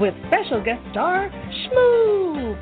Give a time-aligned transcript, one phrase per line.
[0.00, 2.56] with special guest star Shmoo.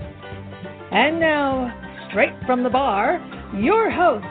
[0.91, 1.73] And now,
[2.10, 3.20] straight from the bar,
[3.56, 4.27] your hosts,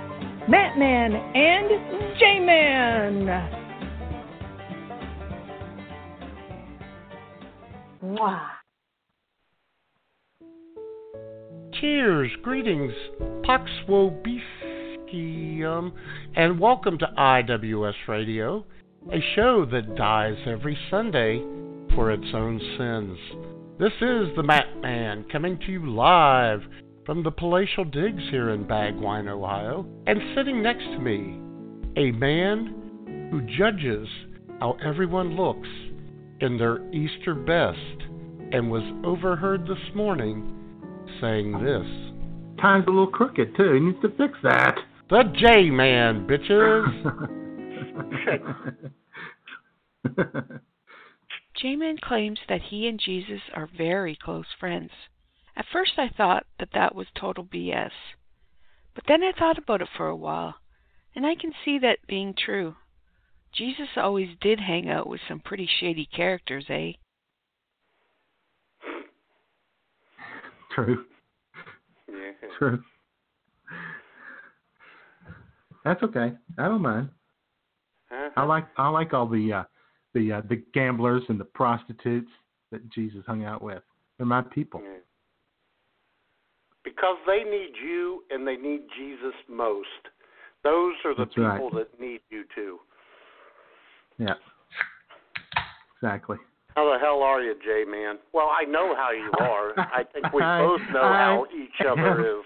[0.50, 3.54] Matt Man and J Man.
[11.80, 12.94] Cheers, greetings,
[13.44, 13.70] Pax
[16.36, 18.66] and welcome to IWS Radio,
[19.14, 21.42] a show that dies every Sunday
[21.98, 23.18] for its own sins.
[23.80, 26.62] This is the Matt Man coming to you live
[27.08, 31.40] from the Palatial Digs here in Bagwine, Ohio, and sitting next to me,
[31.98, 34.08] a man who judges
[34.60, 35.68] how everyone looks
[36.40, 38.04] in their Easter best
[38.54, 40.54] and was overheard this morning
[41.20, 42.62] saying this.
[42.62, 43.74] Time's a little crooked too.
[43.74, 44.78] He needs to fix that.
[45.10, 46.92] The J Man, bitches!
[51.62, 54.92] J-Man claims that he and Jesus are very close friends.
[55.56, 57.92] At first I thought that that was total BS.
[58.94, 60.56] But then I thought about it for a while,
[61.16, 62.76] and I can see that being true.
[63.54, 66.94] Jesus always did hang out with some pretty shady characters, eh?
[70.76, 71.06] True.
[72.08, 72.50] Yeah.
[72.60, 72.84] True.
[75.84, 76.34] That's okay.
[76.60, 77.10] I don't mind.
[78.12, 78.30] Uh-huh.
[78.36, 79.64] I like I like all the uh,
[80.18, 82.30] the uh, the gamblers and the prostitutes
[82.72, 83.84] that Jesus hung out with.
[84.18, 84.82] They're my people.
[84.84, 84.98] Yeah.
[86.84, 89.88] Because they need you and they need Jesus most.
[90.64, 91.62] Those are the That's right.
[91.62, 92.80] people that need you too.
[94.18, 94.34] Yeah.
[96.02, 96.38] Exactly.
[96.76, 98.18] How the hell are you, Jay man?
[98.34, 99.78] Well, I know how you are.
[99.80, 102.46] I think we I- both know I how each other is.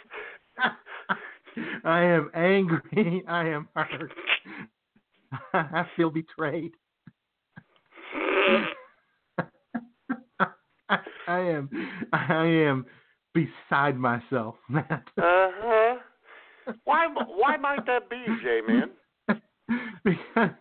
[1.84, 3.24] I am angry.
[3.28, 4.12] I am hurt.
[5.54, 6.74] I feel betrayed.
[11.28, 11.70] I am
[12.14, 12.86] I am
[13.34, 15.04] beside myself, Matt.
[15.18, 15.98] Uh-huh.
[16.84, 18.90] Why why might that be, Jay man?
[20.04, 20.52] because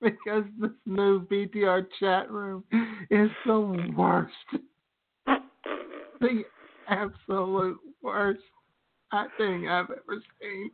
[0.00, 2.64] because this new BTR chat room
[3.10, 4.32] is the worst.
[6.20, 6.42] The
[6.88, 8.40] absolute worst
[9.12, 10.70] I think I've ever seen.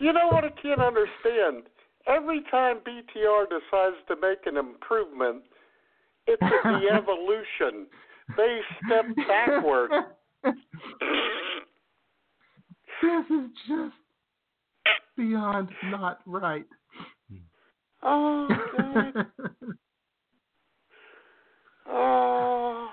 [0.00, 1.64] You know what I can't understand?
[2.06, 5.42] Every time BTR decides to make an improvement,
[6.26, 7.86] it's a de-evolution.
[8.36, 9.90] They step backward.
[13.02, 13.94] this is just
[15.16, 16.66] beyond not right.
[18.02, 19.26] Oh, God.
[21.88, 22.88] Oh.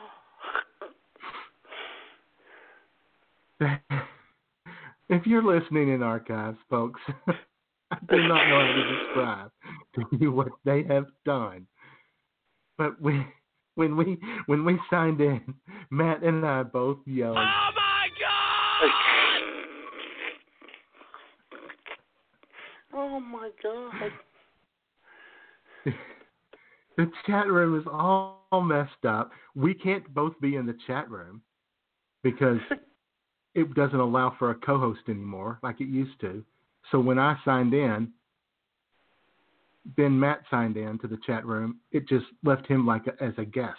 [5.10, 9.52] if you're listening in archives, folks, I do not know how to describe
[9.96, 11.66] to you what they have done.
[12.78, 13.26] But we,
[13.76, 15.42] when we when we signed in,
[15.90, 17.38] Matt and I both yelled.
[17.38, 18.92] Oh my god!
[22.94, 24.12] oh my god.
[26.98, 29.32] the chat room is all messed up.
[29.56, 31.42] We can't both be in the chat room
[32.24, 32.60] because
[33.56, 36.44] it doesn't allow for a co-host anymore like it used to.
[36.92, 38.12] So when I signed in,
[39.98, 41.80] then Matt signed in to the chat room.
[41.92, 43.78] It just left him like a, as a guest,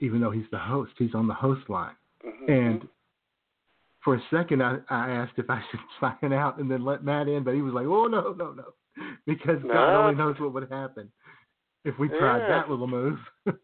[0.00, 0.92] even though he's the host.
[0.98, 1.96] He's on the host line.
[2.24, 2.48] Mhm.
[2.48, 2.88] And
[4.02, 7.28] for a second, I, I asked if I should sign out and then let Matt
[7.28, 8.74] in, but he was like, "Oh no, no, no,"
[9.26, 11.10] because God only knows what would happen
[11.84, 12.48] if we tried Yeah.
[12.48, 13.18] that little move.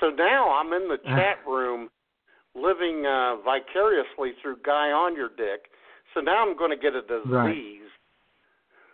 [0.00, 1.90] So now I'm in the chat room
[2.54, 5.70] living uh, vicariously through Guy on your dick.
[6.14, 7.80] So now I'm going to get a disease.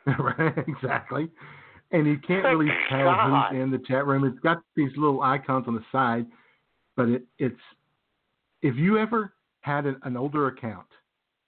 [0.06, 0.18] Right.
[0.38, 1.28] right, exactly.
[1.92, 4.24] And you can't Thank really tell who's in the chat room.
[4.24, 6.26] It's got these little icons on the side,
[6.96, 7.60] but it, it's
[8.62, 10.86] if you ever had an, an older account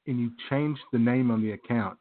[0.06, 1.98] and you changed the name on the account,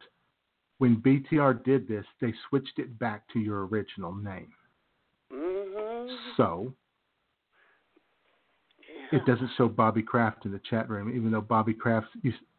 [0.77, 4.51] when BTR did this, they switched it back to your original name.
[5.33, 6.13] Mm-hmm.
[6.37, 6.73] So
[9.11, 12.07] it doesn't show Bobby Kraft in the chat room, even though Bobby Kraft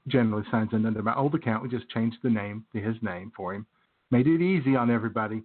[0.06, 1.62] generally signs in under my old account.
[1.62, 3.66] We just changed the name to his name for him.
[4.10, 5.42] Made it easy on everybody.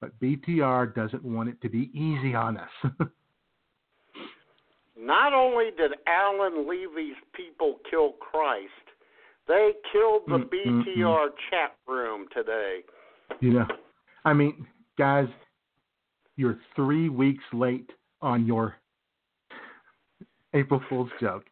[0.00, 2.70] but BTR doesn't want it to be easy on us.
[4.96, 8.68] Not only did Alan Levy's people kill Christ,
[9.48, 12.80] they killed the Mm, mm, BTR chat room today.
[13.40, 13.66] you know,
[14.24, 14.66] I mean,
[14.98, 15.28] guys,
[16.36, 17.90] you're three weeks late
[18.20, 18.76] on your
[20.58, 21.44] April Fool's joke.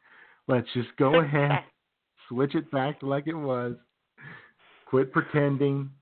[0.49, 1.61] Let's just go ahead,
[2.29, 3.77] switch it back to like it was.
[4.87, 5.91] Quit pretending.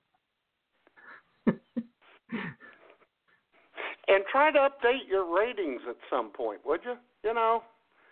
[4.09, 6.95] And try to update your ratings at some point, would you?
[7.23, 7.61] You know?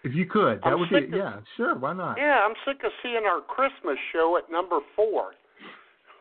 [0.03, 2.17] If you could, that I'm would be of- yeah, sure, why not?
[2.19, 5.31] Yeah, I'm sick of seeing our Christmas show at number four.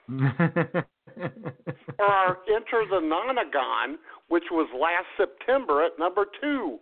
[0.08, 0.34] Or
[2.00, 3.96] our Enter the Nonagon,
[4.28, 6.78] which was last September at number two.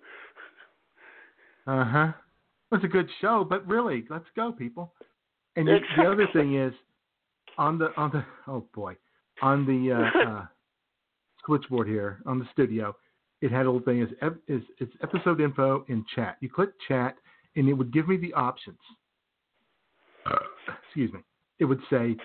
[1.67, 2.13] Uh huh.
[2.71, 4.93] It was a good show, but really, let's go, people.
[5.57, 6.73] And you, the other thing is,
[7.59, 8.97] on the on the oh boy,
[9.43, 10.47] on the uh, uh,
[11.47, 12.95] switchboard here on the studio,
[13.41, 14.09] it had a little thing is
[14.49, 16.37] is it's episode info in chat.
[16.41, 17.17] You click chat,
[17.57, 18.79] and it would give me the options.
[20.87, 21.21] Excuse me.
[21.59, 22.17] It would say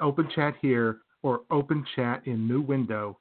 [0.00, 3.18] open chat here or open chat in new window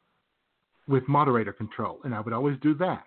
[0.87, 3.05] with moderator control, and I would always do that.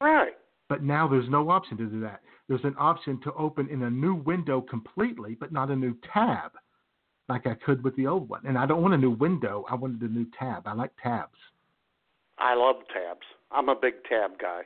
[0.00, 0.32] Right.
[0.72, 2.22] But now there's no option to do that.
[2.48, 6.52] There's an option to open in a new window completely, but not a new tab,
[7.28, 8.40] like I could with the old one.
[8.46, 9.66] And I don't want a new window.
[9.68, 10.66] I wanted a new tab.
[10.66, 11.36] I like tabs.
[12.38, 13.26] I love tabs.
[13.50, 14.62] I'm a big tab guy.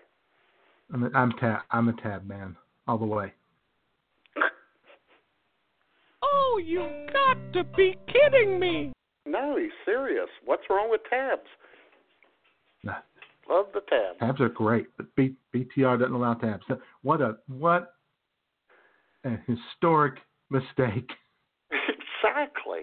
[0.95, 1.63] I'm a, I'm tab.
[1.73, 2.55] I'm a tab man
[2.87, 3.33] all the way.
[6.23, 8.93] Oh, you've got to be kidding me!
[9.27, 10.29] No, he's serious.
[10.45, 11.49] What's wrong with tabs?
[12.85, 12.95] Nah,
[13.49, 14.19] Love the tabs.
[14.19, 16.65] Tabs are great, but B, BTR doesn't allow tabs.
[17.03, 17.95] What a what
[19.25, 20.15] a historic
[20.51, 21.11] mistake.
[21.71, 22.83] exactly.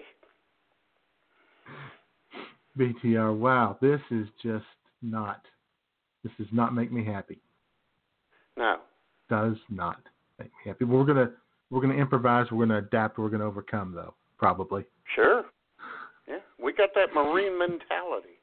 [2.78, 3.36] BTR.
[3.36, 4.64] Wow, this is just
[5.02, 5.42] not.
[6.22, 7.40] This does not make me happy.
[8.56, 8.76] No.
[9.28, 10.00] does not
[10.38, 10.84] make me happy.
[10.84, 11.30] We're gonna
[11.70, 12.46] we're gonna improvise.
[12.50, 13.18] We're gonna adapt.
[13.18, 14.14] We're gonna overcome, though.
[14.38, 14.84] Probably.
[15.14, 15.44] Sure.
[16.26, 18.38] Yeah, we got that marine mentality.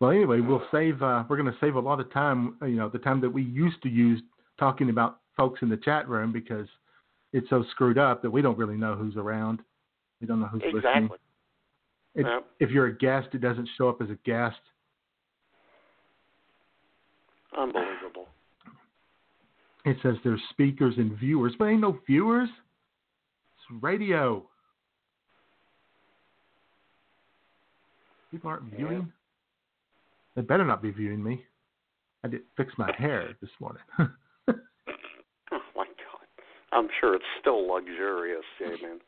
[0.00, 1.02] Well, anyway, we'll save.
[1.02, 2.56] Uh, we're gonna save a lot of time.
[2.62, 4.22] You know, the time that we used to use
[4.58, 6.66] talking about folks in the chat room because
[7.32, 9.60] it's so screwed up that we don't really know who's around.
[10.20, 11.10] We don't know who's listening.
[12.14, 12.40] It, Yeah.
[12.58, 14.58] If you're a guest, it doesn't show up as a guest.
[17.56, 18.28] Unbelievable.
[19.84, 22.48] It says there's speakers and viewers, but ain't no viewers.
[22.48, 24.44] It's radio.
[28.30, 29.12] People aren't viewing.
[30.38, 31.44] They better not be viewing me.
[32.22, 33.82] I did fix my hair this morning.
[35.50, 36.26] Oh my God.
[36.72, 39.00] I'm sure it's still luxurious, man.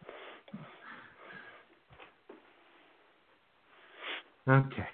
[4.48, 4.88] okay.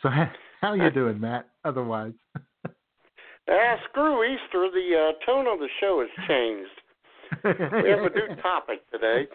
[0.00, 0.30] So how,
[0.60, 1.48] how you doing, Matt?
[1.64, 2.12] Otherwise,
[3.50, 4.68] Ah, screw Easter.
[4.72, 6.80] The uh, tone of the show has changed.
[7.82, 9.26] We have a new topic today.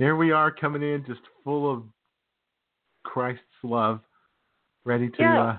[0.00, 1.82] Here we are coming in just full of
[3.04, 4.00] Christ's love,
[4.86, 5.42] ready to Yeah.
[5.42, 5.58] uh,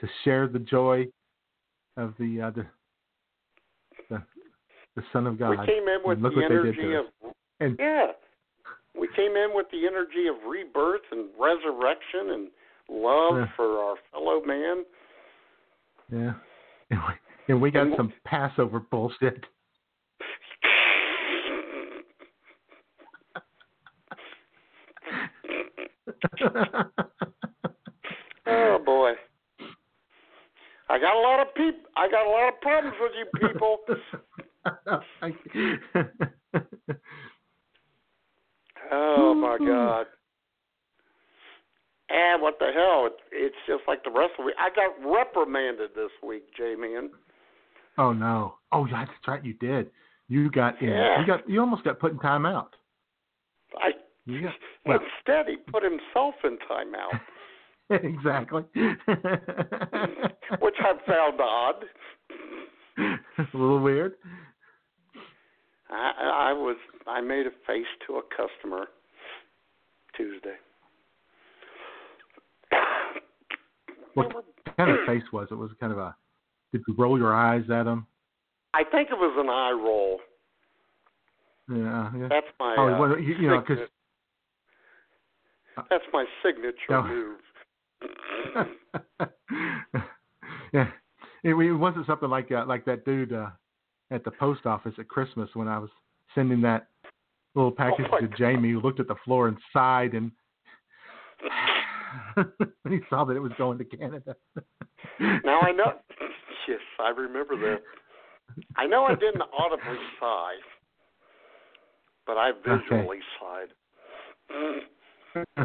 [0.00, 1.06] to share the joy
[1.96, 2.66] of the uh, the,
[4.10, 4.22] the
[4.94, 5.50] the Son of God.
[5.58, 7.32] We came in with the what they did energy of.
[7.60, 8.08] And yeah.
[8.94, 12.48] We came in with the energy of rebirth and resurrection and
[12.90, 13.46] love Yeah.
[13.56, 14.84] for our fellow man.
[16.12, 16.34] yeah,
[16.90, 17.14] and we,
[17.48, 19.42] and we got And- some Passover bullshit.
[28.44, 29.12] Oh boy.
[30.88, 33.78] I got a lot of peop I got a lot of problems with you people.
[38.92, 40.06] Oh my god.
[42.10, 43.06] And what the hell?
[43.06, 44.56] It, it's just like the rest of the week.
[44.58, 47.10] I got reprimanded this week, J man.
[47.96, 48.56] oh no!
[48.70, 49.42] Oh, yeah, that's right.
[49.42, 49.90] You did.
[50.28, 50.90] You got in.
[50.90, 51.20] Yeah.
[51.20, 51.48] You got.
[51.48, 52.68] You almost got put in timeout.
[53.76, 53.92] I
[54.26, 54.52] Got.
[54.84, 57.20] Well, instead he put himself in timeout,
[58.04, 58.64] exactly.
[60.60, 61.84] which I found odd.
[62.98, 64.14] a little weird.
[65.88, 66.76] I, I was
[67.06, 68.86] I made a face to a customer
[70.16, 70.56] Tuesday.
[74.14, 74.30] What
[74.76, 75.54] kind of face was it?
[75.54, 76.14] Was it kind of a?
[76.72, 78.06] Did you roll your eyes at him?
[78.74, 80.20] I think it was an eye roll.
[81.70, 82.10] Yeah.
[82.18, 82.28] yeah.
[82.28, 83.88] That's my Oh, uh, you, you know, because
[85.90, 87.02] that's my signature No.
[87.02, 87.38] move.
[90.72, 90.88] yeah,
[91.44, 93.50] it, it wasn't something like uh, like that dude uh,
[94.10, 95.90] at the post office at Christmas when I was
[96.34, 96.88] sending that
[97.54, 98.28] little package Oh, to.
[98.36, 100.32] Jamie, who looked at the floor and sighed and
[102.82, 104.36] when he saw that it was going to Canada.
[105.44, 105.92] Now I know.
[106.68, 107.82] yes, I remember that.
[108.76, 110.54] I know I didn't audibly sigh,
[112.26, 113.68] but I visually sighed.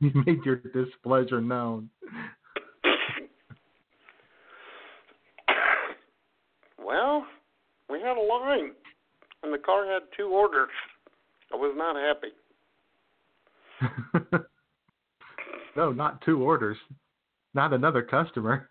[0.00, 1.90] you made your displeasure known.
[6.78, 7.26] well,
[7.88, 8.72] we had a line,
[9.42, 10.68] and the car had two orders.
[11.52, 12.32] I was not happy.
[15.76, 16.76] no, not two orders.
[17.54, 18.68] Not another customer.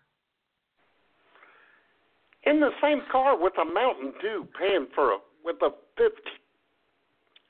[2.44, 6.30] In the same car with a Mountain Dew, paying for a with a fifty,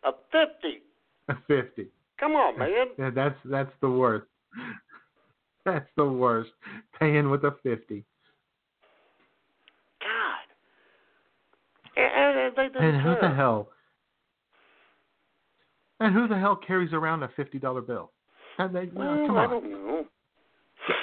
[0.04, 0.82] a fifty.
[1.28, 1.90] A fifty.
[2.20, 2.70] Come on, man.
[2.98, 4.26] Yeah, that's that's the worst.
[5.66, 6.50] That's the worst.
[6.98, 8.02] Paying with a fifty.
[10.00, 10.40] God.
[12.02, 13.68] And, and didn't And who the hell?
[16.00, 18.10] And who the hell carries around a fifty dollar bill?
[18.58, 19.50] And they, no, Well, come I on.
[19.50, 20.06] don't know.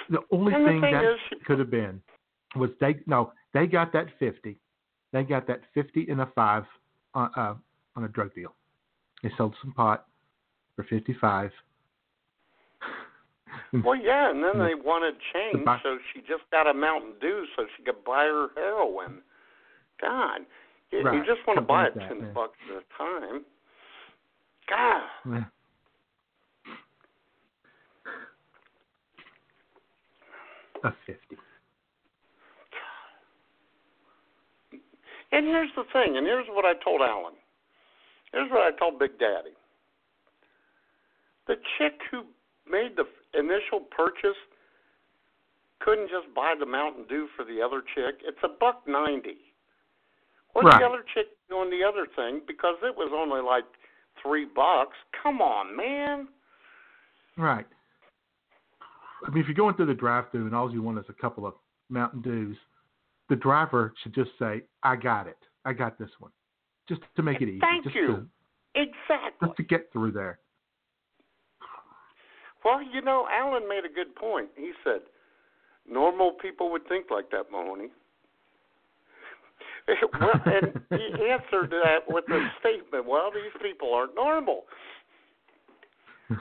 [0.09, 2.01] The only the thing thing that is, could have been
[2.55, 4.57] was they no they got that fifty,
[5.13, 6.63] they got that fifty and a five
[7.13, 7.53] on uh,
[7.95, 8.55] on a drug deal.
[9.21, 10.06] They sold some pot
[10.77, 11.51] for fifty five.
[13.83, 17.65] Well, yeah, and then they wanted change, so she just got a Mountain Dew so
[17.75, 19.21] she could buy her heroin.
[19.99, 20.41] God,
[20.91, 22.27] you, you just want to buy it that, ten yeah.
[22.33, 23.45] bucks at a time.
[24.69, 25.45] God,
[30.83, 31.37] a fifty.
[35.31, 37.33] and here's the thing, and here's what I told Alan.
[38.31, 39.56] Here's what I told Big Daddy.
[41.47, 42.23] The chick who
[42.69, 43.05] made the
[43.37, 44.37] initial purchase
[45.79, 48.19] couldn't just buy the Mountain Dew for the other chick.
[48.23, 49.53] It's a buck ninety.
[50.53, 50.79] What's Right.
[50.79, 53.65] the other chick doing the other thing because it was only like
[54.21, 54.97] three bucks.
[55.23, 56.27] Come on, man.
[57.37, 57.67] Right.
[59.25, 61.45] I mean, if you're going through the drive-through and all you want is a couple
[61.45, 61.53] of
[61.89, 62.57] Mountain Dews,
[63.29, 65.37] the driver should just say, "I got it.
[65.63, 66.31] I got this one,"
[66.87, 67.59] just to make it easy.
[67.59, 68.07] Thank just you.
[68.07, 68.29] To,
[68.75, 69.47] Exactly.
[69.47, 70.39] just to get through there.
[72.63, 74.49] Well, you know, Alan made a good point.
[74.55, 75.01] He said,
[75.89, 77.89] normal people would think like that, Mahoney.
[80.19, 84.63] well, and he answered that with a statement, well, these people aren't normal.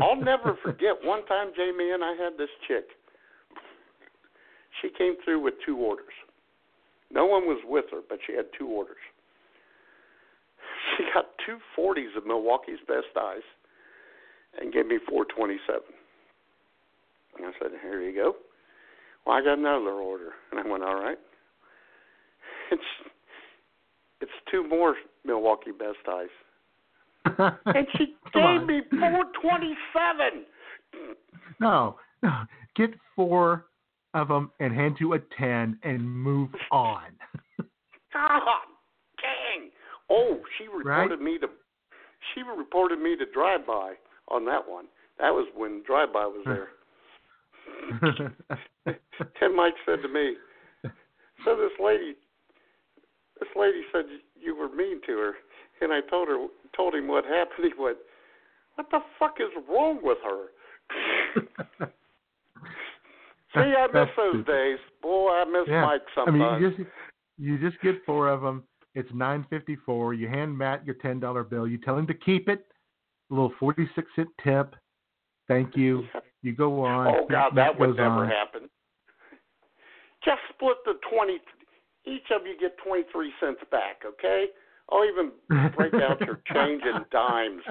[0.00, 2.86] I'll never forget one time, Jamie and I had this chick.
[4.80, 6.14] She came through with two orders.
[7.12, 8.96] No one was with her, but she had two orders.
[10.96, 13.42] She got two forties of Milwaukee's Best Ice
[14.60, 15.82] and gave me four twenty seven.
[17.36, 18.34] And I said, Here you go.
[19.26, 20.30] Well, I got another order.
[20.50, 21.18] And I went, All right.
[22.72, 22.82] It's
[24.20, 26.28] it's two more Milwaukee Best Ice.
[27.66, 28.66] And she gave on.
[28.66, 30.44] me four twenty seven.
[31.60, 32.30] No, no.
[32.76, 33.66] Get four
[34.14, 37.02] of them and hand you a ten and move on.
[38.12, 38.40] God
[39.20, 39.70] dang.
[40.10, 41.20] Oh, she reported Right?
[41.20, 41.48] me to
[42.34, 43.94] she reported me to drive by
[44.30, 44.86] on that one.
[45.18, 46.50] That was when drive by was hmm.
[46.50, 46.68] there.
[49.38, 50.34] Tim Mike said to me,
[51.44, 52.14] "So this lady,
[53.38, 54.04] this lady said
[54.40, 55.34] you were mean to her,"
[55.80, 56.46] and I told her,
[56.76, 57.72] told him what happened.
[57.76, 57.98] He went,
[58.76, 60.46] "What the fuck is wrong with her?"
[63.54, 64.78] See, I miss those days.
[65.02, 65.84] Boy, I miss Yeah.
[65.84, 66.90] Mike I mean, you just
[67.36, 68.64] you just get four of them.
[68.94, 70.14] It's nine fifty four.
[70.14, 71.66] You hand Matt your ten dollar bill.
[71.66, 72.69] You tell him to keep it.
[73.30, 74.74] A little forty six cent tip.
[75.48, 76.04] Thank you.
[76.42, 77.06] You go on.
[77.08, 78.28] Oh God, Matt that would never on.
[78.28, 78.68] happen.
[80.24, 81.38] Just split the twenty.
[82.06, 84.46] Each of you get twenty three cents back, okay?
[84.90, 85.32] I'll even
[85.76, 87.62] break out your change in dimes.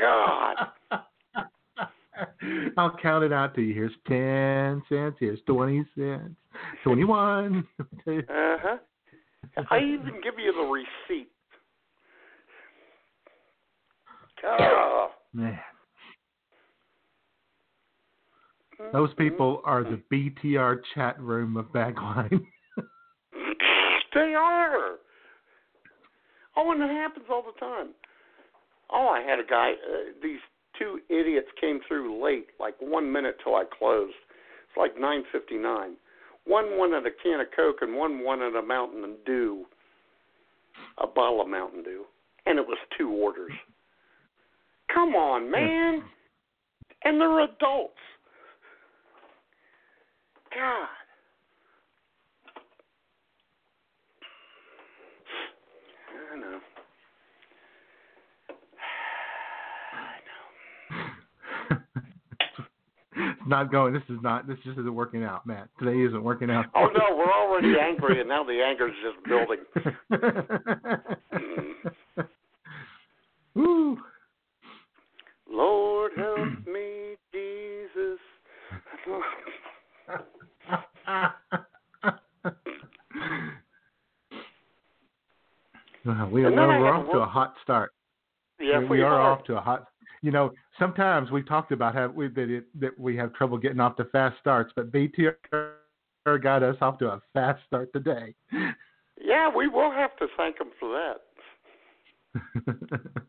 [0.00, 0.56] God.
[2.76, 3.74] I'll count it out to you.
[3.74, 5.16] Here's ten cents.
[5.20, 6.34] Here's twenty cents.
[6.82, 7.66] Twenty one.
[8.08, 8.76] Uh huh.
[9.70, 11.28] I even give you the receipt.
[15.32, 15.58] Man,
[18.92, 22.40] those people are the BTR chat room of Bagline.
[24.14, 24.96] They are.
[26.56, 27.88] Oh, and it happens all the time.
[28.90, 29.72] Oh, I had a guy.
[29.72, 30.38] Uh, these
[30.78, 34.14] two idiots came through late, like one minute till I closed.
[34.68, 35.96] It's like nine fifty nine.
[36.46, 39.66] One wanted a can of Coke and one wanted a Mountain Dew,
[40.96, 42.04] a bottle of Mountain Dew,
[42.46, 43.52] and it was two orders.
[44.92, 46.02] Come on, man.
[47.04, 47.94] And they're adults.
[50.54, 50.88] God.
[56.32, 56.60] I know.
[63.46, 63.92] not going.
[63.92, 64.46] This is not.
[64.46, 65.68] This just isn't working out, Matt.
[65.78, 66.66] Today isn't working out.
[66.74, 69.58] Oh no, we're already angry, and now the anger is just building.
[71.36, 71.74] Mm.
[73.54, 73.98] Woo.
[75.50, 78.18] Lord help me, Jesus.
[86.30, 87.92] We are And then I we're off to a hot start.
[88.60, 89.88] Yeah, we, we are off to a hot.
[90.22, 93.80] You know, sometimes we've talked about how we, that it, that we have trouble getting
[93.80, 95.32] off to fast starts, but BTR
[96.42, 98.34] got us off to a fast start today.
[99.20, 101.14] Yeah, we will have to thank him for
[102.64, 102.76] that.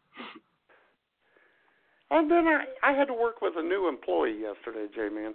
[2.09, 5.33] And then I I had to work with a new employee yesterday, J man.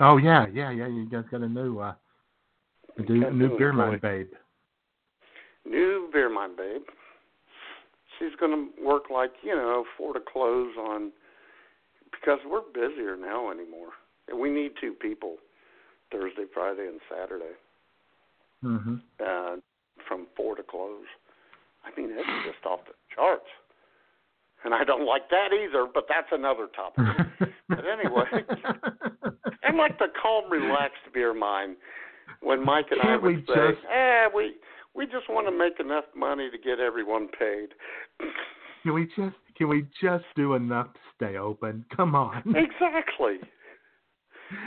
[0.00, 0.88] oh yeah, yeah, yeah.
[0.88, 1.94] You guys got a new uh,
[2.98, 4.28] a new, new beer mine babe.
[5.64, 6.82] New beer mine babe.
[8.18, 11.12] She's gonna work like, you know, four to close on
[12.10, 13.90] because we're busier now anymore.
[14.28, 15.36] And we need two people
[16.10, 17.54] Thursday, Friday and Saturday.
[18.60, 19.56] hmm Uh
[20.08, 21.04] from four to close.
[21.84, 23.46] I mean it's just off the charts.
[24.64, 27.04] And I don't like that either, but that's another topic.
[27.68, 28.24] But anyway,
[29.64, 31.74] I like the calm, relaxed beer mine
[32.42, 34.56] when Mike and I Can't we would say, just- "Eh, we
[34.94, 37.70] we just want to make enough money to get everyone paid."
[38.82, 41.84] can we just can we just do enough to stay open?
[41.96, 42.42] Come on.
[42.54, 43.38] exactly.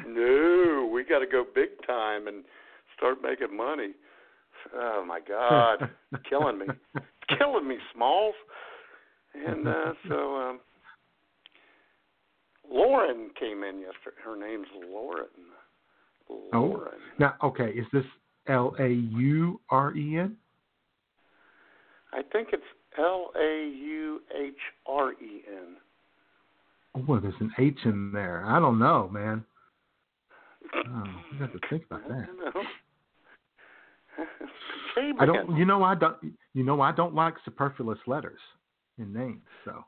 [0.08, 2.44] No, we got to go big time and
[2.98, 3.92] start making money.
[4.74, 5.90] Oh my God,
[6.30, 6.66] killing me,
[7.38, 8.36] killing me, Smalls.
[9.34, 10.60] And uh, so um,
[12.70, 14.18] Lauren came in yesterday.
[14.24, 15.28] Her name's Lauren.
[16.30, 16.50] Oh.
[16.54, 17.00] Lauren.
[17.20, 18.06] Now, okay, is this
[18.48, 20.36] L A U R E N?
[22.14, 22.64] I think it's
[22.98, 24.54] L A U H
[24.88, 25.76] R E N.
[26.96, 28.46] Oh, there's an H in there.
[28.46, 29.44] I don't know, man.
[30.74, 32.28] Oh, you have to think about that.
[35.20, 35.58] I don't.
[35.58, 36.18] You know, I don't.
[36.54, 38.40] You know, I don't like superfluous letters
[38.98, 39.42] in names.
[39.64, 39.84] So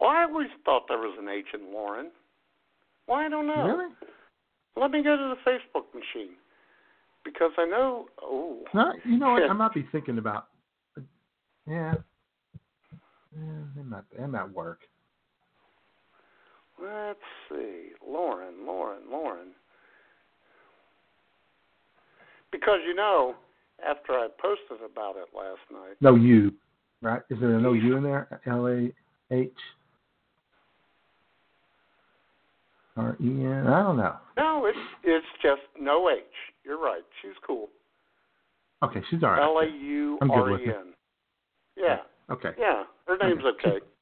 [0.00, 2.10] Well, I always thought there was an H in Lauren.
[3.06, 3.66] Well, I don't know.
[3.66, 3.94] really,
[4.76, 6.36] Let me go to the Facebook machine
[7.24, 8.06] because I know.
[8.22, 9.42] Oh, no, you know what?
[9.50, 10.46] I might be thinking about.
[11.66, 11.94] Yeah,
[13.36, 14.04] yeah, it might.
[14.18, 14.80] It might work.
[16.82, 17.18] let's
[17.50, 19.48] see, Lauren, Lauren, Lauren.
[22.52, 23.34] Because you know,
[23.86, 26.52] after I posted about it last night, No U,
[27.02, 27.22] right?
[27.30, 28.40] Is there a no U in there?
[28.46, 28.92] L A
[29.34, 29.52] H
[32.96, 33.66] R E N.
[33.66, 34.16] I don't know.
[34.36, 36.18] no, it's it's just no H.
[36.64, 37.02] You're right.
[37.22, 37.68] She's cool.
[38.82, 39.42] Okay, she's all right.
[39.42, 40.70] L A U with E
[41.76, 41.98] Yeah,
[42.30, 42.50] Okay.
[42.58, 42.84] yeah.
[43.06, 43.68] Her name's Okay.
[43.70, 43.84] okay.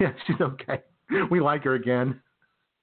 [0.00, 0.82] Yeah, she's okay.
[1.30, 2.20] We like her again.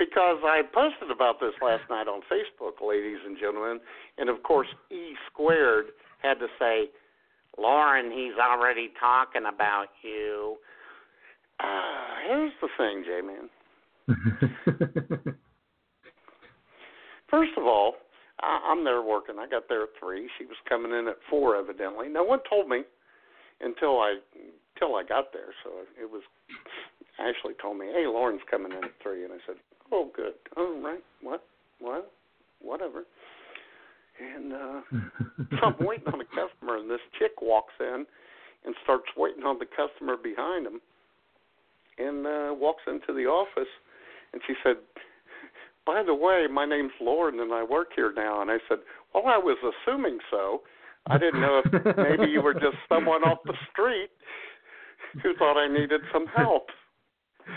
[0.00, 3.78] because I posted about this last night on Facebook, ladies and gentlemen,
[4.16, 6.88] and of course E squared had to say,
[7.58, 10.56] Lauren, he's already talking about you.
[11.60, 13.50] Uh, here's the thing, J Man.
[17.30, 17.96] First of all,
[18.40, 19.36] I, I'm there working.
[19.38, 20.30] I got there at three.
[20.38, 22.08] She was coming in at four, evidently.
[22.08, 22.84] No one told me
[23.60, 24.16] until I
[24.74, 25.52] until I got there.
[25.62, 26.22] So it was
[27.20, 29.24] Ashley told me, "Hey, Lauren's coming in at three.
[29.24, 29.56] and I said,
[29.92, 30.34] "Oh, good.
[30.56, 31.02] Oh, right.
[31.22, 31.44] What?
[31.78, 32.10] What?
[32.60, 33.04] Whatever."
[34.18, 34.80] And uh
[35.50, 38.06] so I'm waiting on a customer, and this chick walks in
[38.64, 40.80] and starts waiting on the customer behind him,
[41.98, 43.70] and uh walks into the office,
[44.32, 44.76] and she said,
[45.86, 48.78] "By the way, my name's Lauren, and I work here now." And I said,
[49.14, 50.62] "Well, I was assuming so.
[51.06, 54.10] I didn't know if maybe you were just someone off the street
[55.22, 56.68] who thought I needed some help."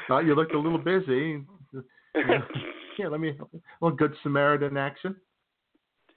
[0.07, 1.43] Thought you looked a little busy.
[2.99, 3.35] Yeah, let me
[3.81, 5.15] little good Samaritan action.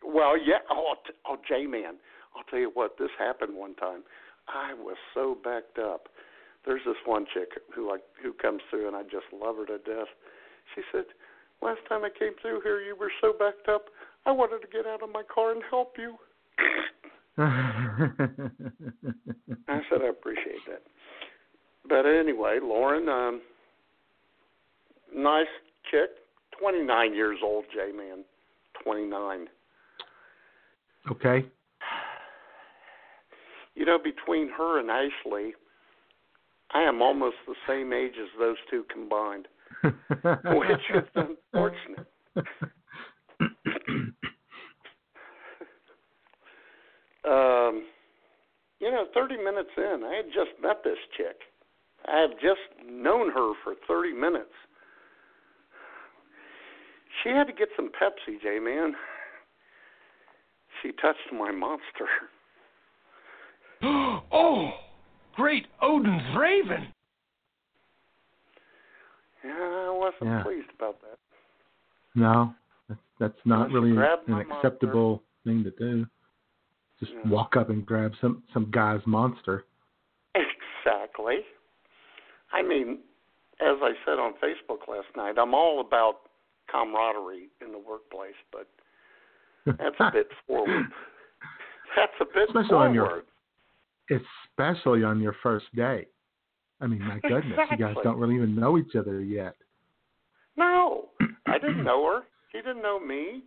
[0.04, 0.58] Well, yeah.
[0.70, 1.94] Oh, t- oh, J man,
[2.36, 2.98] I'll tell you what.
[2.98, 4.02] This happened one time.
[4.48, 6.10] I was so backed up.
[6.64, 9.78] There's this one chick who like who comes through, and I just love her to
[9.78, 10.08] death.
[10.74, 11.04] She said,
[11.62, 13.86] "Last time I came through here, you were so backed up.
[14.26, 16.18] I wanted to get out of my car and help you."
[17.38, 18.08] I
[19.90, 20.82] said, "I appreciate that."
[21.88, 23.40] But anyway, Lauren, um,
[25.14, 25.46] nice
[25.90, 26.10] chick,
[26.60, 28.24] 29 years old, J man,
[28.82, 29.48] 29.
[31.10, 31.46] okay.
[33.74, 35.52] You know, between her and Ashley,
[36.72, 39.48] I am almost the same age as those two combined,
[39.82, 42.06] which is unfortunate.
[47.26, 47.82] Um,
[48.78, 51.36] you know, 30 minutes in, I had just met this chick.
[52.06, 54.54] I have just known her for 30 minutes.
[57.26, 58.94] She had to get some Pepsi, J man.
[60.80, 62.06] She touched my monster.
[64.32, 64.70] oh,
[65.34, 66.86] great Odin's Raven.
[69.44, 70.42] Yeah, I wasn't Yeah.
[70.44, 71.18] pleased about that.
[72.14, 72.54] No,
[72.88, 76.06] that's, that's not really an my acceptable thing to do.
[77.00, 77.28] Just Yeah.
[77.28, 79.64] walk up and grab some some guy's monster.
[80.34, 81.44] Exactly.
[82.52, 83.00] I mean,
[83.60, 86.25] as I said on Facebook last night, I'm all about
[86.70, 88.68] camaraderie in the workplace, but
[89.66, 90.86] that's a bit forward.
[91.96, 92.86] That's a bit Especially forward.
[92.88, 93.22] on your-
[94.10, 96.06] especially on your first day.
[96.80, 99.56] I mean, my goodness, you guys don't really even know each other yet.
[100.56, 101.08] No,
[101.46, 102.20] I didn't know her.
[102.52, 103.42] She didn't know me.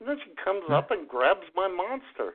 [0.00, 2.34] And then she comes up and grabs my monster.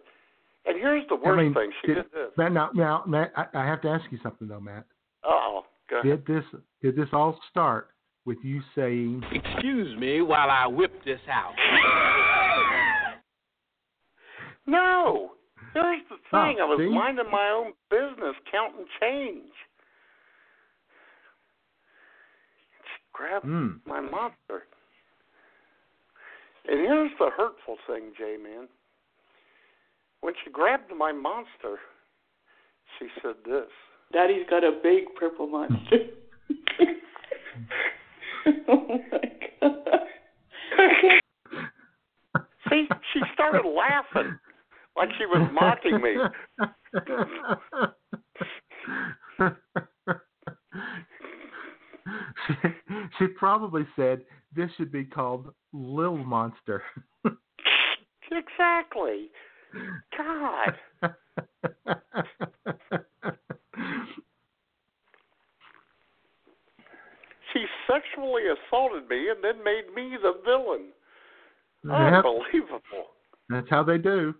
[0.65, 1.71] And here's the worst I mean, thing.
[1.81, 2.31] She did, did this.
[2.37, 4.85] Matt, now, now, Matt, I, I have to ask you something though, Matt.
[5.23, 6.25] Oh, go ahead.
[6.25, 7.89] Did this did this all start
[8.25, 11.53] with you saying, Excuse me while I whip this out.
[14.65, 15.31] No.
[15.73, 16.57] Here's the Oh, thing.
[16.61, 16.87] I was see?
[16.87, 19.51] minding my own business, counting change.
[22.85, 24.63] She grabbed "Hmm, my monster.
[26.65, 28.69] And here's the hurtful thing, J Man.
[30.21, 31.79] When she grabbed my monster,
[32.97, 33.67] she said this.
[34.13, 36.07] Daddy's got a big purple monster.
[38.67, 39.79] oh my god.
[42.69, 44.37] See, she started laughing
[44.95, 46.15] like she was mocking me.
[52.47, 52.53] she,
[53.19, 54.21] she probably said
[54.55, 56.83] this should be called Lil Monster.
[58.31, 59.29] Exactly.
[60.17, 60.75] God.
[67.53, 70.87] She sexually assaulted me and then made me the villain.
[71.85, 73.11] Yep, Unbelievable.
[73.49, 74.33] that's how they do.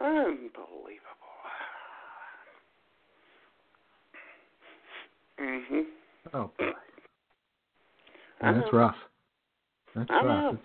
[0.00, 1.00] Unbelievable.
[5.38, 5.84] Mhm.
[6.32, 6.72] Oh boy,
[8.40, 8.96] I that's rough.
[9.94, 10.54] That's rough.
[10.54, 10.62] It's,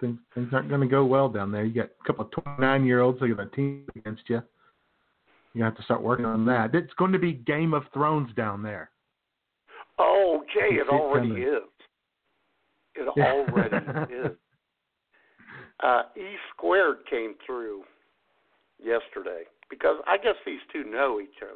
[0.00, 1.64] things things aren't going to go well down there.
[1.64, 4.42] You got a couple of twenty nine year olds that got a team against you.
[5.54, 6.74] You have to start working on that.
[6.74, 8.90] It's going to be Game of Thrones down there.
[9.98, 11.42] Oh, Jay, it already coming.
[11.42, 11.62] is.
[12.94, 13.76] It already
[14.12, 14.36] is.
[15.82, 17.82] Uh, E squared came through
[18.82, 21.52] yesterday because I guess these two know each other.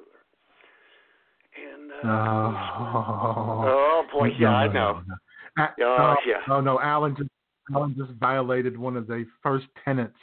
[1.54, 4.72] And uh, Oh, oh boy, yeah, I know.
[4.72, 5.64] no, no.
[5.64, 6.54] A- Oh, oh, yeah.
[6.54, 7.28] oh no, Alan just
[7.74, 10.16] Alan just violated one of the first tenets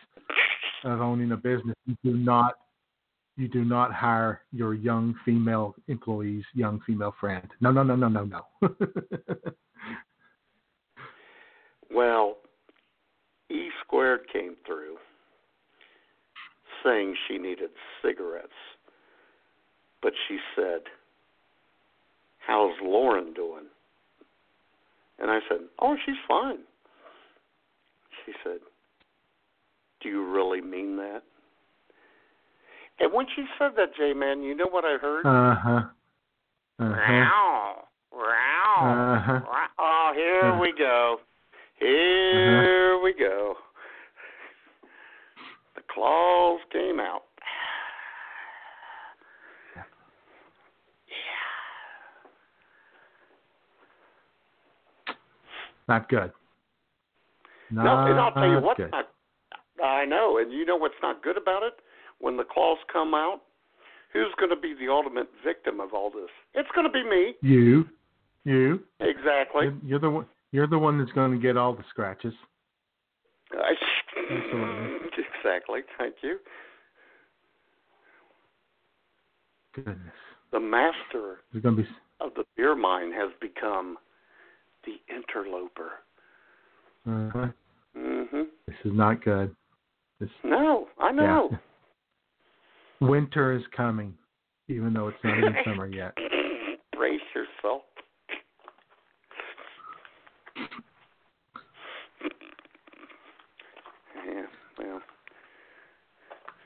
[0.84, 1.76] of owning a business.
[1.86, 2.56] You do not
[3.40, 7.48] you do not hire your young female employees, young female friend.
[7.62, 8.70] No, no, no, no, no, no.
[11.92, 12.38] Well,
[13.50, 14.98] E squared came through
[16.84, 17.72] saying she needed
[18.02, 18.54] cigarettes,
[20.02, 20.82] but she said,
[22.38, 23.66] "How's Lauren doing?"
[25.18, 26.60] And I said, "Oh, she's fine."
[28.26, 28.60] She said,
[30.02, 31.24] "Do you really mean that?"
[33.00, 35.26] And when she said that, J man, you know what I heard?
[35.26, 35.82] uh huh.
[36.80, 37.26] Uh huh.
[38.12, 39.32] Row, row, Uh huh.
[39.34, 39.66] row.
[39.80, 40.62] Oh, here Uh-huh.
[40.62, 41.18] we go.
[41.80, 43.56] Here we go.
[45.76, 47.24] The claws came out.
[49.76, 49.84] Yeah.
[55.88, 56.32] Not good.
[57.72, 58.92] Not No, and I'll tell you what's good.
[58.92, 59.06] not.
[59.82, 61.74] I know, and you know what's not good about it?
[62.20, 63.42] When the claws come out,
[64.14, 66.30] who's going to be the ultimate victim of all this?
[66.54, 67.34] It's going to be me.
[67.42, 67.86] You,
[68.46, 69.66] you, Exactly.
[69.66, 70.26] you're, you're the one.
[70.52, 72.34] You're the one that's going to get all the scratches.
[73.52, 73.74] I,
[75.38, 75.82] exactly.
[75.98, 76.38] Thank you.
[79.76, 79.98] Goodness,
[80.52, 81.90] The master there's going to be.
[82.20, 83.98] of the beer mine has become
[84.86, 85.92] the interloper.
[87.08, 87.48] Uh-huh.
[87.96, 88.48] Mhm.
[88.68, 89.56] This is not good.
[90.20, 91.50] This, No, I know.
[91.52, 91.58] yeah.
[93.02, 94.14] Winter is coming,
[94.68, 96.16] even though it's not even summer yet.
[96.94, 97.84] Brace yourself.
[104.28, 104.44] Yeah,
[104.78, 105.02] well.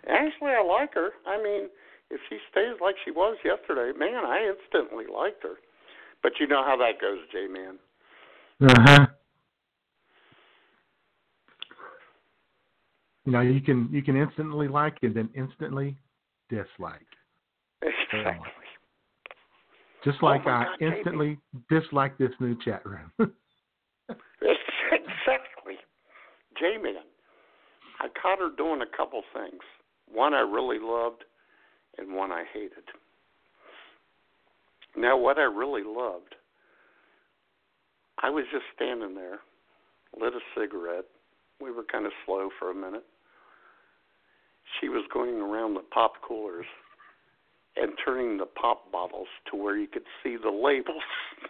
[0.10, 1.12] Actually, I like her.
[1.28, 1.70] I mean,
[2.10, 5.56] if she stays like she was yesterday, man, I instantly liked her.
[6.24, 7.78] But you know how that goes, J Man.
[8.62, 9.06] Uh huh.
[13.26, 15.96] You know, you can you can instantly like and then instantly
[16.54, 17.08] dislike.
[17.84, 18.50] Um, exactly.
[20.04, 20.96] Just Oh like my I God, Jamie.
[20.98, 21.40] instantly
[21.70, 23.12] dislike this new chat room.
[24.10, 25.78] exactly.
[26.60, 26.96] J-Man.
[28.00, 29.62] I caught her doing a couple things.
[30.12, 31.24] One I really loved,
[31.98, 32.84] and one I hated.
[34.96, 36.36] Now, what I really loved,
[38.22, 39.40] I was just standing there,
[40.20, 41.06] lit a cigarette.
[41.62, 43.06] We were kind of slow for a minute.
[44.80, 46.66] She was going around the pop coolers
[47.76, 51.04] and turning the pop bottles to where you could see the labels.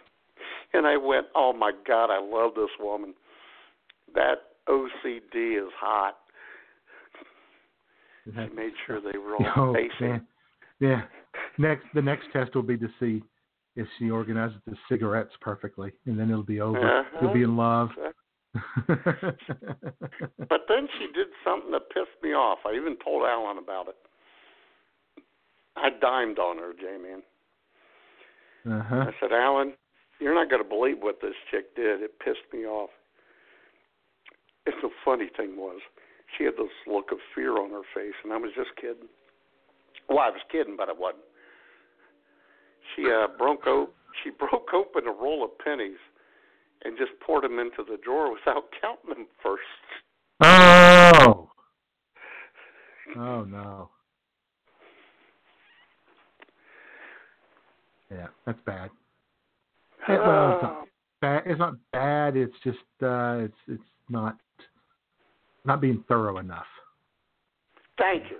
[0.72, 3.14] And I went, "Oh my God, I love this woman.
[4.12, 6.16] That OCD is hot."
[8.24, 10.26] She made sure they were all oh, facing.
[10.80, 11.02] Yeah.
[11.58, 13.22] Next, the next test will be to see
[13.76, 16.78] if she organizes the cigarettes perfectly, and then it'll be over.
[16.78, 17.18] Uh-huh.
[17.22, 17.90] You'll be in love.
[20.48, 22.58] But then she did something that pissed me off.
[22.64, 23.96] I even told Alan about it.
[25.76, 27.22] I dimed on her, J-Man.
[28.78, 28.96] uh-huh.
[29.08, 29.74] I said, Alan,
[30.20, 32.02] you're not going to believe what this chick did.
[32.02, 32.90] It pissed me off.
[34.66, 35.80] And the funny thing was,
[36.36, 39.08] she had this look of fear on her face, and I was just kidding.
[40.08, 41.24] Well, I was kidding, but I wasn't.
[42.94, 43.90] She uh, broke o-
[44.22, 45.98] she broke open a roll of pennies
[46.84, 49.62] and just poured them into the drawer without counting them first.
[50.40, 51.50] Oh.
[53.16, 53.90] Oh no.
[58.10, 58.90] Yeah, that's bad.
[60.08, 60.88] Yeah, well, it's not
[61.20, 61.42] bad.
[61.46, 62.36] It's not bad.
[62.36, 64.36] It's just uh, it's it's not
[65.64, 66.66] not being thorough enough.
[67.98, 68.38] Thank you.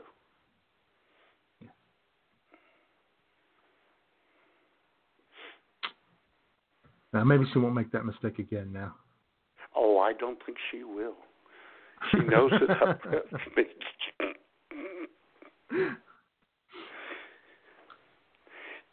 [7.14, 8.70] Now maybe she won't make that mistake again.
[8.72, 8.96] Now.
[9.77, 11.14] Oh, I don't think she will.
[12.11, 13.00] She knows it up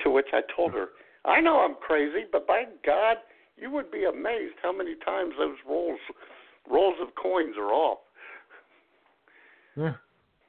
[0.03, 0.88] to which I told her,
[1.25, 3.17] I know I'm crazy, but by God,
[3.57, 5.99] you would be amazed how many times those rolls
[6.69, 7.99] rolls of coins are off.
[9.75, 9.93] Yeah.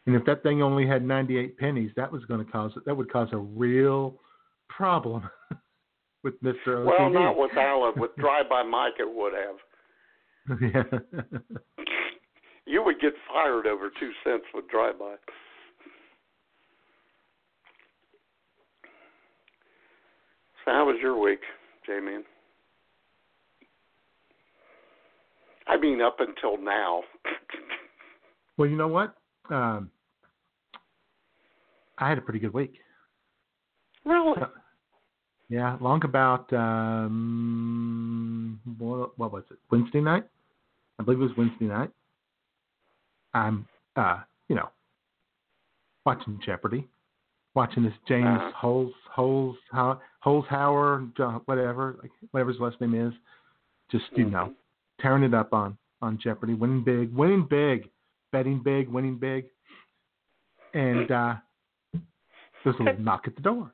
[0.07, 3.11] And if that thing only had 98 pennies, that was going to cause that would
[3.11, 4.21] cause a real
[4.69, 5.29] problem
[6.23, 6.69] with Mr.
[6.69, 6.87] OCD.
[6.87, 7.93] Well, not with Alan.
[7.97, 10.61] With Drive by Mike, it would have.
[10.61, 11.39] yeah.
[12.65, 15.17] You would get fired over two cents with Drive by.
[20.65, 21.41] So how was your week,
[21.85, 22.23] J-Man?
[25.67, 27.03] I mean, up until now.
[28.57, 29.15] well, you know what?
[29.51, 29.91] Um,
[31.99, 32.75] I had a pretty good week.
[34.05, 34.41] really?
[35.49, 39.59] Yeah, long about um, what, what was it?
[39.71, 40.25] Wednesday night,
[40.99, 41.91] I believe it was Wednesday night.
[43.35, 44.69] I'm, uh, you know,
[46.07, 46.89] watching Jeopardy,
[47.55, 48.53] watching this James Uh-huh.
[48.55, 53.13] Holes Holes How Holzhauer, whatever, like whatever his last name is,
[53.91, 54.55] just you know, Mhm.
[55.01, 57.91] tearing it up on on Jeopardy, winning big, winning big,
[58.33, 59.47] betting big, winning big,
[60.75, 61.37] and uh,
[62.65, 63.73] there's a little knock at the door,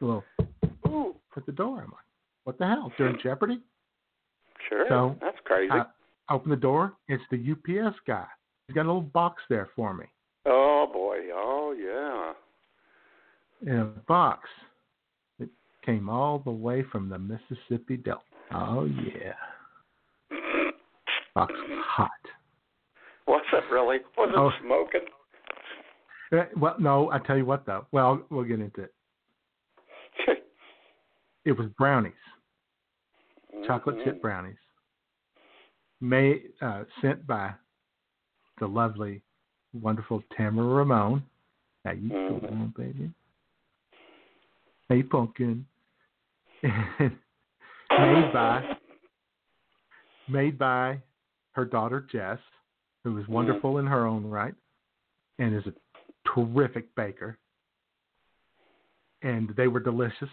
[0.00, 0.24] a little
[1.36, 1.76] At the door.
[1.84, 2.04] I'm like,
[2.44, 2.90] what the hell?
[2.98, 3.60] During Jeopardy?
[4.68, 4.86] sure.
[4.88, 5.70] So, That's crazy.
[5.70, 5.84] I
[6.30, 6.94] open the door.
[7.06, 8.26] It's the UPS guy.
[8.66, 10.04] He's got a little box there for me.
[10.46, 11.18] oh boy.
[11.32, 12.32] Oh yeah.
[13.72, 14.48] In a box
[15.38, 15.48] that
[15.86, 18.22] came all the way from the Mississippi Delta.
[18.52, 19.34] Oh yeah.
[21.34, 22.10] Box was hot.
[23.28, 23.98] Was it really?
[24.16, 24.50] Was it Oh.
[24.64, 25.06] smoking?
[26.32, 27.86] Uh, Well, no, I tell you what though.
[27.92, 28.94] Well, we'll get into it.
[31.48, 32.12] It was brownies,
[33.64, 34.04] chocolate Mhm.
[34.04, 34.58] chip brownies,
[35.98, 37.54] made uh, sent by
[38.58, 39.22] the lovely,
[39.72, 41.24] wonderful Tamara Ramon.
[41.86, 42.48] How you Mhm.
[42.48, 43.14] doing, baby?
[44.90, 45.66] Hey, pumpkin.
[47.98, 48.78] made by
[50.26, 51.02] made by
[51.52, 52.40] her daughter Jess,
[53.04, 54.54] who is wonderful in her own right,
[55.38, 55.74] and is a
[56.26, 57.38] terrific baker.
[59.22, 60.30] And they were delicious,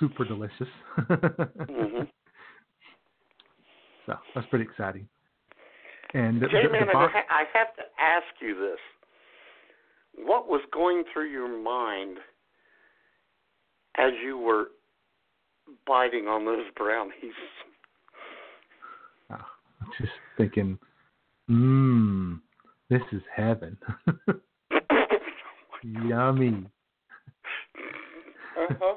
[0.00, 0.68] super delicious.
[0.98, 2.08] Mhm.
[4.06, 5.06] So that's pretty exciting.
[6.14, 8.78] And the, the, J-Man, the box, I, have to ask you this.
[10.26, 12.18] What was going through your mind
[13.96, 14.68] as you were
[15.86, 17.14] biting on those brownies?
[19.30, 19.36] oh,
[19.80, 20.78] I'm just thinking,
[21.48, 22.40] mmm,
[22.88, 23.76] this is heaven.
[25.84, 26.66] Yummy.
[28.58, 28.94] uh-huh.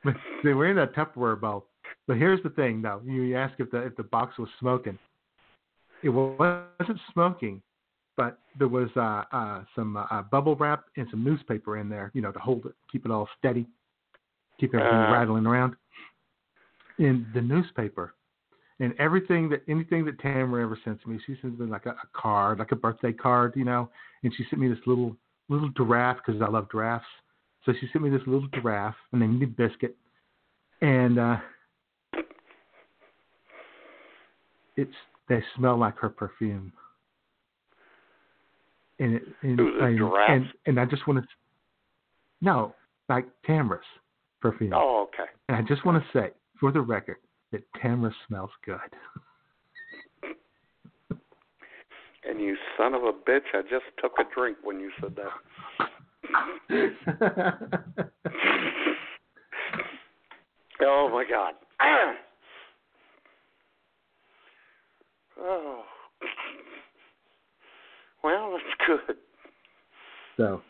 [0.04, 1.66] But see, we're in a Tupperware bowl.
[2.06, 3.00] But here's the thing, though.
[3.04, 4.98] You ask if the if the box was smoking.
[6.02, 7.60] It wasn't smoking,
[8.16, 12.22] but there was uh, uh, some uh, bubble wrap and some newspaper in there, you
[12.22, 13.66] know, to hold it, keep it all steady,
[14.60, 15.12] keep everything Uh.
[15.12, 15.74] rattling around.
[16.98, 18.14] In the newspaper,
[18.80, 22.08] and everything that anything that Tamara ever sends me, she sends me like a, a
[22.12, 23.90] card, like a birthday card, you know,
[24.22, 25.16] and she sent me this little
[25.48, 27.06] little giraffe because I love giraffes.
[27.68, 29.94] So she sent me this little giraffe and named it Biscuit,
[30.80, 31.36] and uh,
[34.74, 34.90] it's
[35.28, 36.72] they smell like her perfume.
[38.98, 40.32] And it and, Who's the and, giraffes?
[40.32, 41.28] and and I just want to
[42.40, 42.74] no
[43.10, 43.84] like Tamra's
[44.40, 44.72] perfume.
[44.74, 45.28] Oh, okay.
[45.50, 47.18] And I just want to say for the record
[47.52, 48.78] that Tamra smells good.
[52.26, 55.28] And you son of a bitch, I just took a drink when you said that.
[60.80, 61.54] Oh my God.
[65.40, 65.82] oh.
[68.22, 68.64] Well, that's
[69.06, 69.16] good.
[70.36, 70.62] so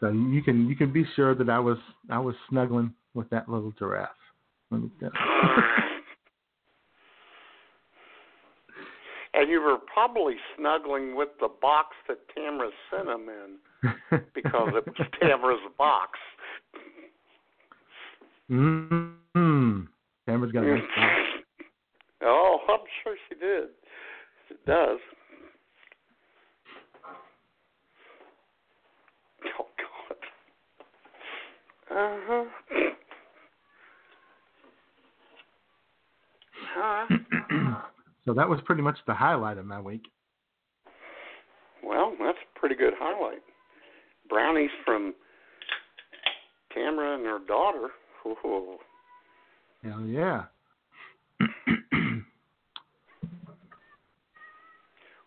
[0.00, 1.78] so you can you can be sure that I was
[2.10, 4.10] I was snuggling with that little giraffe.
[4.70, 5.10] Let me tell
[9.40, 14.86] And you were probably snuggling with the box that Tamara sent him in because it
[14.86, 16.18] was Tamara's box.
[18.50, 19.80] Mm-hmm.
[20.26, 21.14] Tamara's got a nice box.
[22.22, 23.70] Oh, I'm sure she did.
[24.50, 24.98] It does.
[29.58, 29.66] Oh
[31.88, 31.98] God.
[31.98, 32.44] Uh huh.
[36.74, 37.80] Huh.
[38.24, 40.02] So that was pretty much the highlight of my week.
[41.82, 43.42] Well, that's a pretty good highlight.
[44.28, 45.14] Brownies from
[46.74, 47.88] Tamara and her daughter.
[48.26, 48.76] Ooh.
[49.82, 50.44] Hell yeah.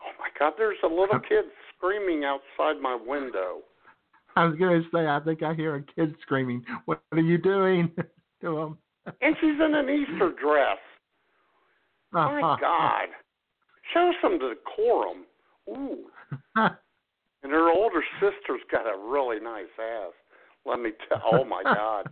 [0.06, 0.54] Oh my God!
[0.58, 3.60] There's a little kid screaming outside my window.
[4.36, 7.92] I was gonna say I think I hear a kid screaming, What are you doing
[8.42, 8.78] to him?
[9.22, 10.78] And she's in an Easter dress.
[12.16, 13.08] Oh my God.
[13.94, 15.26] Show some decorum.
[15.70, 16.06] Ooh.
[16.56, 20.14] And her older sister's got a really nice ass.
[20.66, 21.22] Let me tell.
[21.26, 22.10] Oh my God.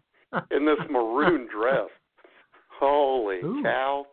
[0.51, 1.89] In this maroon dress.
[2.79, 3.61] Holy Ooh.
[3.63, 4.05] cow.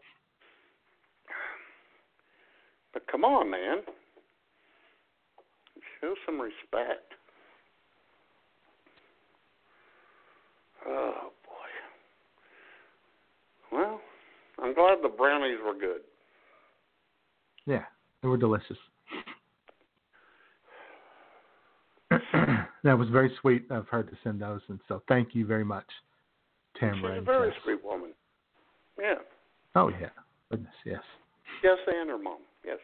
[2.93, 3.79] But come on, man.
[6.01, 7.15] Show some respect.
[10.87, 11.71] Oh boy.
[13.77, 14.01] Well,
[14.63, 16.01] I'm glad the brownies were good.
[17.67, 17.85] Yeah,
[18.23, 18.77] they were delicious.
[22.11, 25.87] that was very sweet of her to send those, and so thank you very much,
[26.81, 27.17] Tamara.
[27.17, 27.59] She's a very Jess.
[27.65, 28.13] sweet woman.
[28.99, 29.15] Yeah.
[29.75, 30.09] Oh yeah,
[30.51, 31.03] goodness, yes.
[31.63, 32.39] Jess and her mom.
[32.65, 32.79] Yes.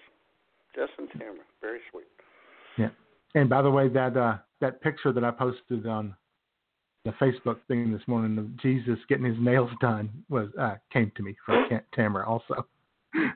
[0.74, 1.44] Jess and Tamara.
[1.60, 2.06] Very sweet.
[2.76, 2.90] Yeah.
[3.34, 6.14] And by the way, that uh, that picture that I posted on
[7.05, 11.23] the Facebook thing this morning of Jesus getting his nails done was uh, came to
[11.23, 12.67] me from Tamara also.
[13.14, 13.33] yes.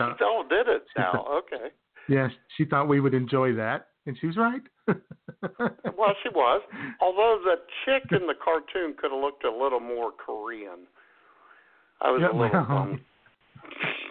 [0.00, 1.12] Uh, Oh, did it she now?
[1.12, 1.68] thought- Okay.
[2.08, 4.62] Yes, she thought we would enjoy that, and she was right.
[5.98, 6.62] Well, she was.
[7.00, 10.86] Although the chick in the cartoon could have looked a little more Korean.
[12.00, 13.00] I was Yeah, a little bummed.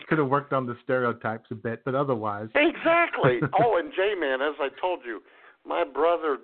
[0.09, 2.49] Could have worked on the stereotypes a bit, but otherwise.
[2.55, 3.41] Exactly.
[3.63, 5.23] Oh, and J Man, as I told you,
[5.67, 6.39] my brother,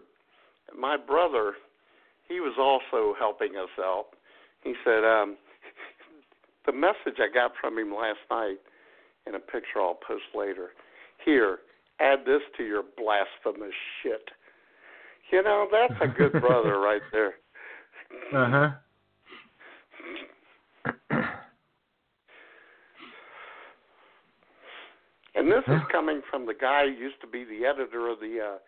[0.77, 1.55] my brother,
[2.29, 4.07] he was also helping us out.
[4.63, 5.37] He said, um,
[6.67, 8.59] the message I got from him last night,
[9.27, 10.71] in a picture I'll post later.
[11.25, 11.59] Here,
[12.01, 14.29] add this to your blasphemous shit.
[15.31, 17.35] You know, that's a good brother right there.
[18.35, 18.71] Uh huh.
[25.35, 28.39] And this is coming from the guy who used to be the editor of the
[28.45, 28.59] uh,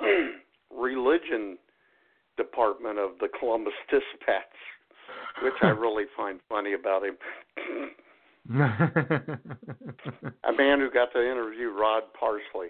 [0.76, 1.58] religion
[2.36, 4.44] department of the Columbus Dispatch,
[5.42, 7.16] which I really find funny about him.
[10.44, 12.68] A man who got to interview Rod Parsley.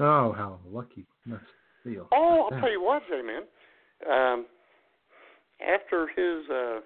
[0.00, 1.44] oh, how lucky must
[1.84, 2.08] feel.
[2.12, 3.42] Oh, I'll tell you what, J man.
[4.10, 4.46] Um,
[5.60, 6.80] after his uh,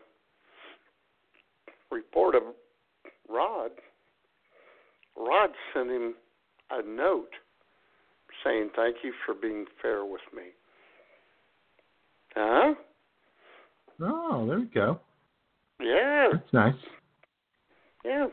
[1.91, 2.43] report of
[3.29, 3.71] Rod,
[5.17, 6.15] Rod sent him
[6.71, 7.31] a note
[8.45, 10.43] saying, "Thank you for being fair with me."
[12.35, 12.75] Huh?
[14.01, 15.01] Oh, there we go.
[15.81, 16.75] Yeah, That's nice.
[18.05, 18.27] yeah.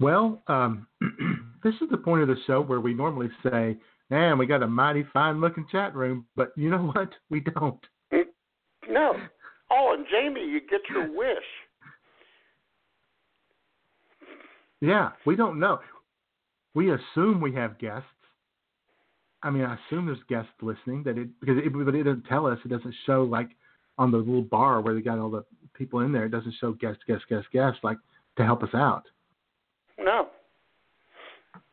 [0.00, 0.86] Well, um,
[1.62, 3.76] this is the point of the show where we normally say,
[4.10, 7.10] "Man, we got a mighty fine-looking chat room," but you know what?
[7.30, 7.80] We don't.
[8.86, 9.16] No,
[9.70, 11.44] Oh, and Jamie, you get your wish.
[14.84, 15.78] Yeah, we don't know.
[16.74, 18.06] We assume we have guests.
[19.42, 22.46] I mean, I assume there's guests listening that it because it, but it doesn't tell
[22.46, 22.58] us.
[22.64, 23.48] It doesn't show like
[23.96, 26.26] on the little bar where they got all the people in there.
[26.26, 27.96] It doesn't show guest, guest, guest, guest like
[28.36, 29.04] to help us out.
[29.98, 30.28] No.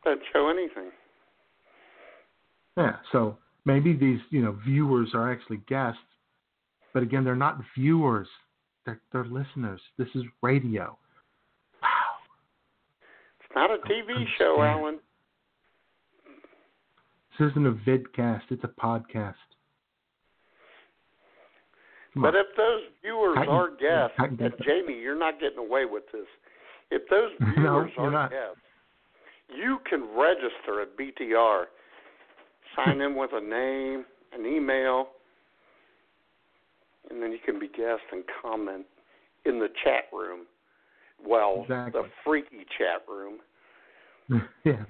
[0.04, 0.90] Doesn't show anything.
[2.78, 3.36] Yeah, so
[3.66, 6.00] maybe these you know viewers are actually guests,
[6.94, 8.28] but again, they're not viewers.
[8.86, 9.82] They're they're listeners.
[9.98, 10.96] This is radio.
[13.54, 14.98] Not a TV show, Alan.
[17.38, 18.42] This isn't a vidcast.
[18.50, 19.34] It's a podcast.
[22.14, 22.40] Come But on.
[22.40, 24.52] if those viewers I are guests, I and.
[24.64, 26.26] Jamie, you're not getting away with this.
[26.90, 28.30] If those viewers you're are not.
[28.30, 28.60] guests,
[29.54, 31.64] you can register at BTR,
[32.76, 35.08] sign in with a name, an email,
[37.10, 38.84] and then you can be guest and comment
[39.44, 40.40] in the chat room.
[41.26, 42.02] Well, Exactly.
[42.02, 43.38] the freaky chat room.
[44.64, 44.84] yeah,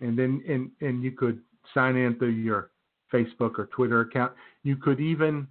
[0.00, 1.40] and then and and you could
[1.74, 2.70] sign in through your
[3.12, 4.32] Facebook or Twitter account.
[4.62, 5.46] You could even,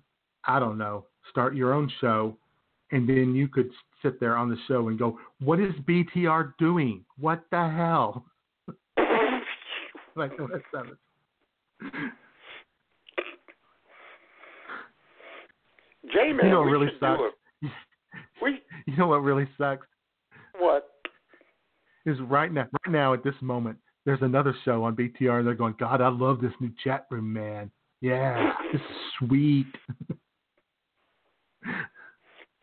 [0.45, 2.35] I don't know, start your own show,
[2.91, 3.69] and then you could
[4.01, 7.05] sit there on the show and go, "What is BTR doing?
[7.19, 8.25] What the hell?"
[10.15, 10.97] like the rest of it.
[16.13, 17.21] You know what really sucks?
[17.61, 17.71] it.
[18.41, 19.85] We You know what really sucks
[20.57, 20.87] what?
[22.05, 22.67] is right now.
[22.85, 25.39] Right now, at this moment, there's another show on BTR.
[25.39, 27.69] and They're going, "God, I love this new chat room, man.
[28.01, 28.87] Yeah, this is
[29.19, 29.67] sweet."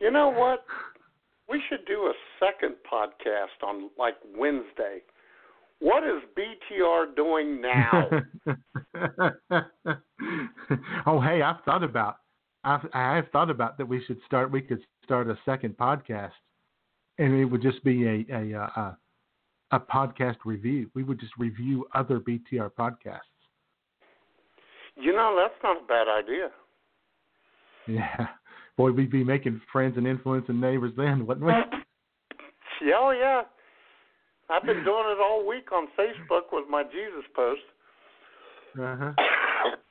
[0.01, 0.63] You know what?
[1.49, 5.01] We should do a second podcast on like Wednesday.
[5.79, 8.09] What is BTR doing now?
[11.05, 12.17] oh, hey, I've thought about.
[12.63, 13.87] I've I've thought about that.
[13.87, 14.51] We should start.
[14.51, 16.31] We could start a second podcast,
[17.19, 18.97] and it would just be a a a,
[19.71, 20.89] a podcast review.
[20.95, 23.19] We would just review other BTR podcasts.
[24.95, 26.49] you know, that's not a bad idea.
[27.87, 28.27] Yeah,
[28.77, 31.53] boy, we'd be making friends and influencing neighbors then, wouldn't we?
[32.81, 33.41] Yeah, oh yeah.
[34.49, 37.61] I've been doing it all week on Facebook with my Jesus post.
[38.81, 39.13] Uh huh.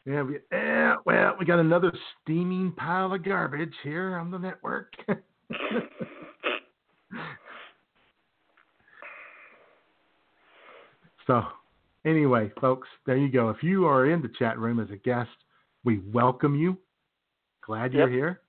[0.06, 0.94] Yeah, we, yeah.
[1.04, 4.94] Well, we got another steaming pile of garbage here on the network.
[11.28, 11.42] so,
[12.04, 13.50] anyway, folks, there you go.
[13.50, 15.30] If you are in the chat room as a guest,
[15.84, 16.76] we welcome you.
[17.64, 18.16] Glad you're Yep.
[18.16, 18.40] here.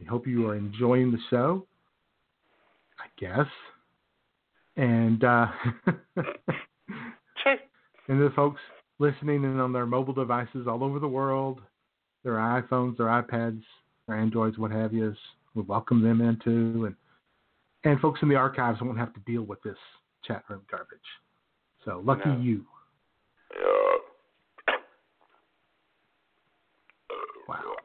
[0.00, 1.68] We hope you are enjoying the show.
[2.98, 3.46] I guess.
[4.76, 5.46] And uh,
[8.08, 8.60] and the folks
[8.98, 11.60] listening in on their mobile devices all over the world,
[12.24, 13.62] their iPhones, their iPads,
[14.08, 15.14] their Androids, what have you,
[15.54, 16.96] we welcome them into, and
[17.84, 19.78] and folks in the archives won't have to deal with this
[20.24, 20.98] chat room garbage.
[21.84, 22.36] So lucky No.
[22.38, 22.66] you.
[27.48, 27.76] Wow.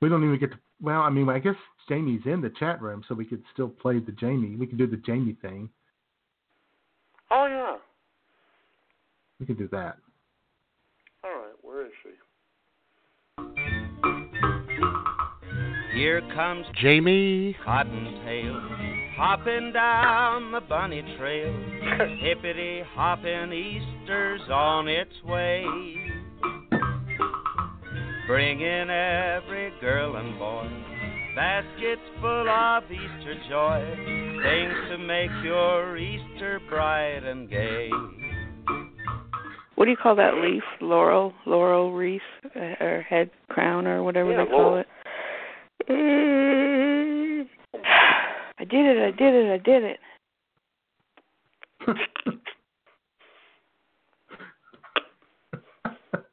[0.00, 0.58] We don't even get to.
[0.80, 1.54] Well, I mean, I guess
[1.88, 4.56] Jamie's in the chat room, so we could still play the Jamie.
[4.56, 5.70] We could do the Jamie thing.
[7.30, 7.76] Oh yeah.
[9.40, 9.96] We could do that.
[11.24, 12.10] All right, where is she?
[15.94, 17.56] Here comes Jamie.
[17.64, 18.60] Cottontail,
[19.16, 21.52] hopping down the bunny trail.
[22.20, 25.64] Hippity hopping, Easter's on its way.
[28.26, 30.68] Bringing every girl and boy
[31.36, 33.84] baskets full of Easter joy.
[34.42, 37.90] Things to make your Easter bright and gay.
[39.74, 40.62] What do you call that leaf?
[40.80, 42.22] Laurel, laurel wreath,
[42.56, 44.78] uh, or head crown, or whatever Yeah, they call laurel.
[44.78, 44.86] it.
[45.90, 46.95] Mm.
[48.66, 48.98] I did it!
[48.98, 49.48] I did it!
[49.52, 50.00] I did it!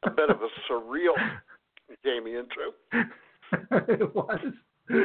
[0.02, 1.14] A bit of a surreal
[2.04, 2.72] Jamie intro.
[3.88, 4.40] it was.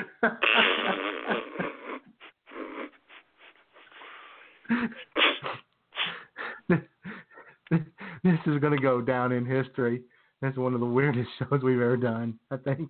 [8.24, 10.02] this is going to go down in history.
[10.42, 12.90] That's one of the weirdest shows we've ever done, I think.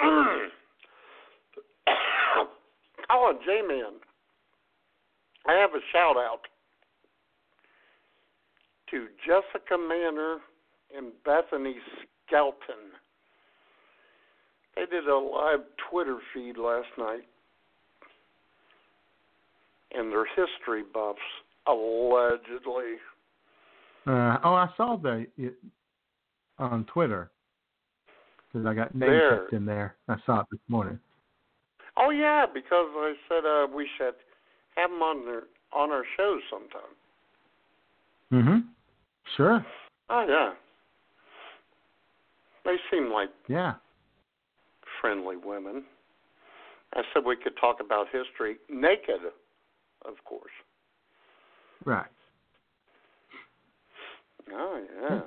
[3.18, 3.94] oh, J Man.
[5.46, 6.40] I have a shout out
[8.90, 10.38] to Jessica Manor
[10.96, 11.76] and Bethany
[12.26, 12.92] Skelton.
[14.76, 15.60] They did a live
[15.90, 17.26] Twitter feed last night,
[19.92, 21.18] and they're history buffs,
[21.66, 22.96] allegedly.
[24.06, 25.54] Uh, oh, I saw the it,
[26.58, 27.30] on Twitter.
[28.52, 29.38] because I got names There.
[29.40, 29.96] kept in there.
[30.08, 30.98] I saw it this morning.
[31.98, 34.14] Oh yeah, because I said uh, we should
[34.76, 35.42] have them on their
[35.72, 36.94] on our shows sometime.
[38.32, 38.68] Mm-hmm.
[39.36, 39.66] Sure.
[40.08, 40.52] Oh yeah.
[42.64, 43.74] They seem like Yeah.
[45.00, 45.84] friendly women.
[46.94, 49.20] I said we could talk about history naked,
[50.04, 50.52] of course.
[51.84, 52.06] Right.
[54.52, 55.20] Oh yeah.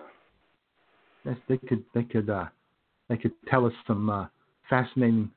[1.26, 1.84] Yes, they could.
[1.94, 2.30] They could.
[2.30, 2.46] Uh,
[3.10, 4.28] they could tell us some uh,
[4.70, 5.30] fascinating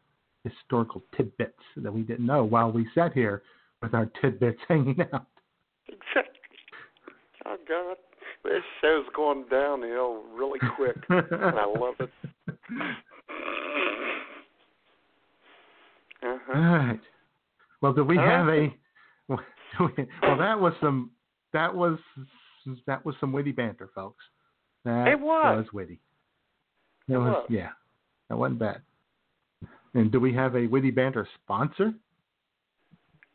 [0.45, 3.43] historical tidbits that we didn't know while we sat here
[3.83, 5.27] with our tidbits hanging out.
[5.89, 6.41] Exactly.
[7.47, 7.97] Oh God,
[8.45, 12.11] this show's going downhill really quick, and I love it.
[16.23, 16.53] All Uh-huh.
[16.59, 17.01] right.
[17.83, 18.73] Well, do we All have right.
[19.29, 19.37] a?
[20.23, 21.11] Well, that was some.
[21.53, 21.99] That was
[22.87, 24.25] that was some witty banter, folks.
[24.85, 25.67] That It was.
[25.73, 26.01] witty.
[27.09, 27.47] It It was, was.
[27.51, 27.71] yeah.
[28.31, 28.83] That wasn't bad.
[29.95, 31.95] And do we have a witty banter sponsor?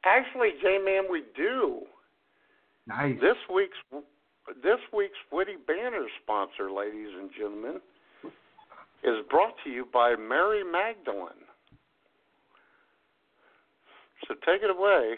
[0.05, 1.82] Actually, J-Man, we do.
[2.88, 3.16] Nice.
[3.22, 4.03] This week's
[4.64, 7.80] this week's witty banner sponsor, ladies and gentlemen,
[9.03, 11.30] is brought to you by Mary Magdalene.
[14.28, 15.16] So take it away,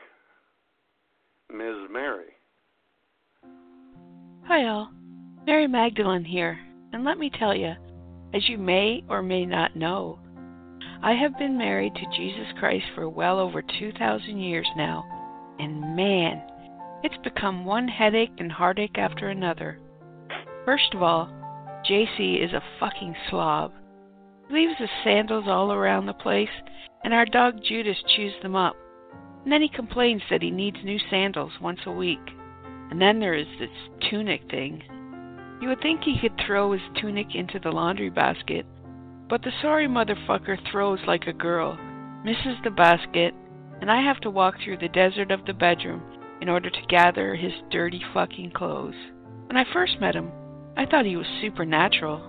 [1.52, 1.89] Ms.
[1.92, 2.34] Mary.
[4.48, 4.92] Hi, all.
[5.46, 6.60] Mary Magdalene here,
[6.94, 7.74] and let me tell you,
[8.34, 10.20] as you may or may not know,
[11.04, 15.04] I have been married to Jesus Christ for well over 2,000 years now,
[15.58, 16.43] and man,
[17.02, 19.80] it's become one headache and heartache after another.
[20.64, 21.28] First of all,
[21.89, 23.72] JC is a fucking slob.
[24.47, 26.49] He leaves his sandals all around the place,
[27.04, 28.76] and our dog Judas chews them up.
[29.43, 32.20] And then he complains that he needs new sandals once a week.
[32.91, 33.72] And then there is this
[34.08, 34.84] tunic thing.
[35.62, 38.68] You would think he could throw his tunic into the laundry basket,
[39.32, 41.79] but the sorry motherfucker throws like a girl,
[42.25, 43.34] misses the basket,
[43.79, 46.03] and I have to walk through the desert of the bedroom
[46.41, 48.93] in order to gather his dirty fucking clothes.
[49.45, 50.29] When I first met him,
[50.75, 52.21] I thought he was supernatural,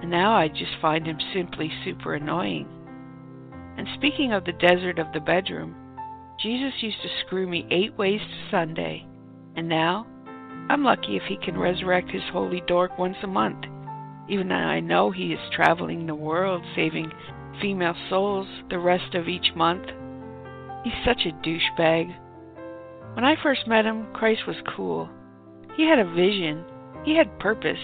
[0.00, 2.66] and now I just find him simply super annoying.
[3.76, 5.76] And speaking of the desert of the bedroom,
[6.40, 9.06] Jesus used to screw me eight ways to Sunday,
[9.56, 10.06] and now
[10.70, 13.66] I'm lucky if he can resurrect his holy dork once a month,
[14.30, 17.10] even though I know he is traveling the world saving
[17.60, 19.84] female souls the rest of each month.
[20.84, 22.14] He's such a douchebag.
[23.14, 25.10] When I first met him, Christ was cool.
[25.76, 26.64] He had a vision,
[27.04, 27.78] he had purpose,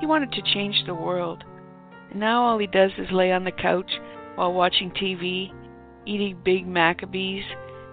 [0.00, 1.44] he wanted to change the world.
[2.10, 3.90] And now all he does is lay on the couch
[4.34, 5.52] while watching TV,
[6.04, 7.44] eating Big Maccabees,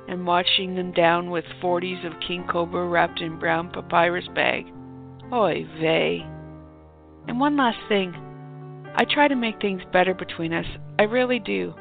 [0.07, 4.65] and washing them down with 40s of King Cobra wrapped in brown papyrus bag.
[5.31, 6.25] Oy vey.
[7.27, 8.13] And one last thing.
[8.95, 10.65] I try to make things better between us.
[10.99, 11.73] I really do.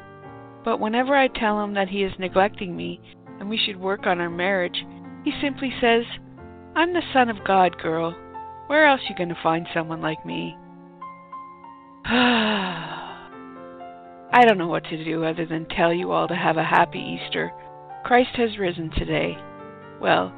[0.65, 2.99] But whenever I tell him that he is neglecting me
[3.39, 4.85] and we should work on our marriage,
[5.23, 6.03] he simply says,
[6.75, 8.15] I'm the son of God, girl.
[8.67, 10.55] Where else you going to find someone like me?
[14.35, 17.19] I don't know what to do other than tell you all to have a happy
[17.21, 17.51] Easter.
[18.03, 19.37] Christ has risen today.
[20.01, 20.33] Well,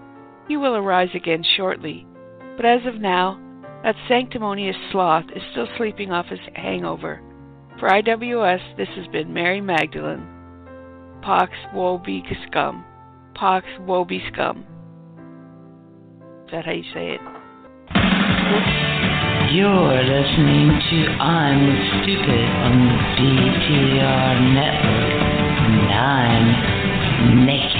[0.47, 2.05] he will arise again shortly,
[2.57, 3.39] but as of now,
[3.85, 7.21] that sanctimonious sloth is still sleeping off his hangover.
[7.79, 10.25] For IWS, this has been Mary Magdalene.
[11.21, 12.83] Pox woe be scum.
[13.35, 14.65] Pox woe be scum.
[16.45, 17.21] Is that how you say it?
[19.53, 21.61] You're listening to I'm
[22.01, 27.74] Stupid on the BTR network, and I'm naked.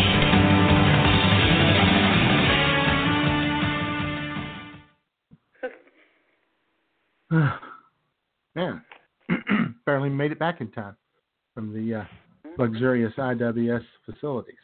[8.56, 8.82] Man,
[9.86, 10.96] barely made it back in time
[11.54, 12.06] from the uh,
[12.58, 14.56] luxurious IWS facilities.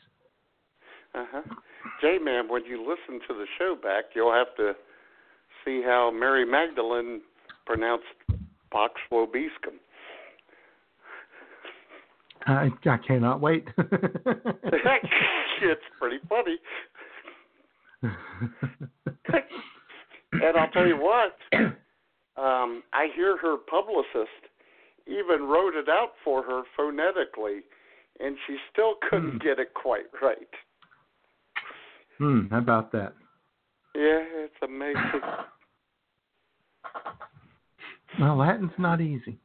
[1.14, 1.42] Uh huh.
[2.00, 4.74] J Man, when you listen to the show back, you'll have to
[5.66, 7.22] see how Mary Magdalene
[7.66, 8.06] pronounced
[8.72, 9.80] Pax Vobiscum.
[12.48, 13.68] I, I cannot wait.
[13.78, 13.92] it's
[16.00, 16.58] pretty funny.
[20.34, 21.36] And I'll tell you what,
[22.42, 24.50] um, I hear her publicist
[25.08, 27.62] even wrote it out for her phonetically,
[28.20, 30.38] and she still couldn't get it quite right.
[32.18, 33.14] hmm, how about that?
[33.96, 35.22] Yeah, it's amazing.
[38.20, 39.40] Well, Latin's not easy.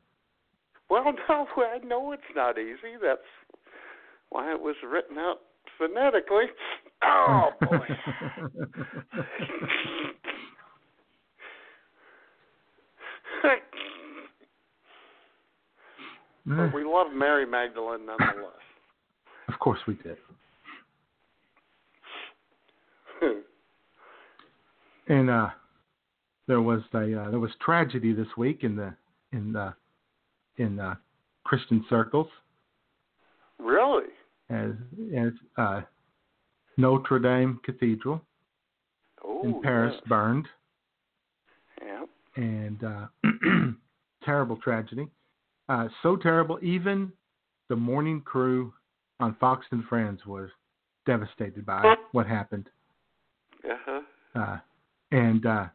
[0.91, 2.97] Well, no, I know it's not easy.
[3.01, 3.21] That's
[4.31, 5.39] why it was written out
[5.79, 6.47] phonetically.
[7.03, 7.87] Oh boy.
[16.47, 18.53] But we love Mary Magdalene nonetheless.
[19.49, 20.17] Of course we did.
[25.09, 25.51] and uh,
[26.49, 28.93] there was a uh, there was tragedy this week in the
[29.33, 29.73] in the
[30.57, 30.97] in uh,
[31.45, 32.27] Christian circles
[33.61, 34.07] really?
[34.51, 34.73] as
[35.17, 35.83] as uh,
[36.77, 38.21] Notre Dame Cathedral
[39.25, 40.09] Oh, in Paris yes.
[40.09, 40.47] burned,
[41.81, 42.05] Yeah.
[42.37, 43.07] and uh,
[44.25, 45.09] terrible tragedy.
[45.69, 47.13] Uh, so terrible, even
[47.69, 48.73] the morning crew
[49.21, 50.49] on Fox and Friends was
[51.07, 52.69] devastated by what happened.
[53.65, 54.01] Uh-huh.
[54.35, 54.59] Uh,
[55.11, 55.67] and uh,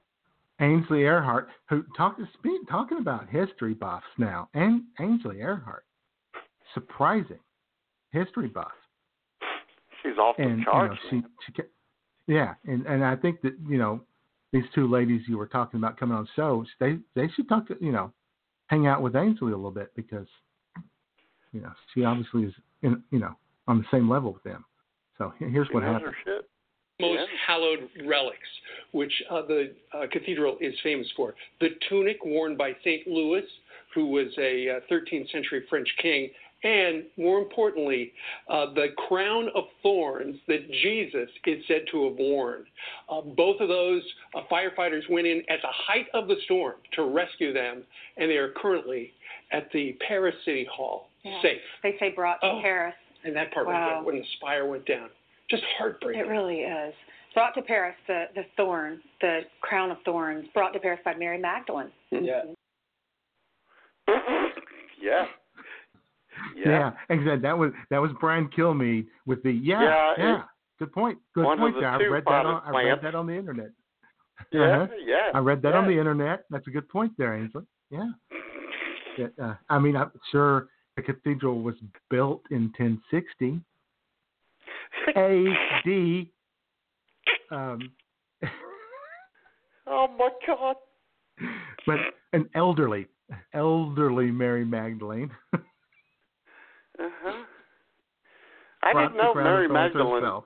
[0.59, 5.85] Ainsley Earhardt, who talk, speak, talking about history buffs now, and Ainsley Earhardt,
[6.73, 7.39] surprising
[8.11, 8.71] history buff.
[10.03, 11.63] She's off the and you know, she, she,
[12.27, 14.01] yeah, and and I think that you know
[14.51, 17.77] these two ladies you were talking about coming on shows, they they should talk to
[17.79, 18.11] you know
[18.71, 20.27] hang out with Ainsley a little bit because
[21.51, 23.35] you know she obviously is in you know
[23.67, 24.65] on the same level with them.
[25.17, 26.15] So here's she what knows happened.
[26.99, 27.25] most Yeah.
[27.45, 28.49] hallowed relics,
[28.93, 31.35] which uh, the uh, cathedral is famous for.
[31.59, 33.05] The tunic worn by St.
[33.07, 33.45] Louis,
[33.93, 36.29] who was a uh, 13th century French king,
[36.63, 38.13] and more importantly,
[38.49, 42.65] uh, the crown of thorns that Jesus is said to have worn.
[43.09, 44.03] Uh, both of those
[44.35, 47.83] uh, firefighters went in at the height of the storm to rescue them,
[48.17, 49.11] and they are currently
[49.51, 51.41] at the Paris City Hall, Yeah.
[51.41, 51.61] safe.
[51.83, 52.61] They say brought to Oh.
[52.61, 52.95] Paris.
[53.23, 53.95] And that part right Wow.
[53.95, 55.09] there, when the spire went down.
[55.49, 56.21] Just heartbreaking.
[56.21, 56.93] It really is.
[57.35, 61.37] Brought to Paris, the, the thorn, the crown of thorns, brought to Paris by Mary
[61.37, 61.91] Magdalene.
[62.09, 62.43] Yeah.
[64.99, 65.25] Yeah.
[66.55, 67.41] Yeah, exactly.
[67.41, 70.43] That was that was Brian Kilmeade with the yeah Yeah, yeah.
[70.79, 71.19] Good point.
[71.35, 71.75] Good one point.
[71.79, 71.89] there.
[71.89, 73.69] I read that on I read that on the internet.
[74.51, 74.87] Yeah, Uh-huh.
[75.05, 75.29] yeah.
[75.33, 76.45] I read that on the internet.
[76.49, 77.63] That's a good point there, Ainsley.
[77.89, 78.09] Yeah.
[79.41, 81.75] Uh, I mean, I'm sure the cathedral was
[82.09, 83.61] built in 1060
[85.15, 86.27] AD.
[87.51, 87.91] Um,
[89.87, 90.75] Oh my God.
[91.85, 91.97] but
[92.33, 93.07] an elderly,
[93.53, 95.31] elderly Mary Magdalene.
[96.99, 97.43] Uh-huh.
[98.83, 100.45] I brought didn't know Mary Magdalene herself.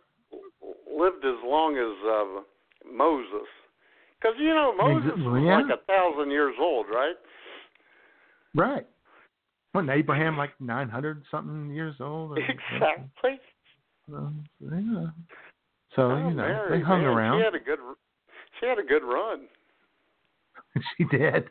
[0.91, 3.48] lived as long as uh, Moses.
[4.20, 5.58] Because, you know, Moses was yeah.
[5.58, 7.16] like a thousand years old, right?
[8.54, 8.86] Right.
[9.74, 12.38] Wasn't Abraham like 900 something years old?
[12.38, 13.39] Exactly.
[14.14, 15.08] Um, yeah.
[15.96, 17.39] So, Oh, you know, Mary, they hung man, around.
[17.39, 17.80] She had a good,
[18.60, 19.48] she had a good run.
[20.98, 21.50] she did.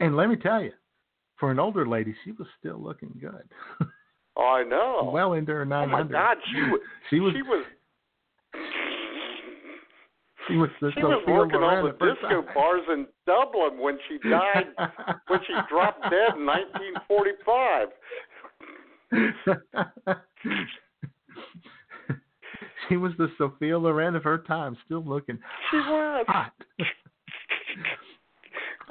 [0.00, 0.72] And let me tell you,
[1.38, 3.48] for an older lady, she was still looking good.
[4.40, 5.10] Oh, I know.
[5.12, 6.80] well into her oh my God, she was,
[7.10, 7.64] she was she was,
[10.46, 12.54] she was the she was working all the disco time.
[12.54, 14.66] bars in Dublin when she died,
[15.26, 17.88] when she dropped dead in 1945.
[22.88, 25.38] she was the Sophia Loren of her time, still looking
[25.70, 26.24] She was.
[26.28, 26.52] hot.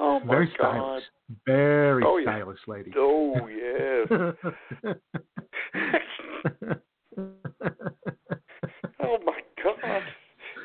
[0.00, 0.54] Oh my Very God.
[0.56, 1.04] stylish.
[1.46, 2.24] Very Oh, yeah.
[2.24, 2.92] stylish lady.
[2.96, 4.34] Oh yes.
[9.00, 10.02] Oh my God.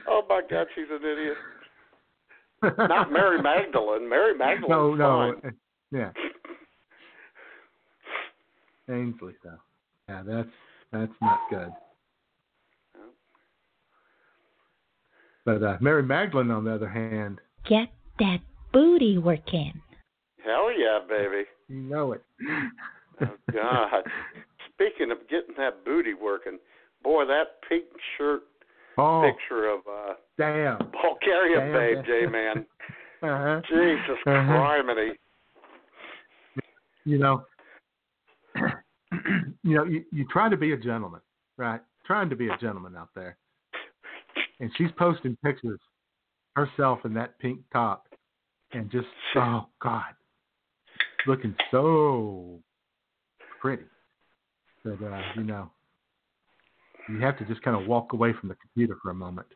[0.07, 1.37] Oh my God, she's an idiot.
[2.89, 4.07] Not Mary Magdalene.
[4.07, 4.69] Mary Magdalene.
[4.69, 5.33] no, no.
[5.41, 5.53] fine.
[5.91, 6.11] Yeah.
[8.89, 9.59] Ainsley, though.
[10.09, 10.49] Yeah, that's
[10.91, 11.71] that's not good.
[15.45, 17.89] But uh, Mary Magdalene, on the other hand, Get
[18.19, 18.39] that
[18.71, 19.81] booty working.
[20.43, 21.43] Hell yeah, baby.
[21.69, 22.23] you know it.
[23.21, 24.03] Oh God.
[24.73, 26.57] Speaking of getting that booty working,
[27.03, 27.85] boy, that pink
[28.17, 28.41] shirt
[28.97, 30.77] oh, picture of uh damn.
[30.91, 32.05] Bulgaria Damn, babe.
[32.05, 32.65] J man.
[33.23, 33.61] Uh-huh.
[33.69, 34.51] Jesus Uh-huh.
[34.51, 35.11] criminy.
[37.05, 37.45] You know,
[39.63, 41.21] you know, you, you try to be a gentleman,
[41.55, 41.79] right?
[42.05, 43.37] Trying to be a gentleman out there,
[44.59, 45.79] and she's posting pictures
[46.57, 48.07] herself in that pink top,
[48.73, 50.03] and just oh God,
[51.27, 52.59] looking so
[53.61, 53.83] pretty
[54.83, 55.69] that uh, you know
[57.09, 59.47] you have to just kind of walk away from the computer for a moment,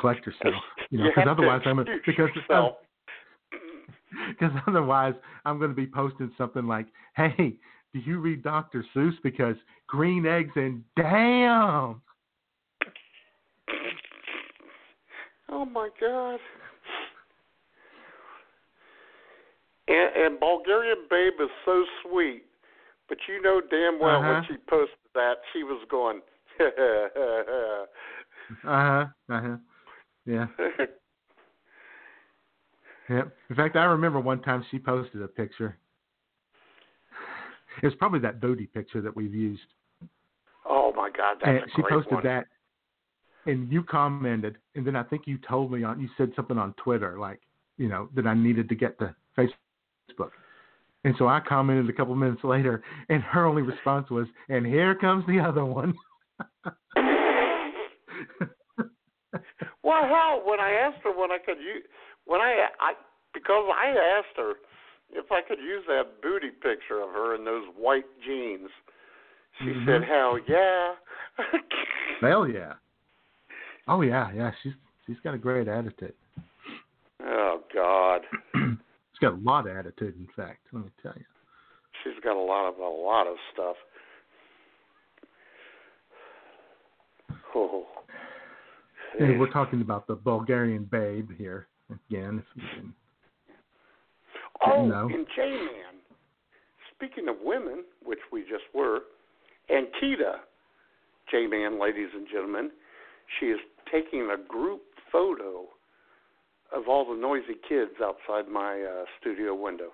[0.00, 2.76] collect yourself, you know, You because otherwise I'm because yourself.
[4.28, 5.14] because otherwise
[5.44, 7.56] I'm going to be posting something like, "Hey,
[7.92, 8.84] do you read Dr.
[8.94, 9.14] Seuss?
[9.22, 9.56] Because
[9.86, 12.00] green eggs and damn."
[15.50, 16.40] Oh my God.
[19.88, 22.44] And, and Bulgarian Babe is so sweet,
[23.08, 24.42] but you know damn well when Uh-huh.
[24.48, 26.20] she posted that, she was going,
[26.60, 26.66] Uh
[28.64, 29.06] huh.
[29.28, 29.56] Uh huh.
[30.26, 30.46] Yeah.
[33.10, 33.36] Yep.
[33.50, 35.76] In fact, I remember one time she posted a picture,
[37.82, 39.60] It's probably that booty picture that we've used.
[40.66, 42.22] Oh my God, that's and a she great posted one.
[42.24, 42.46] that,
[43.44, 46.00] and you commented, and then I think you told me on.
[46.00, 47.40] You said something on Twitter, like
[47.76, 49.52] you know that I needed to get to Facebook.
[51.04, 54.94] And so I commented a couple minutes later, and her only response was, "And here
[54.94, 55.94] comes the other one."
[59.82, 61.84] Well, hell, when I asked her when I could use,
[62.24, 62.92] when I, I
[63.34, 63.88] because I
[64.18, 64.54] asked her
[65.12, 68.70] if I could use that booty picture of her in those white jeans,
[69.58, 69.86] she Mhm.
[69.86, 70.94] said, "Hell yeah."
[72.20, 72.74] Hell yeah.
[73.88, 74.52] Oh yeah, yeah.
[74.62, 74.72] She's
[75.06, 76.14] she's got a great attitude.
[77.22, 78.22] oh God,
[79.24, 80.14] got a lot of attitude.
[80.16, 81.24] In fact, let me tell you.
[82.02, 83.76] she's got a lot of a lot of stuff.
[87.54, 87.86] Oh.
[89.18, 92.42] And we're talking about the Bulgarian babe here again.
[92.56, 92.94] If you can,
[94.66, 95.08] Oh, No.
[95.08, 95.94] and J Man.
[96.94, 99.00] Speaking of women, which we just were,
[99.70, 100.40] Ankita,
[101.30, 102.70] J Man, ladies and gentlemen,
[103.38, 103.60] she is
[103.92, 105.66] taking a group photo
[106.72, 109.90] of all the noisy kids outside my uh, studio window.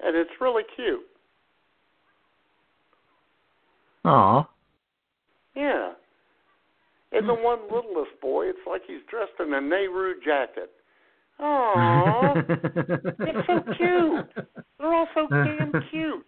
[0.00, 1.06] And it's really cute.
[4.04, 4.48] Aw.
[5.56, 5.92] Yeah.
[7.10, 10.70] And the one littlest boy, it's like he's dressed in a Nehru jacket.
[11.40, 12.44] Aww.
[13.20, 14.46] it's so cute.
[14.78, 16.26] They're all so damn cute.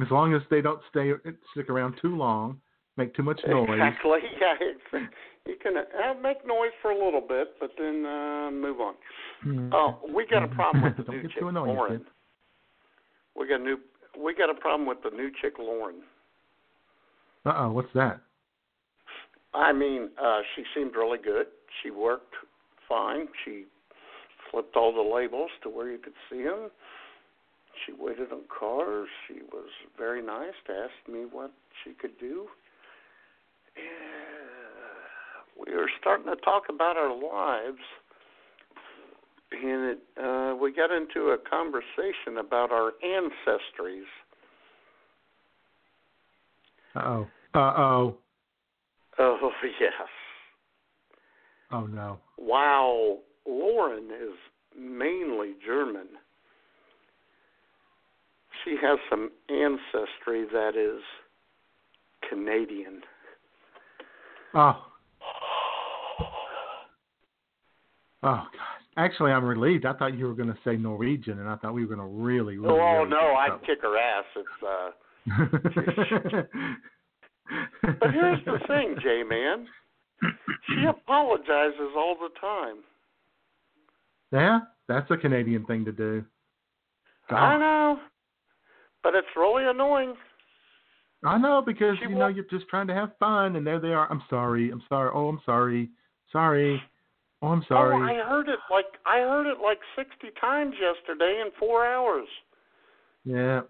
[0.00, 1.12] As long as they don't stay
[1.52, 2.60] stick around too long,
[2.98, 3.68] make too much noise.
[3.70, 4.18] Exactly.
[4.40, 5.00] Yeah,
[5.46, 8.94] you can uh, make noise for a little bit, but then uh, move on.
[9.42, 9.70] Hmm.
[9.72, 11.98] Oh, we got a problem with the new chick, annoying, Lauren.
[11.98, 12.06] kid.
[13.34, 13.78] We got new.
[14.22, 16.02] We got a problem with the new chick, Lauren.
[17.46, 18.20] Uh oh, what's that?
[19.54, 21.46] I mean, uh, she seemed really good.
[21.82, 22.34] She worked
[22.86, 23.28] fine.
[23.44, 23.64] She
[24.50, 26.70] flipped all the labels to where you could see them.
[27.86, 29.08] She waited on cars.
[29.26, 30.52] She was very nice.
[30.68, 31.52] Asked me what
[31.84, 32.48] she could do.
[35.58, 37.82] We were starting to talk about our lives,
[39.52, 44.08] and it, uh, we got into a conversation about our ancestries.
[46.94, 47.28] Uh oh.
[47.54, 48.16] Uh oh.
[49.18, 49.50] Oh
[49.80, 49.92] yes.
[51.70, 52.18] Oh no.
[52.38, 54.34] Wow, Lauren is
[54.78, 56.06] mainly German.
[58.64, 61.02] She has some ancestry that is
[62.28, 63.02] Canadian.
[64.54, 64.84] Oh.
[68.22, 68.68] Oh God.
[68.96, 69.86] Actually, I'm relieved.
[69.86, 72.14] I thought you were going to say Norwegian, and I thought we were going to
[72.14, 72.74] really, really.
[72.74, 74.24] oh really no, I'd kick her ass.
[74.34, 74.90] It's uh
[78.00, 79.66] but here's the thing, J man.
[80.66, 82.78] She apologizes all the time.
[84.32, 86.24] Yeah, that's a Canadian thing to do.
[87.30, 87.98] I know.
[89.02, 90.14] But it's really annoying.
[91.24, 93.88] I know because She you know you're just trying to have fun, and there they
[93.88, 94.10] are.
[94.10, 94.70] I'm sorry.
[94.70, 95.10] I'm sorry.
[95.12, 95.90] Oh, I'm sorry.
[96.30, 96.80] Sorry.
[97.42, 97.96] Oh, I'm oh, sorry.
[97.96, 102.28] Oh, I heard it like I heard it like sixty times yesterday in four hours.
[103.24, 103.62] yeah.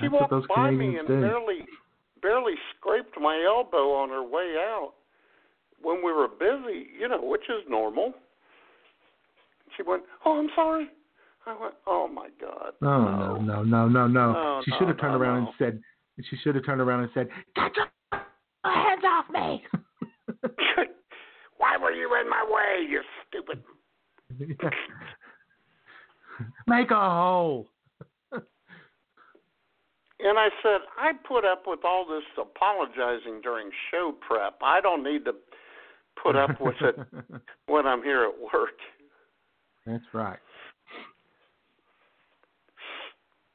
[0.00, 1.20] She That's walked by me and do.
[1.20, 1.66] barely
[2.22, 4.92] barely scraped my elbow on her way out
[5.80, 8.12] when we were busy, you know, which is normal.
[9.76, 10.88] She went, "Oh, I'm sorry."
[11.46, 14.34] I went, "Oh my God." Oh no no no no no!
[14.36, 15.46] Oh, she no, should have turned no, around no.
[15.46, 15.82] and said.
[16.30, 17.86] She should have turned around and said, "Get your
[18.64, 19.64] hands off me!"
[21.58, 23.62] Why were you in my way, you stupid?
[26.66, 27.68] Make a hole.
[30.20, 34.58] And I said, I put up with all this apologizing during show prep.
[34.64, 35.32] I don't need to
[36.20, 36.96] put up with it
[37.68, 38.74] when I'm here at work.
[39.86, 40.40] That's right.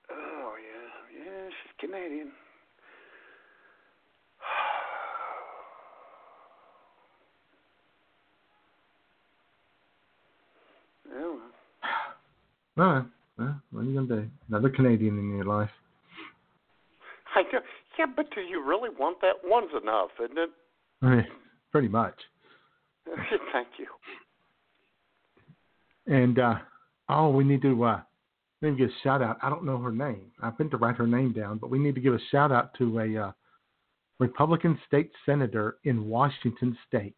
[0.09, 2.31] Oh yeah, yeah, she's Canadian.
[11.13, 11.35] Yeah,
[12.75, 13.05] well.
[13.37, 14.29] Well, what are you gonna do?
[14.49, 15.69] Another Canadian in your life.
[17.35, 17.59] I know.
[17.97, 19.33] Yeah, but do you really want that?
[19.43, 20.49] One's enough, isn't it?
[21.01, 21.27] I mean,
[21.71, 22.15] pretty much.
[23.51, 23.87] Thank you.
[26.07, 26.55] And uh
[27.09, 28.01] oh, we need to uh
[28.61, 29.37] maybe give a shout out.
[29.41, 30.31] I don't know her name.
[30.41, 32.73] I've been to write her name down, but we need to give a shout out
[32.77, 33.31] to a uh,
[34.19, 37.15] Republican state senator in Washington State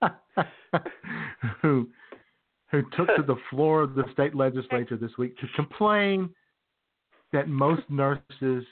[1.62, 1.88] who
[2.70, 6.28] who took to the floor of the state legislature this week to complain
[7.32, 8.64] that most nurses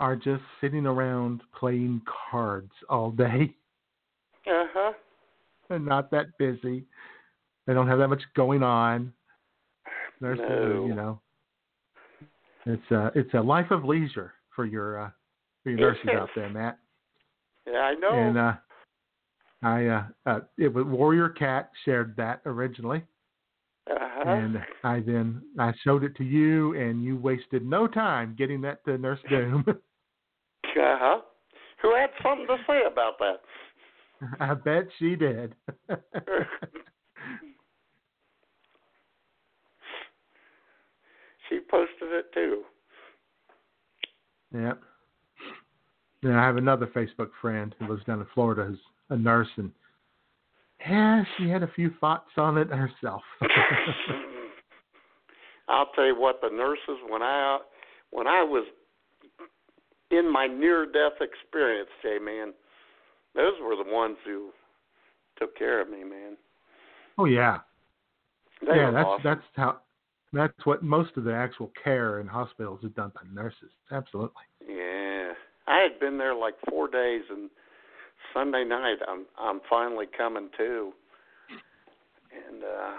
[0.00, 2.00] are just sitting around playing
[2.30, 3.54] cards all day
[4.46, 4.92] Uh huh.
[5.70, 6.84] and not that busy.
[7.66, 9.12] They don't have that much going on.
[10.20, 10.86] Nurses, No.
[10.86, 11.20] you know,
[12.66, 15.10] it's a it's a life of leisure for your uh,
[15.62, 16.78] for your nurses out there, Matt.
[17.66, 18.10] Yeah, I know.
[18.12, 18.54] And uh,
[19.62, 23.02] I uh, uh, it was Warrior Cat shared that originally,
[23.90, 24.30] uh-huh.
[24.30, 28.84] and I then I showed it to you, and you wasted no time getting that
[28.84, 29.64] to Nurse Doom.
[29.68, 31.20] uh-huh.
[31.82, 33.40] Who had something to say about that?
[34.40, 35.54] I bet she did.
[41.48, 42.62] She posted it too.
[44.54, 44.80] Yep.
[46.22, 48.78] Then I have another Facebook friend who lives down in Florida who's
[49.10, 49.70] a nurse, and
[50.80, 53.22] yeah, she had a few thoughts on it herself.
[55.68, 57.58] I'll tell you what, the nurses when I
[58.10, 58.66] when I was
[60.10, 62.52] in my near death experience, Jay man,
[63.34, 64.50] those were the ones who
[65.38, 66.36] took care of me, man.
[67.18, 67.58] oh yeah,
[68.66, 68.90] They yeah.
[68.90, 69.22] That's awesome.
[69.24, 69.80] that's how
[70.32, 73.70] that's what most of the actual care in hospitals is done by nurses.
[73.90, 74.42] Absolutely.
[74.66, 75.32] Yeah,
[75.66, 77.50] I had been there like four days, and
[78.34, 80.92] Sunday night I'm I'm finally coming to,
[82.48, 82.98] and uh,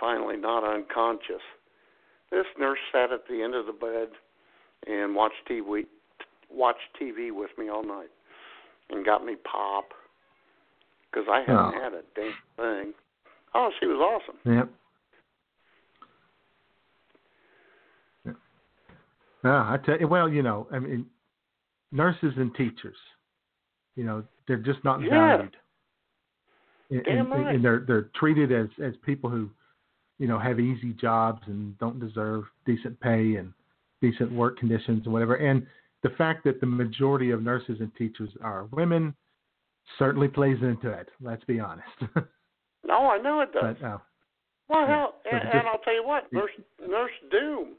[0.00, 1.42] finally not unconscious.
[2.30, 4.08] This nurse sat at the end of the bed
[4.86, 5.84] and watched TV
[6.50, 8.10] watched TV with me all night,
[8.90, 9.88] and got me pop
[11.10, 11.82] because I hadn't Oh.
[11.82, 12.94] had a damn thing.
[13.54, 14.38] Oh, she was awesome.
[14.56, 14.68] Yep.
[18.24, 18.32] Yeah.
[19.44, 21.06] Yeah, I tell you, well, you know, I mean,
[21.90, 22.96] nurses and teachers,
[23.96, 25.36] you know, they're just not Yeah.
[25.36, 25.56] valued.
[26.90, 27.54] And, Damn and, right.
[27.54, 29.48] and they're they're treated as as people who,
[30.18, 33.52] you know, have easy jobs and don't deserve decent pay and
[34.00, 35.36] decent work conditions and whatever.
[35.36, 35.66] And
[36.02, 39.14] the fact that the majority of nurses and teachers are women
[39.98, 41.08] certainly plays into it.
[41.20, 41.88] Let's be honest.
[42.84, 43.76] No, I know it does.
[43.80, 43.98] but uh,
[44.68, 47.74] Well, Yeah, hell, and, just- and I'll tell you what, Nurse Nurse Doom.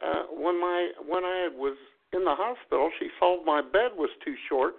[0.00, 1.76] Uh, when my when I was
[2.12, 4.74] in the hospital, she saw my bed was too short.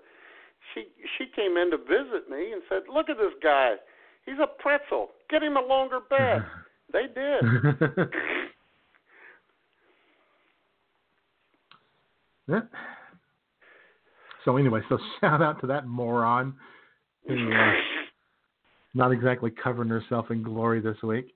[0.74, 0.86] She
[1.18, 3.76] she came in to visit me and said, "Look at this guy.
[4.26, 5.10] He's a pretzel.
[5.30, 6.44] Get him a longer bed."
[6.94, 8.10] they did.
[12.48, 12.60] Yeah.
[14.44, 16.54] So anyway, so shout out to that moron
[17.28, 17.72] who uh,
[18.94, 21.34] not exactly covering herself in glory this week.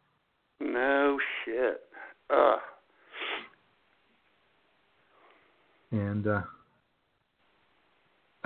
[0.60, 1.82] no shit.
[2.30, 2.58] Uh,
[5.92, 6.42] And uh,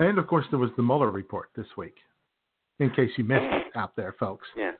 [0.08, 1.96] and of course there was the Mueller report this week.
[2.78, 4.46] In case you missed it out there, folks.
[4.56, 4.72] yeah.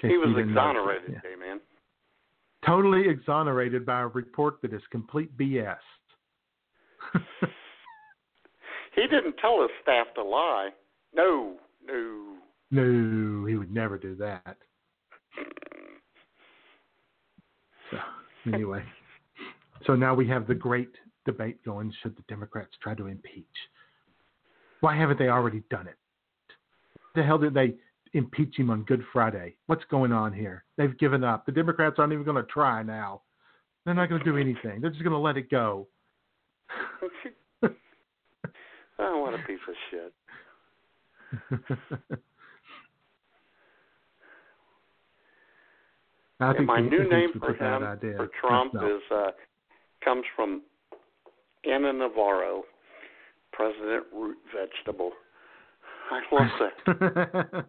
[0.00, 0.60] He was you didn't know.
[0.70, 1.36] exonerated, Yeah.
[1.38, 1.60] man.
[2.66, 5.76] Totally exonerated by a report that is complete BS.
[8.94, 10.70] He didn't tell his staff to lie.
[11.14, 11.54] No,
[11.86, 12.34] no.
[12.72, 14.56] no, he would never do that.
[17.92, 17.98] So
[18.52, 18.82] anyway,
[19.86, 20.90] so now we have the great
[21.26, 23.46] debate going: Should the Democrats try to impeach?
[24.80, 25.96] Why haven't they already done it?
[27.14, 27.74] The hell did they
[28.14, 29.56] impeach him on Good Friday?
[29.66, 30.64] What's going on here?
[30.76, 31.46] They've given up.
[31.46, 33.22] The Democrats aren't even going to try now.
[33.84, 34.80] They're not going to do anything.
[34.80, 35.88] They're just going to let it go.
[37.62, 37.70] oh,
[39.20, 40.12] what a piece of shit.
[46.40, 49.30] I And my the new name for him, idea for Trump, is uh,
[50.04, 50.62] comes from
[51.64, 52.62] Ana Navarro,
[53.58, 55.10] President Root Vegetable.
[56.10, 57.64] I love that.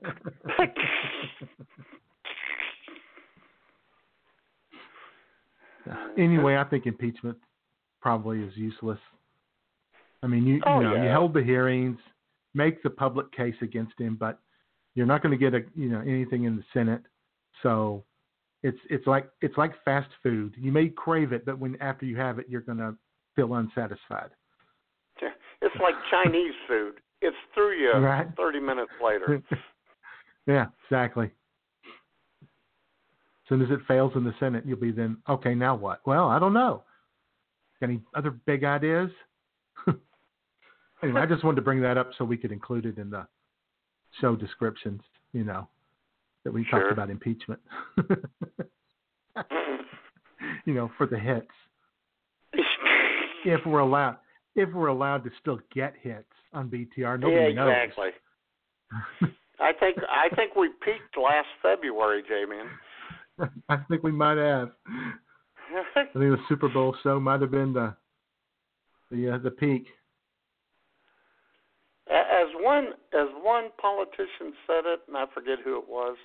[6.18, 7.38] anyway, I think impeachment
[8.02, 9.00] probably is useless.
[10.22, 11.12] I mean, you, Oh, you know, you yeah.
[11.12, 11.98] held the hearings,
[12.54, 14.40] make the public case against him, but
[14.94, 17.02] you're not going to get a you know anything in the Senate.
[17.64, 18.04] So
[18.62, 20.54] it's it's like it's like fast food.
[20.58, 22.96] You may crave it, but when after you have it, you're going to
[23.36, 24.30] feel unsatisfied.
[25.72, 26.96] It's like Chinese food.
[27.22, 28.28] It's through you Right.
[28.38, 29.42] 30 minutes later.
[30.48, 31.26] yeah, exactly.
[32.44, 32.50] As
[33.50, 35.54] soon as it fails in the Senate, you'll be then okay.
[35.56, 36.02] Now what?
[36.06, 36.84] Well, I don't know.
[37.82, 39.10] Any other big ideas?
[41.04, 43.26] anyway, I just wanted to bring that up so we could include it in the
[44.22, 45.02] show descriptions.
[45.34, 45.68] You know,
[46.44, 46.80] that we Sure.
[46.82, 47.60] talked about impeachment.
[50.66, 51.48] you know, for the hits.
[53.46, 54.18] if we're allowed,
[54.56, 58.10] if we're allowed to still get hits on BTR, nobody yeah, exactly.
[59.60, 63.50] I think I think we peaked last February, J man.
[63.70, 64.72] I think we might have.
[64.88, 67.96] I think the Super Bowl show might have been the
[69.12, 69.86] the uh, the peak.
[72.10, 76.18] As one as one politician said it, and I forget who it was,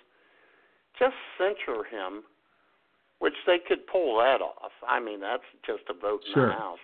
[0.99, 2.23] just censure him
[3.19, 4.73] which they could pull that off.
[4.87, 6.49] I mean, that's just a vote in Sure.
[6.49, 6.79] the House.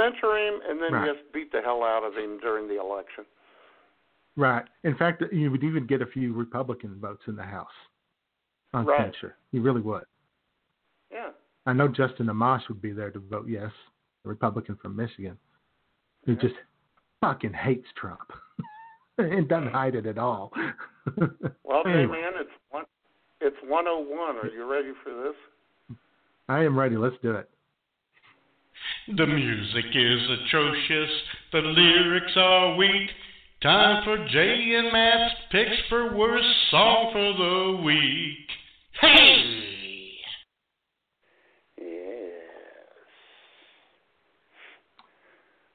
[0.00, 1.14] Censor him and then Right.
[1.14, 3.24] just beat the hell out of him during the election.
[4.36, 4.64] Right.
[4.84, 7.68] In fact, you would even get a few Republican votes in the House
[8.72, 9.12] on Right.
[9.12, 9.36] censure.
[9.52, 10.04] You really would.
[11.10, 11.30] Yeah.
[11.66, 13.72] I know Justin Amash would be there to vote yes,
[14.24, 15.36] a Republican from Michigan,
[16.24, 16.54] who just
[17.20, 18.32] fucking hates Trump
[19.18, 20.52] and doesn't hide it at all.
[21.64, 22.20] Well, hey Anyway.
[22.20, 22.84] man, it's one.
[23.40, 24.36] It's 101.
[24.36, 25.96] Are you ready for this?
[26.48, 26.96] I am ready.
[26.96, 27.48] Let's do it.
[29.16, 31.10] The music is atrocious,
[31.52, 33.10] the lyrics are weak.
[33.62, 38.48] Time for Jay and Matt's picks for worst song for the week.
[39.00, 40.14] Hey!
[41.76, 41.86] Yes.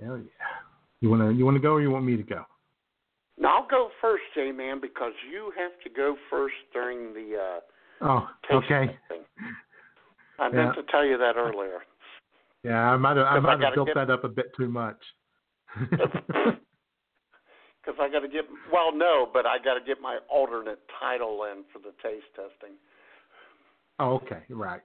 [0.03, 0.23] Hell yeah.
[1.01, 2.45] You wanna you wanna go or you want me to go?
[3.37, 7.59] Now I'll go first, J man, because you have to go first during the uh,
[8.01, 8.97] Oh, okay.
[9.09, 9.25] testing.
[10.39, 10.49] I Yeah.
[10.55, 11.83] meant to tell you that earlier.
[12.65, 14.67] Yeah, I might have I Because I have built get- that up a bit too
[14.69, 14.97] much.
[17.85, 21.43] Because I got to get well, no, but I got to get my alternate title
[21.43, 22.75] in for the taste testing.
[23.99, 24.81] oh, okay, right.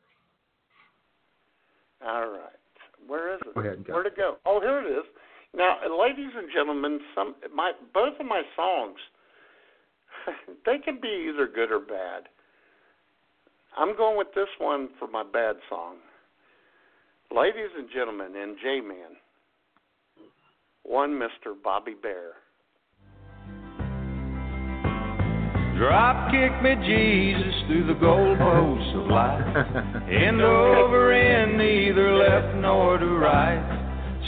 [2.07, 2.61] All right,
[3.07, 3.55] where is it?
[3.55, 3.95] Go ahead and go.
[3.95, 4.37] Where to go?
[4.45, 5.05] Oh, here it is.
[5.55, 8.99] Now, ladies and gentlemen, some my both of my songs,
[10.67, 12.25] they can be either good or bad.
[13.79, 15.97] I'm going with this one for my bad song.
[17.33, 19.15] Ladies and gentlemen, and J Man,
[20.83, 21.55] one Mr.
[21.63, 22.33] Bobby Bare.
[25.79, 29.57] Drop kick me, Jesus, through the goalposts of life.
[30.11, 33.63] End over end, neither left nor to right.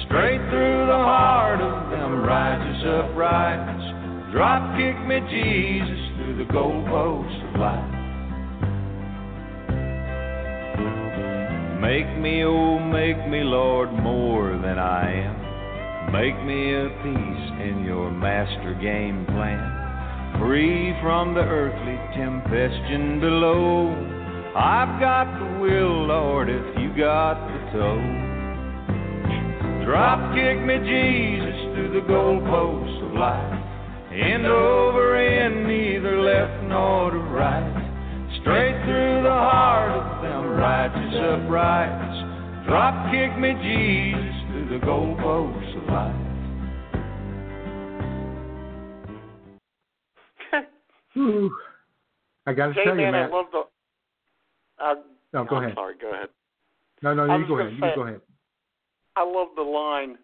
[0.06, 4.32] Straight through the heart of them righteous uprights.
[4.32, 8.01] Drop kick me, Jesus, through the goalposts of life.
[11.82, 16.12] Make me, oh, make me, Lord, more than I am.
[16.12, 20.38] Make me a piece in your master game plan.
[20.38, 23.90] Free from the earthly tempestion below.
[24.54, 28.02] I've got the will, Lord, if you got the toe.
[29.84, 33.58] Drop kick me, Jesus, through the goalposts of life.
[34.12, 37.81] End over end, neither left nor to right.
[38.42, 42.66] Straight through the heart of them righteous uprights.
[42.68, 46.16] Drop kick me, Jesus, through the goalposts of life.
[51.16, 51.50] Ooh.
[52.46, 53.62] I got to J tell you, Man, I love the.
[54.82, 54.94] Uh,
[55.32, 55.74] No, go I'm ahead.
[55.76, 55.94] sorry.
[56.00, 56.28] Go ahead.
[57.02, 57.72] No, no, you go ahead.
[57.80, 58.20] say- You go ahead.
[59.16, 60.16] I love the line.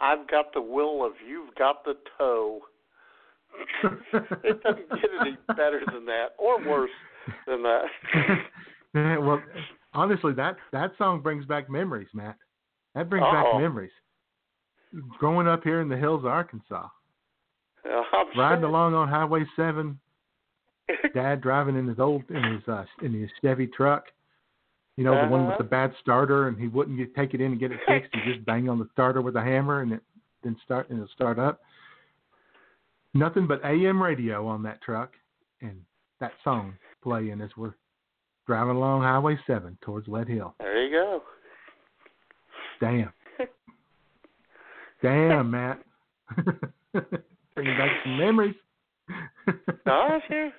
[0.00, 2.60] I've got the will of you've got the toe.
[4.42, 6.90] it doesn't get any better than that, or worse
[7.46, 7.84] than that.
[8.94, 9.42] Well,
[9.92, 12.36] honestly, that that song brings back memories, Matt.
[12.94, 13.32] That brings Uh-oh.
[13.54, 13.90] back memories.
[15.18, 16.86] Growing up here in the hills of Arkansas,
[17.84, 18.68] I'm riding sure.
[18.68, 19.98] along on Highway Seven,
[21.14, 24.04] Dad driving in his old in his uh, in his Chevy truck.
[24.96, 25.62] You know, the one with Uh-huh.
[25.64, 28.14] the bad starter, and he wouldn't get, take it in and get it fixed.
[28.14, 30.02] He just bang on the starter with a hammer, and it
[30.44, 31.62] then start and it'll start up.
[33.12, 35.14] Nothing but AM radio on that truck,
[35.60, 35.80] and
[36.20, 36.74] that song
[37.04, 37.74] playing as we're
[38.46, 40.54] driving along Highway Seven towards Lead Hill.
[40.58, 41.22] There you go.
[42.80, 43.12] Damn.
[45.02, 45.82] Damn, Matt.
[47.54, 48.56] Bringing back some memories.
[49.86, 50.50] No, sure.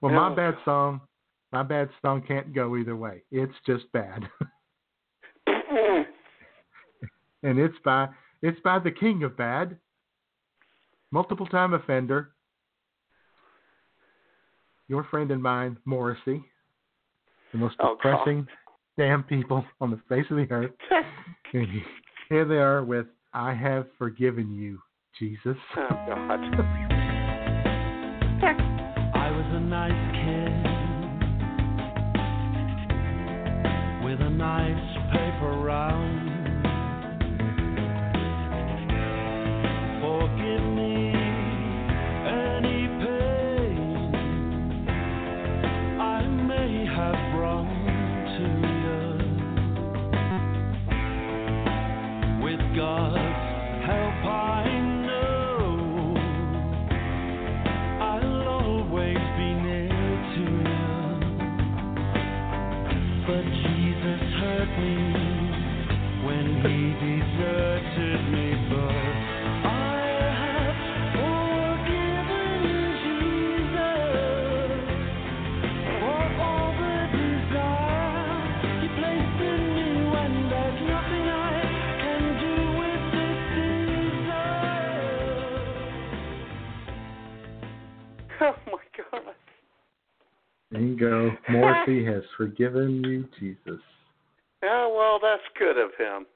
[0.00, 1.02] well, my bad song,
[1.52, 3.22] my bad song can't go either way.
[3.30, 4.22] It's just bad,
[7.42, 8.08] and it's by
[8.40, 9.76] it's by the king of bad,
[11.12, 12.32] multiple time offender,
[14.88, 16.44] your friend and mine, Morrissey,
[17.52, 18.10] the most Oh, God.
[18.10, 18.48] depressing
[18.98, 20.72] damn people on the face of the earth.
[21.54, 21.68] And
[22.30, 24.80] here they are with "I have forgiven you,
[25.18, 26.40] Jesus." Oh God.
[29.14, 30.11] I was a nice
[90.72, 91.36] There you go.
[91.50, 93.80] Morrissey has forgiven you, Jesus.
[94.62, 96.26] Yeah, well, that's good of him.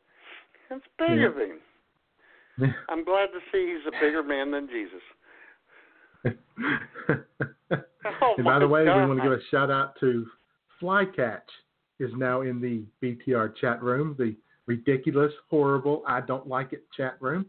[0.69, 1.29] That's big Yeah.
[1.29, 1.61] of him.
[2.89, 5.03] I'm glad to see he's a bigger man than Jesus.
[8.23, 9.01] Oh, and by the way, God.
[9.01, 10.27] we want to give a shout out to
[10.81, 11.41] Flycatch
[11.99, 17.17] is now in the BTR chat room, the ridiculous, horrible, I don't like it chat
[17.21, 17.47] room.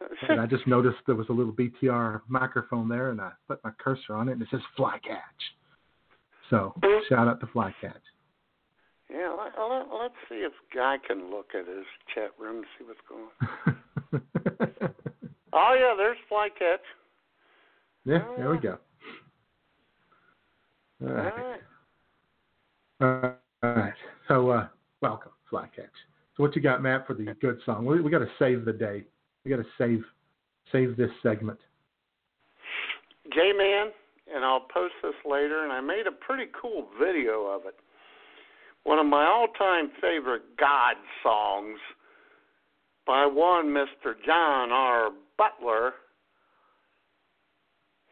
[0.28, 3.70] And I just noticed there was a little BTR microphone there, and I put my
[3.78, 5.20] cursor on it, and it says Flycatch.
[6.50, 6.74] So
[7.08, 7.94] shout out to Flycatch.
[9.10, 11.84] Yeah, let, let, let's see if Guy can look at his
[12.14, 13.28] chat room and see what's going
[13.66, 14.90] on.
[15.52, 16.78] oh, yeah, there's Flycatch.
[18.04, 18.78] Yeah, there we go.
[21.02, 21.60] All All right.
[23.00, 23.36] right.
[23.62, 23.94] All right.
[24.28, 24.68] So, uh,
[25.00, 25.90] welcome, Flycatch.
[26.36, 27.84] So, what you got, Matt, for the good song?
[27.84, 29.04] We, we got to save the day.
[29.44, 30.02] We got to save
[30.72, 31.58] save this segment.
[33.32, 33.90] J Man,
[34.32, 37.74] and I'll post this later, and I made a pretty cool video of it.
[38.84, 41.78] One of my all time favorite God songs
[43.06, 44.14] by one Mr.
[44.24, 45.10] John R.
[45.36, 45.92] Butler.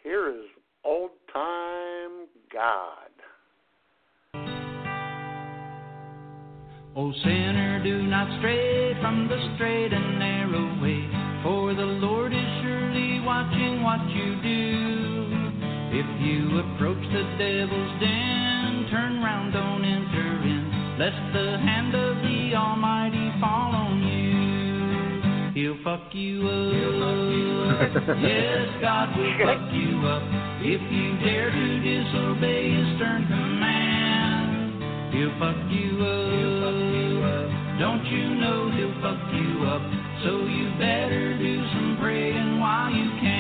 [0.03, 0.45] Here is
[0.85, 3.09] Old Time God.
[6.95, 11.09] O sinner, do not stray from the straight and narrow way,
[11.43, 14.72] for the Lord is surely watching what you do.
[15.95, 22.17] If you approach the devil's den, turn round, don't enter in, lest the hand of
[22.25, 25.53] the Almighty fall on you.
[25.53, 26.73] He'll fuck you up.
[26.73, 28.19] Fuck you up.
[28.25, 30.25] yes, God will fuck you up
[30.65, 35.13] if you dare to disobey His stern command.
[35.13, 36.33] He'll fuck you up.
[37.79, 39.83] Don't you know he'll fuck you up?
[40.25, 43.32] So you better do some praying while you can.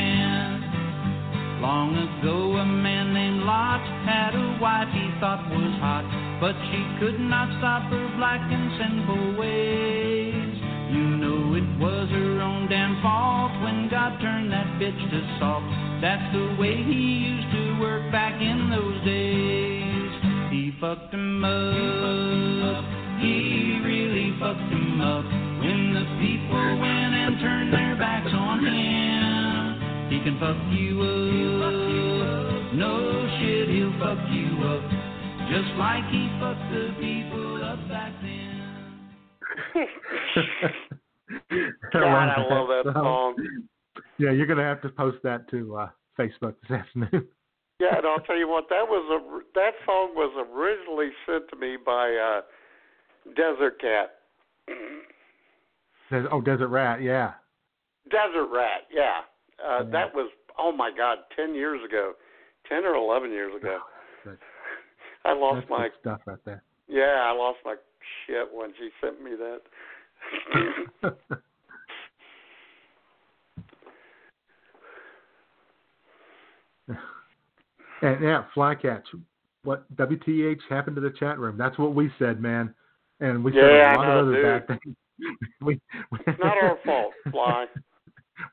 [1.63, 6.03] Long ago, a man named Lot had a wife he thought was hot,
[6.43, 10.59] but she could not stop her black and sinful ways.
[10.91, 15.63] You know it was her own damn fault when God turned that bitch to salt.
[16.03, 20.11] That's the way he used to work back in those days.
[20.51, 22.83] He fucked him up.
[23.23, 25.31] He really fucked him up
[25.63, 29.22] when the people went and turned their backs on him.
[30.23, 31.11] He can fuck you up.
[32.75, 34.85] No shit, he'll fuck you up.
[35.51, 38.63] Just like he fucked the people up back then.
[41.93, 43.35] God, I love that song.
[44.19, 47.27] Yeah, you're gonna have to post that to uh, Facebook this afternoon.
[47.81, 49.19] Yeah, and I'll tell you what, that was a
[49.57, 52.43] that song was originally sent to me by uh
[53.35, 54.21] Desert Cat.
[56.13, 57.33] There's, oh, Desert Rat, yeah.
[58.09, 59.23] Desert Rat, yeah.
[59.65, 59.91] Uh Yeah.
[59.91, 62.13] that was oh my god, ten years ago.
[62.69, 63.79] Ten or eleven years ago.
[65.25, 66.63] I lost That's my stuff right there.
[66.89, 67.77] yeah, I lost my
[68.27, 69.61] shit when she sent me that.
[78.03, 79.05] And yeah, Flycatch.
[79.63, 81.57] What WTH happened to the chat room?
[81.57, 82.75] That's what we said, man.
[83.21, 84.67] And we said a lot know, of other dude.
[84.67, 84.97] bad things.
[85.61, 85.81] we,
[86.11, 87.67] we, it's not our fault, Fly.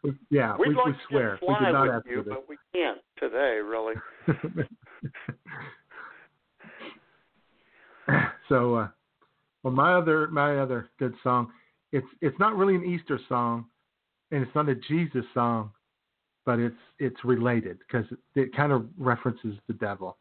[0.03, 1.39] We- yeah, We'd we, like we swear.
[1.41, 3.95] We did not ask you, but we can't today, really.
[8.49, 8.87] so uh
[9.63, 11.51] well my other my other good song
[11.91, 13.65] it's it's not really an easter song
[14.31, 15.69] and it's not a jesus song
[16.45, 20.17] but it's it's related because it, it kind of references the devil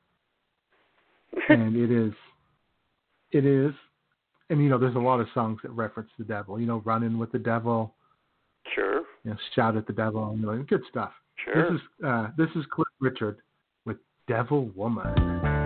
[1.49, 2.13] and it is
[3.33, 3.73] it is
[4.51, 7.19] and you know there's a lot of songs that reference the devil you know running
[7.19, 7.95] with the devil.
[9.29, 11.13] You know shout at the devil and you know good stuff
[11.45, 11.71] Sure.
[11.71, 13.39] this is uh this is cliff richard
[13.85, 15.58] with devil woman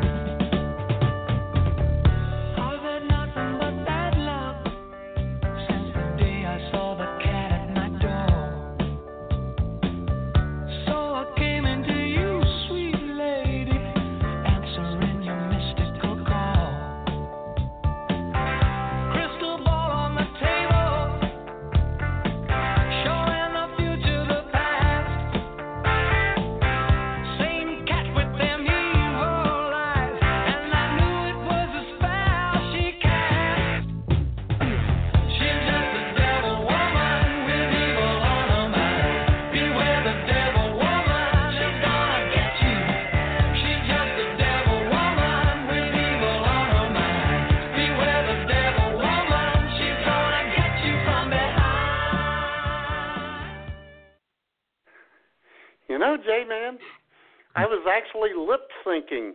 [57.82, 59.32] was actually lip syncing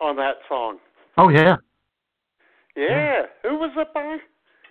[0.00, 0.78] on that song.
[1.16, 1.56] Oh yeah,
[2.76, 3.22] Yeah.
[3.42, 4.18] Who was it by?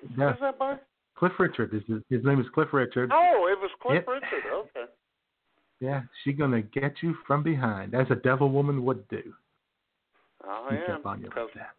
[0.01, 0.27] Who yeah.
[0.27, 0.75] was that by?
[1.15, 1.71] Cliff Richard.
[1.71, 3.11] His, his name is Cliff Richard.
[3.13, 4.07] Oh, it was Cliff Yep.
[4.07, 4.51] Richard.
[4.53, 4.91] Okay.
[5.79, 9.33] Yeah, she gonna get you from behind, as a devil woman would do.
[10.45, 10.95] Oh Sneak yeah.
[10.95, 11.75] up on you like that.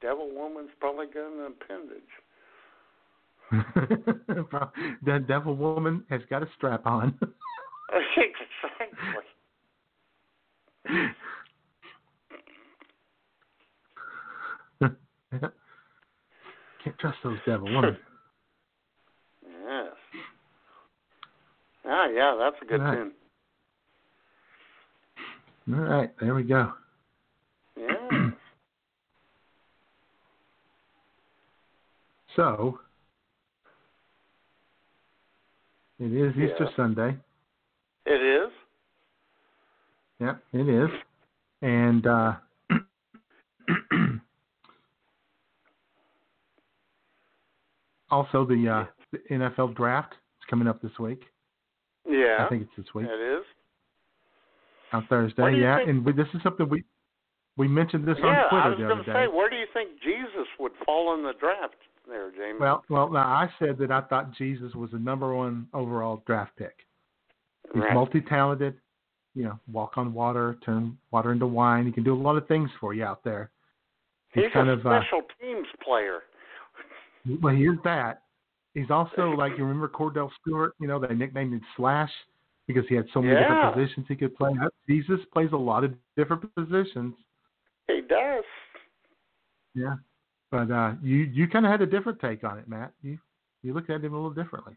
[0.00, 2.02] Devil Woman's probably got an appendage.
[5.04, 7.18] the devil woman has got a strap on.
[8.16, 9.24] exactly.
[16.82, 17.96] Can't trust those devil women.
[19.44, 19.86] Yes.
[21.86, 22.96] Ah, yeah, that's a good Right.
[22.96, 23.12] tune.
[25.74, 26.72] All right, there we go.
[27.76, 28.30] Yeah.
[32.36, 32.78] So
[35.98, 36.76] it is Easter Yeah.
[36.76, 37.16] Sunday.
[38.06, 38.52] it is.
[40.20, 40.90] Yeah, it is.
[41.62, 42.32] And uh
[48.10, 51.22] also the uh the NFL draft is coming up this week.
[52.08, 52.44] Yeah.
[52.44, 53.06] I think it's this week.
[53.08, 53.44] It is.
[54.92, 55.78] On Thursday, yeah.
[55.78, 56.84] think- And we, this is something we
[57.56, 59.24] we mentioned this yeah, on I Twitter was the going other to day.
[59.24, 61.74] say, where do you think Jesus would fall in the draft
[62.08, 62.58] there, James.
[62.60, 66.52] Well, well, now I said that I thought Jesus was the number one overall draft
[66.56, 66.86] pick.
[67.74, 67.92] He's Right.
[67.92, 68.80] multi-talented.
[69.38, 71.86] You know, walk on water, turn water into wine.
[71.86, 73.50] He can do a lot of things for you out there.
[74.34, 76.22] He's, He's kind a of uh, special teams player.
[77.42, 78.22] well, he is that.
[78.74, 80.72] He's also like you remember Kordell Stewart.
[80.80, 82.10] You know, they nicknamed him Slash
[82.66, 83.40] because he had so many Yeah.
[83.48, 84.50] different positions he could play.
[84.88, 87.14] Jesus plays a lot of different positions.
[87.86, 88.44] He does.
[89.74, 89.94] Yeah,
[90.50, 92.92] but uh, you you kind of had a different take on it, Matt.
[93.02, 93.18] You
[93.62, 94.74] you looked at him a little differently.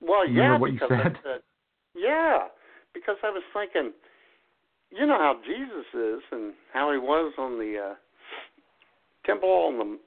[0.00, 1.18] Well, You yeah, remember what you said?
[1.22, 1.40] said,
[1.94, 2.48] yeah,
[2.96, 3.92] because I was thinking,
[4.90, 7.94] you know how Jesus is and how he was on the uh,
[9.26, 9.98] temple on the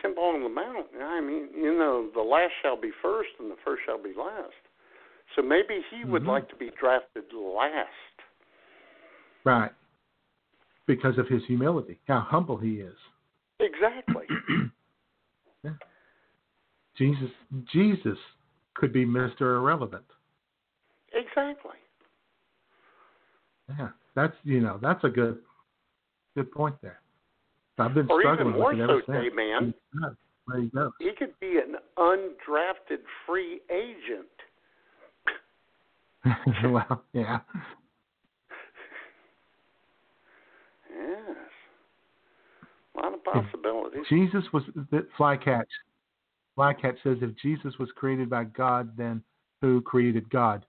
[0.00, 0.86] temple on the mount.
[1.02, 4.54] I mean, you know, the last shall be first, and the first shall be last.
[5.34, 6.28] So maybe he would Mhm.
[6.28, 7.90] like to be drafted last.
[9.44, 9.72] Right.
[10.86, 12.96] Because of his humility, how humble he is.
[13.58, 14.26] Exactly.
[15.62, 15.74] Yeah.
[16.96, 17.30] Jesus
[17.66, 18.18] Jesus
[18.72, 19.56] could be Mr.
[19.56, 20.06] Irrelevant.
[21.12, 21.78] Exactly.
[23.68, 23.88] Yeah.
[24.14, 25.38] That's you know, that's a good
[26.34, 27.00] good point there.
[27.78, 29.34] I've been Or even struggling more with it so, ever since.
[29.34, 29.74] Man.
[30.48, 30.92] There you go.
[30.98, 34.26] He could be an undrafted free agent.
[36.64, 37.38] well, yeah.
[40.90, 41.36] Yes.
[42.94, 44.02] A lot of possibilities.
[44.08, 45.68] Jesus was the flycatch.
[46.58, 49.22] Flycatch says if Jesus was created by God, then
[49.62, 50.66] who created God?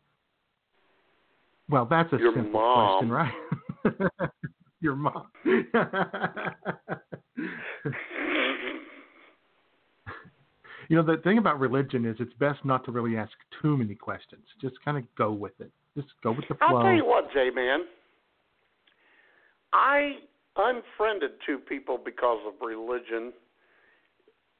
[1.71, 3.07] Well, that's a Your simple mom.
[3.07, 3.33] question, right?
[4.81, 5.27] Your mom.
[10.89, 13.31] you know, the thing about religion is it's best not to really ask
[13.61, 14.43] too many questions.
[14.59, 15.71] Just kind of go with it.
[15.95, 16.67] Just go with the flow.
[16.77, 17.81] I'll tell you what, J Man.
[19.73, 20.15] I
[20.57, 23.31] unfriended two people because of religion,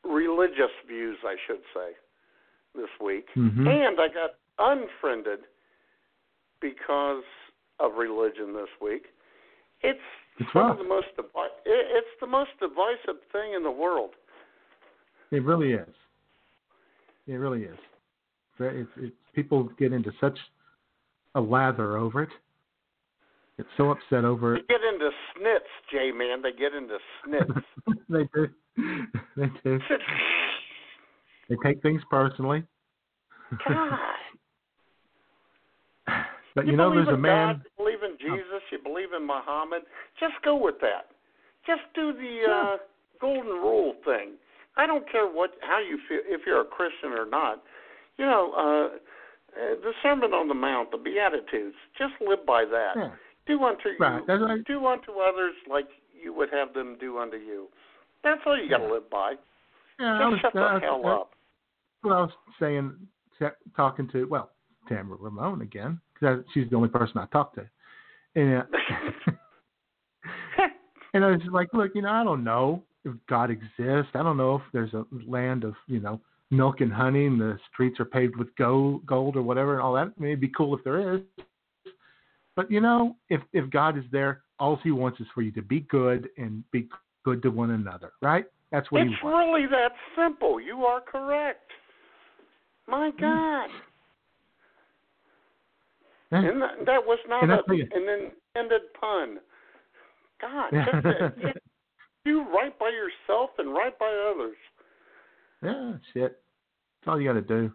[0.05, 1.91] religious views, I should say,
[2.75, 3.67] this week, Mhm.
[3.67, 5.39] and I got unfriended
[6.61, 7.23] because
[7.79, 9.07] of religion this week.
[9.81, 9.99] It's
[10.39, 10.71] It's rough.
[10.71, 11.25] of the most it-
[11.65, 14.15] it's the most divisive thing in the world.
[15.31, 15.95] It really is.
[17.27, 17.77] It really is.
[18.59, 20.38] It's, it's, people get into such
[21.35, 22.29] a lather over it.
[23.57, 24.65] Get so upset over it.
[24.67, 26.41] They get into snits, J Man.
[26.41, 27.63] They get into snits.
[28.09, 28.47] they do.
[29.35, 29.79] They do.
[31.49, 32.63] They take things personally.
[33.67, 33.99] God.
[36.55, 37.47] But you, know, believe there's a in man.
[37.55, 39.83] God, you believe in Jesus, you believe in Muhammad.
[40.19, 41.07] Just go with that.
[41.65, 42.77] Just do the uh,
[43.19, 44.33] golden rule thing.
[44.77, 47.63] I don't care what how you feel if you're a Christian or not.
[48.17, 48.95] You know, uh,
[49.59, 51.75] uh, the Sermon on the Mount, the Beatitudes.
[51.97, 52.93] Just live by that.
[52.95, 53.11] Yeah.
[53.47, 53.97] Do unto you.
[53.99, 54.63] Right, that's right.
[54.65, 55.87] Do unto others like
[56.21, 57.67] you would have them do unto you.
[58.23, 59.33] That's all you got to live by.
[59.99, 61.31] Yeah, Just I was, shut the I was- hell I- up.
[62.03, 62.93] Well, I was saying,
[63.37, 64.49] sa- talking to well,
[64.87, 65.99] Tamara Ramon again,
[66.53, 67.65] she's the only person I talk to,
[68.35, 68.64] and
[71.14, 74.11] and I was like, look, you know, I don't know if God exists.
[74.14, 77.57] I don't know if there's a land of you know milk and honey, and the
[77.72, 80.11] streets are paved with gold, gold or whatever, and all that.
[80.18, 81.22] I mean, it'd be cool if there is.
[82.56, 85.61] But you know, if if God is there, all He wants is for you to
[85.61, 86.88] be good and be
[87.23, 88.45] good to one another, right?
[88.72, 89.18] That's what He wants.
[89.18, 90.60] It's really that simple.
[90.60, 91.72] You are correct.
[92.88, 93.19] My mm.
[93.19, 93.69] God.
[96.31, 96.45] Yeah.
[96.45, 99.39] And that, that was not a, an intended pun.
[100.39, 101.57] God, just, just
[102.25, 104.55] do right by yourself and right by others.
[105.61, 106.41] Yeah, shit.
[107.01, 107.71] That's all you got to do.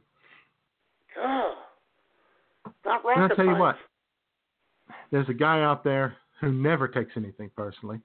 [2.84, 3.76] Not And I'll tell you what.
[5.10, 8.00] There's a guy out there who never takes anything personally,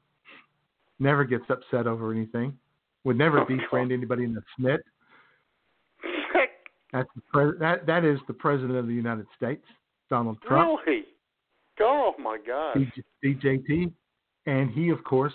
[1.00, 2.58] never gets upset over anything,
[3.04, 4.80] would never Oh, befriend anybody in the snit.
[6.94, 9.66] That's the pre- that that is the president of the United States,
[10.12, 10.80] Donald Trump.
[10.86, 11.06] Really?
[11.80, 12.78] Oh my God.
[12.78, 13.02] DJ,
[13.42, 13.92] DJT,
[14.46, 15.34] and he of course,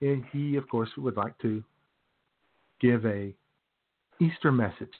[0.00, 1.62] and he of course would like to
[2.80, 3.32] give a
[4.20, 4.90] Easter message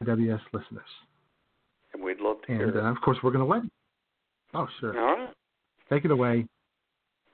[0.00, 0.82] to WS listeners,
[1.94, 2.80] And we'd love to and hear.
[2.80, 3.62] uh, of course we're going to let.
[3.62, 3.70] him.
[4.54, 4.98] Oh sure.
[4.98, 5.28] All right.
[5.90, 6.46] take it away,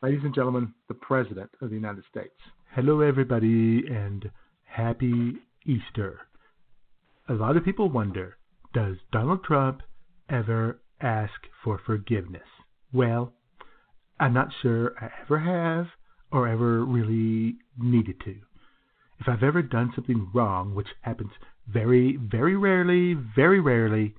[0.02, 2.34] ladies and gentlemen, the president of the United States.
[2.74, 4.28] Hello everybody, and
[4.64, 6.20] happy Easter.
[7.28, 8.36] A lot of people wonder,
[8.74, 9.82] does Donald Trump
[10.28, 11.32] ever ask
[11.62, 12.42] for forgiveness?
[12.92, 13.32] Well,
[14.18, 15.86] I'm not sure I ever have
[16.32, 18.34] or ever really needed to.
[19.20, 21.30] If I've ever done something wrong, which happens
[21.68, 24.16] very, very rarely, very rarely,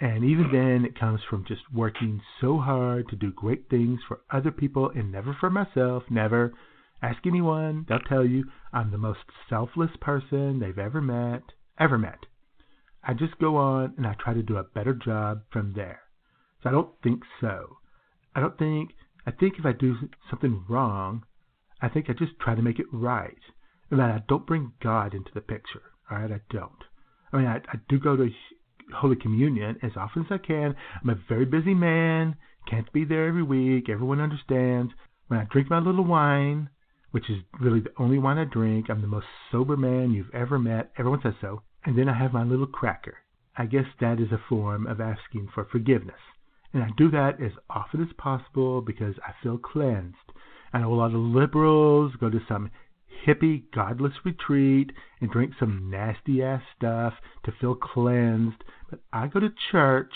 [0.00, 4.20] and even then it comes from just working so hard to do great things for
[4.30, 6.52] other people and never for myself, never.
[7.00, 11.42] Ask anyone, they'll tell you I'm the most selfless person they've ever met,
[11.78, 12.26] ever met.
[13.02, 16.00] I just go on and I try to do a better job from there.
[16.62, 17.76] So I don't think so.
[18.34, 18.90] I don't think,
[19.26, 19.96] I think if I do
[20.30, 21.24] something wrong,
[21.80, 23.38] I think I just try to make it right.
[23.90, 25.82] And that I don't bring God into the picture.
[26.10, 26.84] All right, I don't.
[27.32, 28.30] I mean, I, I do go to
[28.94, 30.74] Holy Communion as often as I can.
[31.02, 32.36] I'm a very busy man,
[32.68, 33.88] can't be there every week.
[33.88, 34.92] Everyone understands.
[35.28, 36.70] When I drink my little wine,
[37.10, 40.58] which is really the only wine I drink, I'm the most sober man you've ever
[40.58, 40.90] met.
[40.98, 41.62] Everyone says so.
[41.84, 43.18] And then I have my little cracker.
[43.56, 46.20] I guess that is a form of asking for forgiveness.
[46.72, 50.16] And I do that as often as possible because I feel cleansed.
[50.72, 52.70] I know a lot of liberals go to some
[53.26, 57.14] hippie, godless retreat and drink some nasty ass stuff
[57.44, 58.62] to feel cleansed.
[58.90, 60.12] But I go to church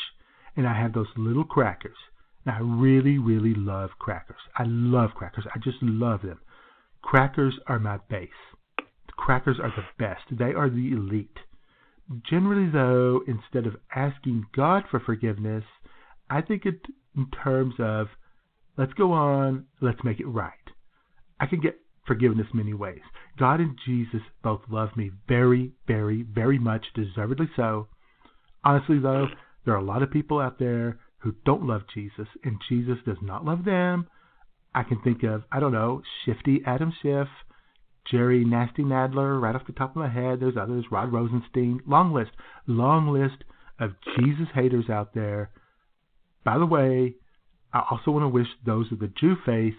[0.56, 1.97] and I have those little crackers.
[2.44, 4.40] And I really, really love crackers.
[4.56, 5.47] I love crackers.
[5.55, 6.40] I just love them.
[7.01, 8.28] Crackers are my base.
[9.16, 10.22] Crackers are the best.
[10.30, 11.39] They are the elite.
[12.28, 15.64] Generally, though, instead of asking God for forgiveness,
[16.28, 16.80] I think it
[17.16, 18.09] in terms of
[18.76, 20.52] let's go on, let's make it right.
[21.39, 23.01] I can get forgiveness many ways.
[23.39, 27.89] God and Jesus both love me very, very, very much, deservedly so.
[28.64, 29.26] Honestly, though,
[29.64, 33.18] there are a lot of people out there who don't love Jesus, and Jesus does
[33.22, 34.09] not love them.
[34.74, 37.28] I can think of, I don't know, Shifty Adam Schiff,
[38.11, 40.41] Jerry Nasty Nadler, right off the top of my head.
[40.41, 41.81] There's others, Rod Rosenstein.
[41.87, 42.33] Long list,
[42.66, 43.45] long list
[43.79, 45.51] of Jesus haters out there.
[46.45, 47.15] By the way,
[47.73, 49.74] I also want to wish those of the Jew faith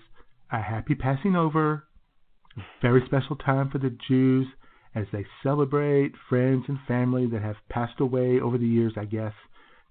[0.51, 1.85] a happy passing over.
[2.57, 4.47] A very special time for the Jews
[4.95, 9.33] as they celebrate friends and family that have passed away over the years, I guess.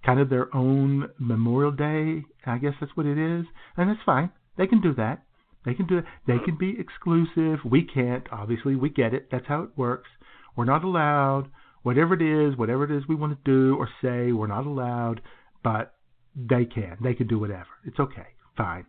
[0.05, 2.25] Kind of their own Memorial Day.
[2.47, 3.47] I guess that's what it is.
[3.77, 4.31] And that's fine.
[4.57, 5.23] They can do that.
[5.65, 6.05] They can do it.
[6.27, 7.61] They can be exclusive.
[7.65, 8.27] We can't.
[8.33, 9.29] Obviously, we get it.
[9.31, 10.11] That's how it works.
[10.57, 11.51] We're not allowed.
[11.83, 15.21] Whatever it is, whatever it is we want to do or say, we're not allowed.
[15.63, 15.95] But
[16.35, 16.99] they can.
[17.03, 17.69] They can do whatever.
[17.85, 18.29] It's okay.
[18.57, 18.87] Fine.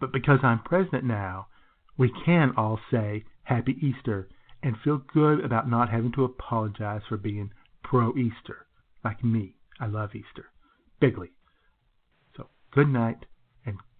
[0.00, 1.48] But because I'm president now,
[1.96, 4.28] we can all say Happy Easter
[4.62, 7.52] and feel good about not having to apologize for being
[7.82, 8.66] pro Easter,
[9.04, 9.54] like me.
[9.80, 10.46] I love Easter.
[11.00, 11.30] Bigly.
[12.36, 13.24] So, good night,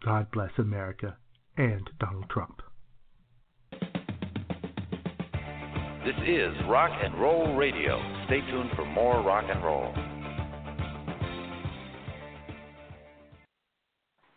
[0.05, 1.17] God bless America
[1.57, 2.63] and Donald Trump.
[6.05, 8.01] This is Rock and Roll Radio.
[8.27, 9.93] Stay tuned for more rock and roll.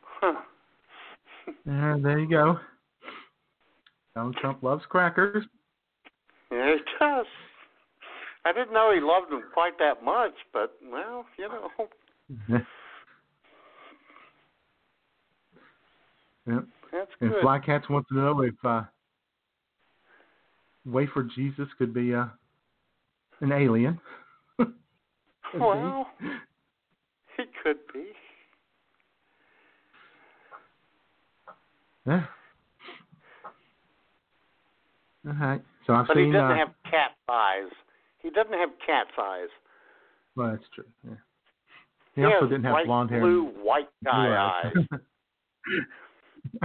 [0.01, 0.33] Huh.
[1.65, 2.57] And there you go.
[4.15, 5.45] Donald Trump loves crackers.
[6.51, 7.25] Yeah, he does.
[8.45, 12.57] I didn't know he loved them quite that much, but well, you know.
[16.47, 16.65] Yep.
[16.91, 17.43] That's And good.
[17.43, 18.83] Flycatch wants to know if uh,
[20.85, 22.25] Wafer Jesus could be uh,
[23.41, 23.99] an alien.
[25.59, 26.07] Well,
[27.35, 28.05] he could be.
[32.07, 32.23] Yeah.
[35.27, 35.61] All right.
[35.85, 37.69] So I've but he doesn't uh, have cat eyes.
[38.19, 39.49] He doesn't have cat's eyes.
[40.35, 40.85] Well, that's true.
[41.03, 41.15] Yeah.
[42.15, 43.19] He, He also didn't have bright blonde hair.
[43.19, 44.99] blue, white guy blue eyes.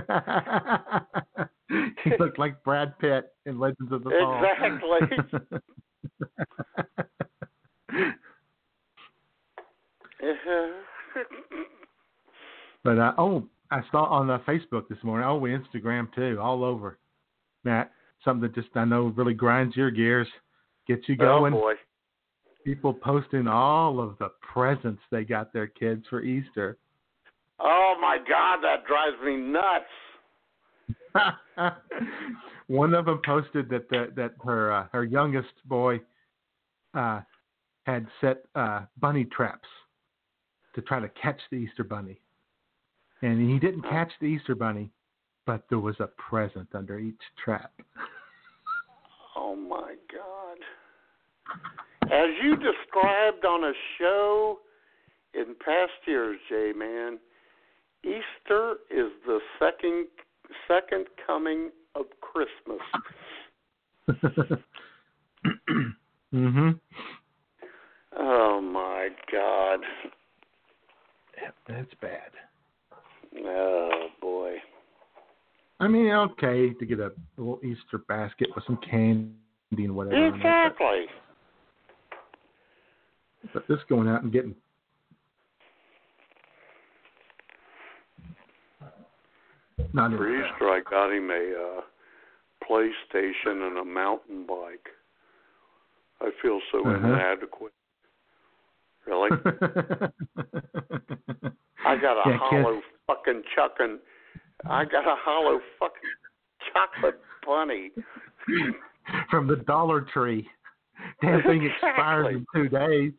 [2.04, 4.44] he looked like Brad Pitt in Legends of the Fall.
[4.44, 5.58] Exactly.
[12.86, 15.26] But uh, oh, I saw on uh, Facebook this morning.
[15.26, 17.00] Oh, we Instagram too, all over.
[17.64, 17.90] Matt,
[18.24, 20.28] something that just I know really grinds your gears,
[20.86, 21.52] gets you going.
[21.52, 21.74] Oh boy.
[22.64, 26.78] People posting all of the presents they got their kids for Easter.
[27.58, 29.84] Oh my God, that drives me nuts.
[32.66, 36.00] One of them posted that the, that her uh, her youngest boy
[36.94, 37.20] uh,
[37.84, 39.68] had set uh, bunny traps
[40.74, 42.20] to try to catch the Easter bunny,
[43.22, 44.90] and he didn't catch the Easter bunny,
[45.46, 47.72] but there was a present under each trap.
[49.38, 50.58] Oh my God.
[52.10, 54.60] As you described on a show
[55.34, 57.18] in past years, J Man,
[58.06, 60.06] Easter is the second
[60.68, 62.80] second coming of Christmas.
[66.32, 66.78] mhm.
[68.18, 69.80] Oh my God.
[71.68, 72.30] That's bad.
[73.44, 74.54] Oh boy.
[75.80, 79.34] I mean, okay, to get a little Easter basket with some candy
[79.70, 80.16] and whatever.
[80.26, 81.06] it, but- Exactly.
[83.52, 84.54] But this going out and getting
[89.92, 90.50] not For that.
[90.52, 91.80] Easter, I got him a uh,
[92.68, 94.88] PlayStation and a mountain bike.
[96.20, 97.06] I feel so Uh-huh.
[97.06, 97.72] inadequate.
[99.06, 99.30] Really?
[101.86, 103.98] I got a Yeah, hollow fucking chucking.
[104.68, 106.00] I got a hollow fucking
[106.72, 107.92] chocolate bunny.
[109.30, 110.48] from the Dollar Tree.
[111.22, 113.12] Damn thing expires in two days.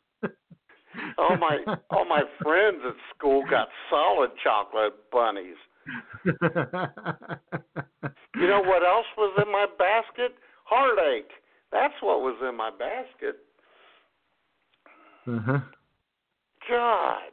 [1.17, 1.59] All my
[1.91, 5.55] all my friends at school got solid chocolate bunnies.
[8.39, 10.35] You know what else was in my basket?
[10.65, 11.31] Heartache.
[11.71, 13.37] That's what was in my basket.
[15.27, 15.59] uh-huh.
[16.69, 17.31] God.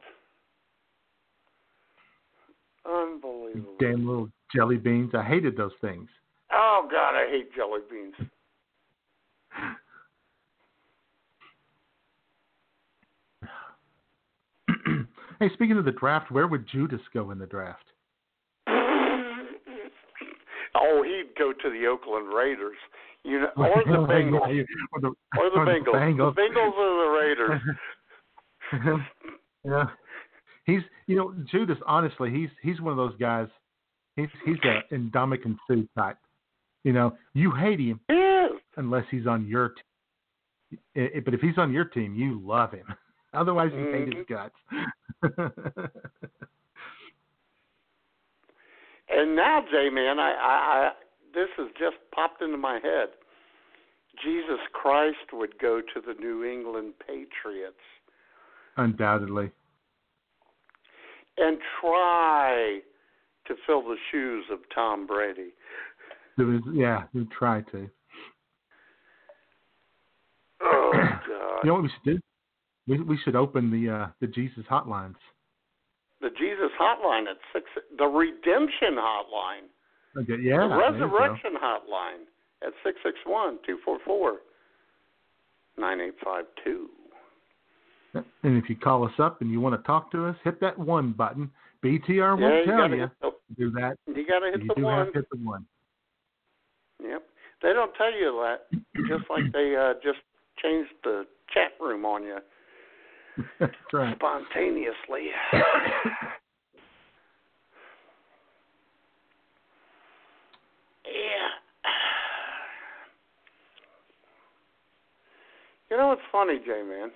[2.87, 3.75] Unbelievable.
[3.79, 5.11] Damn little jelly beans.
[5.15, 6.09] I hated those things.
[6.53, 8.15] Oh God, I hate jelly beans.
[15.41, 17.85] hey, speaking of the draft, where would Judas go in the draft?
[20.75, 22.77] Oh, he'd go to the Oakland Raiders.
[23.23, 24.65] You know, or the Bengals.
[24.93, 25.95] Or the, Or the or Bengals.
[25.95, 26.35] Bengals.
[26.35, 29.01] The Bengals or the Raiders.
[29.65, 29.85] yeah.
[30.67, 33.49] He's you know, Judas, honestly, he's he's one of those guys
[34.17, 36.19] he's he's a Indomitian food type.
[36.85, 38.01] You know, you hate him
[38.77, 39.75] unless he's on your
[40.95, 41.11] team.
[41.25, 42.87] but if he's on your team, you love him.
[43.35, 44.33] Otherwise you hate his mm-hmm.
[44.33, 45.93] guts.
[49.09, 50.91] And now, J man, I, I, I
[51.35, 53.09] this has just popped into my head.
[54.23, 57.77] Jesus Christ would go to the New England Patriots
[58.77, 59.51] Undoubtedly.
[61.37, 62.79] and try
[63.47, 65.51] to fill the shoes of Tom Brady.
[66.39, 67.91] Was yeah, we try to.
[70.63, 71.21] Oh God!
[71.65, 72.21] You know what we should do?
[72.87, 75.15] We we should open the uh the Jesus hotlines.
[76.25, 77.67] The Jesus Hotline at six,
[77.99, 79.69] the Redemption Hotline,
[80.17, 80.67] Okay, yeah.
[80.67, 80.75] the.
[80.75, 82.25] Resurrection Hotline
[82.67, 84.37] at six six one two four four
[85.77, 86.89] nine eight five two.
[88.15, 90.79] And if you call us up and you want to talk to us, hit that
[90.79, 91.51] one button.
[91.85, 93.01] BTR Yeah, won't tell you.
[93.03, 93.97] hit the, Do that.
[94.07, 94.99] you gotta hit you the do one.
[95.05, 95.67] have to hit the one.
[97.03, 97.23] Yep.
[97.63, 98.79] They don't tell you that.
[99.09, 100.21] Just like they uh, just
[100.63, 102.39] changed the chat room on you
[103.93, 104.17] right.
[104.17, 105.31] spontaneously.
[111.05, 111.51] yeah.
[115.91, 117.11] You know what's funny, J Man?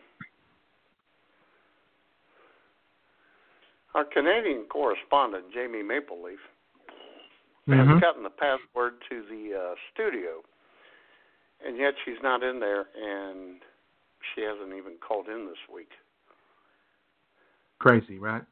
[3.94, 6.38] Our Canadian correspondent, Jamie Maple Mapleleaf,
[7.66, 8.00] has Mhm.
[8.00, 10.44] gotten the password to the uh, studio,
[11.64, 13.60] and yet she's not in there, and
[14.34, 15.90] she hasn't even called in this week.
[17.78, 18.42] Crazy, right?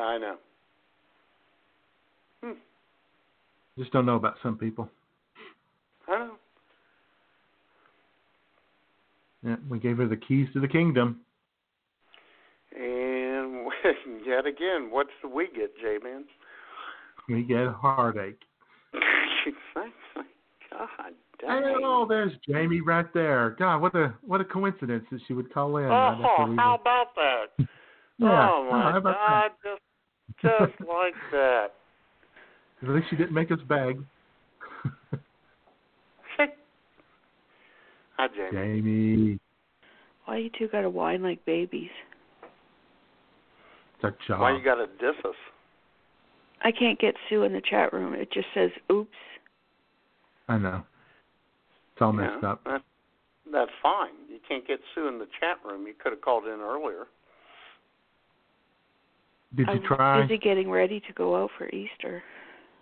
[0.00, 0.36] I know.
[2.42, 2.52] Hmm.
[3.78, 4.88] Just don't know about some people.
[6.08, 6.32] I know.
[9.44, 11.20] Yeah, we gave her the keys to the kingdom.
[12.76, 13.66] And
[14.26, 16.24] yet again, what do we get, J Man?
[17.28, 18.40] We get a heartache.
[20.70, 20.88] God
[21.40, 21.80] dang.
[21.80, 22.06] know.
[22.08, 23.56] There's Jamie right there.
[23.58, 25.86] God, what a what a coincidence that she would call in.
[25.86, 27.66] I'd have to Oh, how about that?
[28.22, 29.82] Yeah, oh my how about God, just
[30.42, 31.68] just like that.
[32.82, 34.00] At least she didn't make us beg.
[38.16, 38.50] Hi, Jamie.
[38.52, 39.38] Jamie,
[40.26, 41.90] Why you two gotta whine like babies?
[43.96, 44.40] it's our job.
[44.40, 45.34] Why you gotta diss us?
[46.62, 48.14] I can't get Sue in the chat room.
[48.14, 49.10] It just says oops.
[50.48, 50.82] I know.
[51.94, 52.64] It's all messed Yeah, up.
[52.64, 52.82] that-
[53.50, 54.14] that's fine.
[54.28, 55.86] You can't get Sue in the chat room.
[55.86, 57.06] You could have called in earlier.
[59.56, 60.22] Did you I'm try?
[60.22, 62.22] busy getting ready to go out for Easter.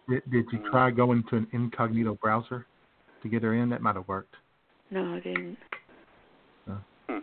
[0.09, 2.67] Did, did you try going to an incognito browser
[3.23, 3.69] to get her in?
[3.71, 4.35] That might have worked.
[4.91, 5.57] No, I didn't.
[6.69, 6.75] Uh,
[7.09, 7.19] Hmm.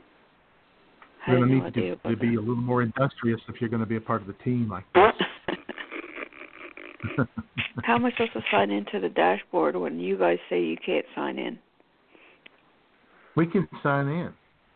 [1.28, 3.60] You're gonna no need to, idea get, about to be a little more industrious if
[3.60, 5.58] you're going to be a part of the team like this.
[7.84, 11.06] How am I supposed to sign into the dashboard when you guys say you can't
[11.16, 11.60] sign in?
[13.38, 14.34] we can sign in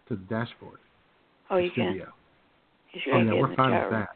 [0.07, 0.77] to the dashboard.
[1.49, 1.93] Oh, the you can.
[1.93, 2.07] studio.
[2.93, 4.09] You Oh, yeah, we're fine with that.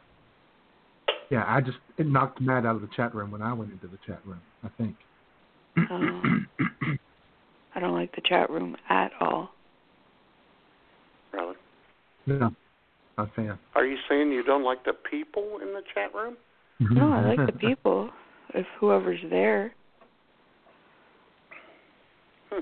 [1.30, 3.88] Yeah, I just it knocked Matt out of the chat room when I went into
[3.88, 4.40] the chat room.
[4.62, 4.94] I think.
[5.90, 6.22] Oh,
[7.74, 9.50] I don't like the chat room at all.
[11.32, 11.54] Really?
[12.26, 12.50] no,
[13.18, 13.58] not a fan.
[13.74, 16.36] Are you saying you don't like the people in the chat room?
[16.80, 16.94] Mm-hmm.
[16.94, 18.10] No, I like the people.
[18.54, 19.74] If whoever's there.
[22.50, 22.60] Hmm.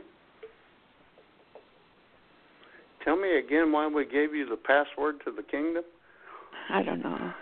[3.05, 5.85] Tell me again why we gave you the password to the kingdom.
[6.70, 7.32] I don't know.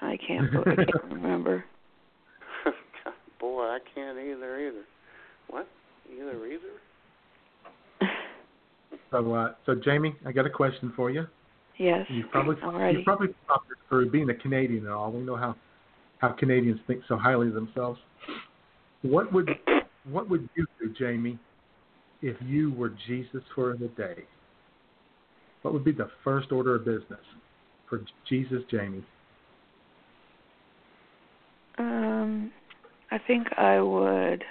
[0.00, 0.48] I can't.
[0.54, 1.64] I can't remember.
[3.40, 4.84] Boy, I can't either either.
[5.48, 5.68] What?
[6.12, 6.60] Either either?
[9.10, 11.26] So, uh, so Jamie, I got a question for you.
[11.78, 12.04] Yes.
[12.10, 15.10] You probably I'm you probably thought this through being a Canadian and all.
[15.12, 15.54] We know how
[16.18, 17.98] how Canadians think so highly of themselves.
[19.02, 19.48] What would
[20.10, 21.38] what would you do, Jamie,
[22.20, 24.24] if you were Jesus for the day?
[25.62, 27.24] What would be the first order of business
[27.88, 29.04] for Jesus, Jamie?
[31.78, 32.50] Um,
[33.10, 34.44] I think I would.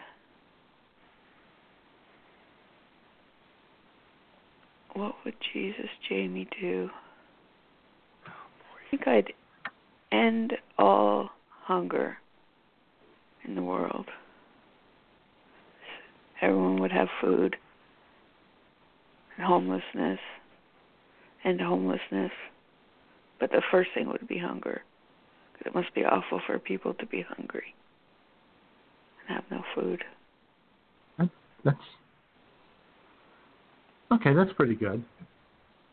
[4.93, 6.89] What would Jesus Jamie do?
[8.25, 9.33] I think I'd
[10.11, 12.17] end all hunger
[13.45, 14.07] in the world.
[16.41, 17.57] Everyone would have food
[19.35, 20.19] and homelessness
[21.43, 22.31] and homelessness.
[23.39, 24.81] But the first thing would be hunger.
[25.57, 27.73] 'Cause it must be awful for people to be hungry
[29.19, 30.03] and have no food.
[31.63, 31.77] That's
[34.11, 34.34] okay.
[34.34, 35.03] That's pretty good.
[35.19, 35.29] That's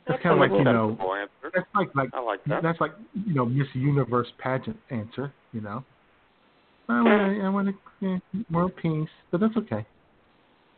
[0.07, 0.97] That's kind of like you know.
[1.43, 2.63] That's like like I like that.
[2.63, 2.93] that's like
[3.27, 5.33] you know Miss Universe pageant answer.
[5.53, 5.85] You know.
[6.89, 8.21] I want to I want to
[8.51, 9.87] world peace, but that's okay.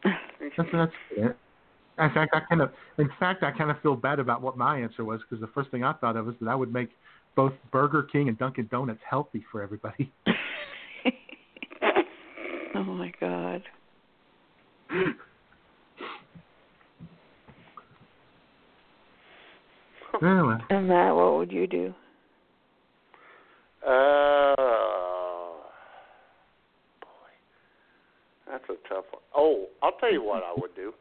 [0.04, 1.36] That's that's it.
[1.98, 4.78] In fact, I kind of, in fact, I kind of feel bad about what my
[4.78, 6.90] answer was because the first thing I thought of was that I would make
[7.36, 10.12] both Burger King and Dunkin' Donuts healthy for everybody.
[12.74, 13.62] Oh my God.
[20.22, 21.94] anyway, And Matt, what would you do?
[23.82, 24.54] Uh,
[27.00, 27.32] boy,
[28.50, 29.22] that's a tough one.
[29.34, 30.92] Oh, I'll tell you what I would do.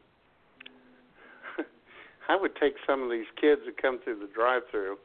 [2.30, 4.96] I would take some of these kids that come through the drive-through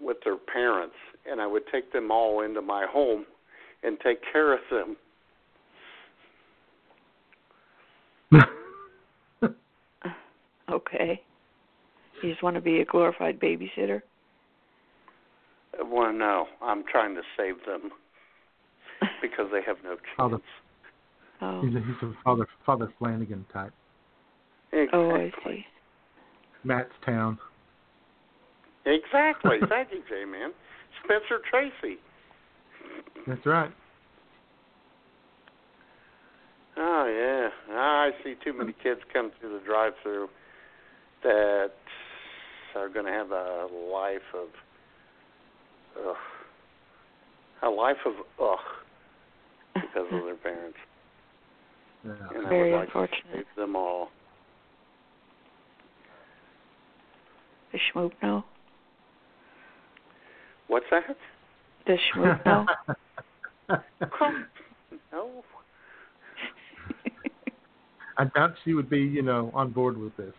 [0.00, 0.94] with their parents,
[1.30, 3.24] and I would take them all into my home
[3.82, 4.96] and take care of them.
[10.70, 11.22] Okay.
[12.22, 14.02] You just want to be a glorified babysitter?
[15.82, 17.90] Well, no, I'm trying to save them
[19.22, 20.42] because they have no Father, chance.
[21.40, 21.62] Oh.
[21.64, 23.72] he's a, he's a Father Father Flanagan type.
[24.92, 25.54] Oh, I Exactly.
[25.54, 25.66] see.
[26.64, 27.38] Matt's Town.
[28.86, 29.58] Exactly.
[29.68, 30.50] Thank you, J Man.
[31.04, 31.98] Spencer Tracy.
[33.26, 33.70] That's right.
[36.80, 37.06] Oh
[37.70, 40.28] yeah, I see too many kids come through the drive-through
[41.24, 41.72] that
[42.76, 44.48] are going to have a life of
[46.06, 46.16] ugh,
[47.64, 48.58] a life of ugh
[49.74, 50.78] because of their parents,
[52.04, 52.12] Yeah.
[52.36, 53.24] and I Very would like to unfortunate.
[53.34, 54.10] save them all.
[57.72, 58.44] Does Schmoop know?
[60.68, 61.16] What's that?
[61.86, 62.66] Does Schmoop know?
[63.70, 64.32] Oh,
[65.12, 65.44] no.
[68.16, 70.32] I doubt she would be, you know, on board with this.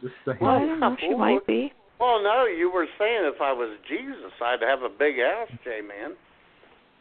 [0.00, 0.38] Just saying.
[0.40, 0.96] well, I don't know.
[0.98, 1.72] She might be.
[2.00, 5.80] Well, no, you were saying if I was Jesus, I'd have a big house, J
[5.80, 6.16] Man.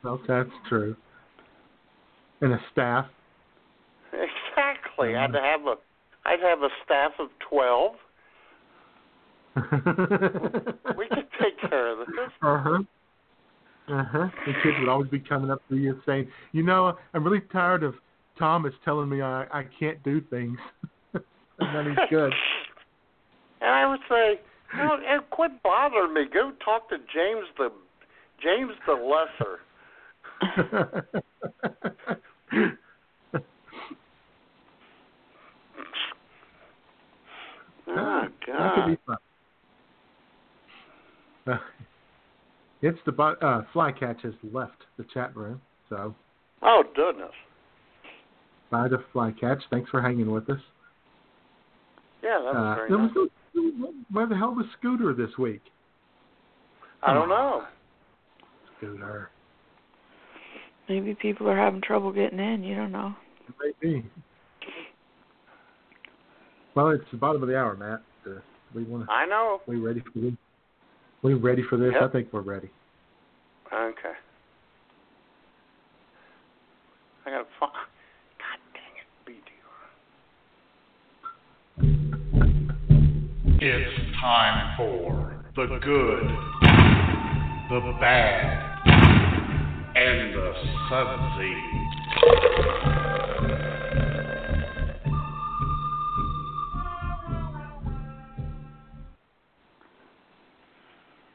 [0.03, 0.95] Well, that's true.
[2.41, 3.05] And a staff.
[4.11, 5.15] Exactly.
[5.15, 5.75] Um, I'd have a
[6.25, 7.93] I'd have a staff of twelve.
[10.97, 12.31] We could take care of this.
[12.41, 12.79] Uh huh.
[13.87, 14.29] Uh huh.
[14.45, 17.41] The kids would always be coming up to you and saying, "You know, I'm really
[17.51, 17.95] tired of
[18.39, 20.57] Thomas telling me I I can't do things."
[21.13, 21.23] and
[21.59, 22.33] then he's good.
[23.61, 24.41] And I would say,
[24.75, 26.25] no, eh, quit bothering me.
[26.33, 27.69] Go talk to James the
[28.41, 29.59] James the Lesser.
[37.85, 38.87] Oh that could God.
[38.87, 39.17] be fun.
[41.47, 41.57] Uh,
[42.81, 46.15] it's the uh, Flycatch has left the chat room, so
[46.61, 47.31] Oh goodness.
[48.71, 49.61] bye to Flycatch.
[49.69, 50.59] Thanks for hanging with us.
[52.23, 53.15] Yeah, that was Uh, very nice.
[53.15, 55.61] was no, where the hell was Scooter this week?
[57.03, 57.63] I don't know.
[58.77, 59.29] Scooter,
[60.89, 62.63] Maybe people are having trouble getting in.
[62.63, 63.13] You don't know.
[63.81, 64.05] maybe.
[66.75, 68.01] Well, it's the bottom of the hour, Matt.
[68.25, 68.39] Uh,
[68.73, 69.11] we want to.
[69.11, 69.61] I know.
[69.67, 70.33] We ready for this?
[71.23, 71.93] We ready for this?
[71.93, 72.01] Yep.
[72.01, 72.69] I think we're ready.
[73.73, 74.13] Okay.
[77.25, 77.71] I gotta find.
[78.37, 79.63] God dang it, BTR.
[83.61, 86.27] It's time for the good,
[87.69, 88.81] the bad,
[89.95, 90.53] and the
[90.89, 91.55] sudsy.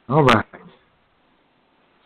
[0.08, 0.44] All right.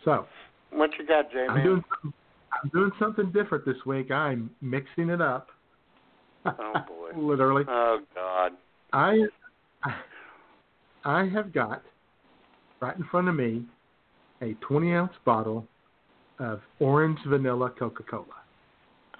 [0.03, 0.25] So
[0.71, 4.11] What you got, J I'm doing I'm doing something different this week.
[4.11, 5.47] I'm mixing it up.
[6.45, 7.11] Oh boy.
[7.17, 7.63] Literally.
[7.67, 8.51] Oh God.
[8.91, 9.19] I
[11.05, 11.81] I have got
[12.81, 13.63] right in front of me
[14.41, 15.65] a 20 ounce bottle
[16.39, 18.25] of orange vanilla Coca Cola.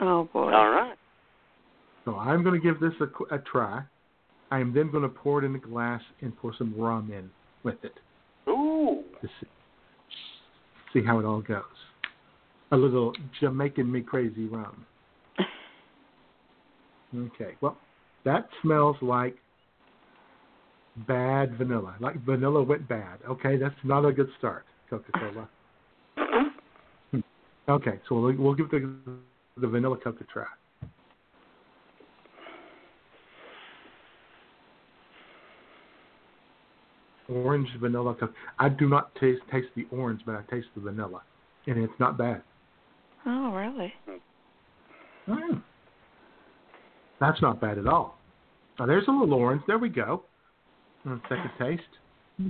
[0.02, 0.52] Oh boy.
[0.52, 0.98] All right.
[2.04, 3.82] So I'm going to give this a, a try.
[4.52, 7.30] I am then going to pour it in a glass and pour some rum in
[7.64, 7.98] with it
[8.84, 9.04] Ooh.
[9.22, 9.48] to see,
[10.94, 11.64] see how it all goes.
[12.72, 14.86] A little Jamaican me crazy rum.
[17.16, 17.52] Okay.
[17.62, 17.78] Well,
[18.26, 19.36] that smells like
[21.08, 21.96] bad vanilla.
[22.00, 23.20] Like vanilla went bad.
[23.30, 25.50] Okay, that's not a good start, Coca Cola.
[27.12, 27.20] Hmm.
[27.70, 28.98] okay, so we'll, we'll give the
[29.62, 30.46] the vanilla Coke a try.
[37.30, 38.34] Orange vanilla Coke.
[38.60, 41.22] I do not taste taste the orange, but I taste the vanilla,
[41.68, 42.42] and it's not bad.
[43.26, 43.94] Oh really?
[45.30, 45.62] Mm.
[47.20, 48.18] That's not bad at all.
[48.78, 49.62] Now, there's a little orange.
[49.68, 50.24] There we go.
[51.04, 51.82] Second taste.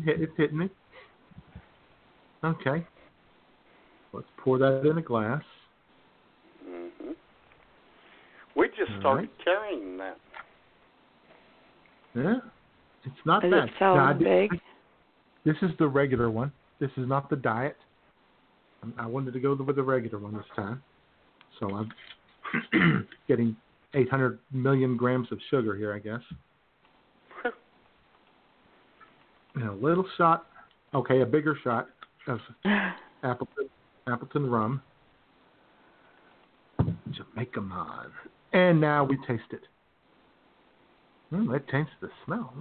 [0.06, 0.70] It's hitting me.
[2.44, 2.86] Okay.
[4.14, 5.44] Let's pour that in a glass.
[6.64, 7.12] hmm
[8.56, 10.18] We just All started carrying that.
[12.16, 12.36] Yeah.
[13.05, 13.69] It's not Is bad.
[13.69, 14.51] it Now, I did-?
[15.45, 16.51] This is the regular one.
[16.80, 17.77] This is not the diet.
[18.81, 20.81] Um, I wanted to go with the regular one this time.
[21.59, 21.69] So
[22.71, 23.55] I'm getting
[23.93, 26.21] 800 million grams of sugar here, I guess.
[29.55, 30.47] And a little shot,
[30.95, 31.88] okay, a bigger shot
[32.25, 32.39] of
[33.23, 33.69] Appleton,
[34.07, 34.81] Appleton rum.
[37.11, 38.07] Jamaica Man.
[38.53, 39.61] And now we taste it.
[41.31, 42.51] Mm, that changes the smell.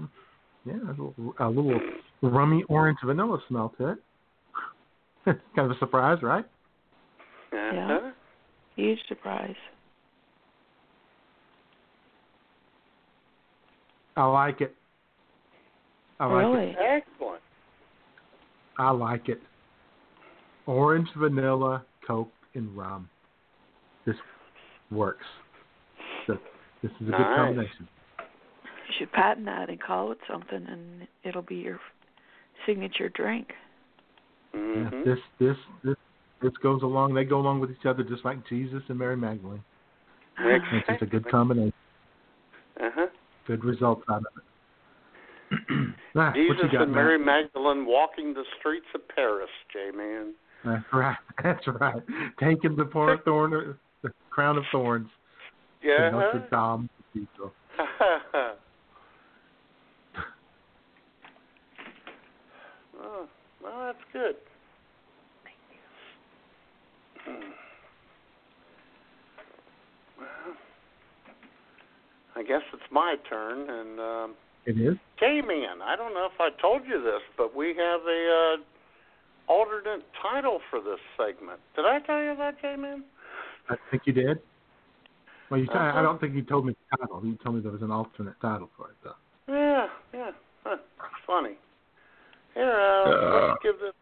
[0.64, 1.80] Yeah, a little, a little
[2.22, 3.98] rummy orange vanilla smell to it.
[5.24, 6.44] kind of a surprise, right?
[7.52, 8.12] Yeah.
[8.76, 9.54] Huge surprise.
[14.16, 14.74] I like it.
[16.20, 16.70] I like really?
[16.70, 16.76] it.
[16.78, 17.40] Excellent.
[18.78, 19.40] I like it.
[20.66, 23.08] Orange, vanilla, Coke, and rum.
[24.06, 24.16] This
[24.90, 25.24] works.
[26.28, 26.36] This,
[26.82, 27.88] this is a good combination.
[28.92, 31.80] You should patent that and call it something, and it'll be your
[32.66, 33.48] signature drink.
[34.52, 35.96] Yeah, hmm this this this
[36.42, 37.14] this goes along.
[37.14, 39.62] They go along with each other just like Jesus and Mary Magdalene.
[40.38, 41.72] It's just a good combination.
[42.78, 43.06] Uh huh.
[43.46, 45.88] Good results out of it.
[46.14, 47.04] Ah, Jesus got, and Matt?
[47.04, 50.34] Mary Magdalene walking the streets of Paris, J man.
[50.62, 51.16] That's right.
[51.42, 52.02] That's right.
[52.38, 55.08] Taking the poor thorn, the crown of thorns
[55.80, 56.10] to Yeah.
[56.10, 57.54] Notre Dame Cathedral.
[63.02, 63.28] oh,
[63.62, 64.36] well, that's good.
[70.18, 70.56] Well,
[72.36, 74.34] I guess it's my turn, and um,
[74.66, 74.96] It is.
[75.20, 80.02] J-Man, I don't know if I told you this, but we have a uh, alternate
[80.20, 81.60] title for this segment.
[81.76, 83.04] Did I tell you that, J-Man?
[83.68, 84.38] I think you did.
[85.50, 85.66] Well, you.
[85.66, 86.02] t- I Uh-huh.
[86.02, 87.20] don't think you told me the title.
[87.24, 89.14] You told me there was an alternate title for it, though.
[89.48, 90.30] Yeah, yeah.
[90.64, 90.76] Huh,
[91.26, 91.56] funny.
[92.54, 93.48] Here, uh, Uh.
[93.48, 93.92] let's give this.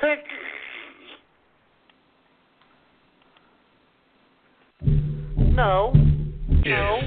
[0.00, 0.24] Kick.
[5.38, 5.92] No.
[6.64, 7.00] No.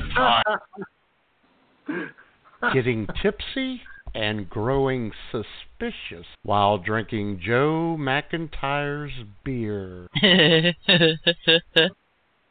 [2.74, 3.82] Getting tipsy
[4.14, 10.08] and growing suspicious while drinking Joe McIntyre's beer.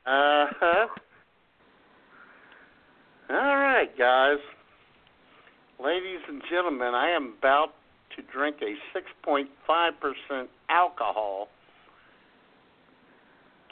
[0.07, 0.87] Uh huh.
[3.29, 4.39] All right, guys.
[5.79, 7.75] Ladies and gentlemen, I am about
[8.21, 8.75] to drink a
[9.29, 11.49] 6.5% alcohol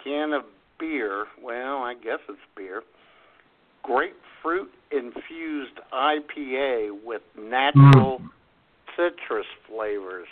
[0.03, 0.43] can of
[0.79, 1.27] beer.
[1.43, 2.83] Well, I guess it's beer.
[3.83, 8.21] Grapefruit infused IPA with natural
[8.97, 10.29] citrus flavors.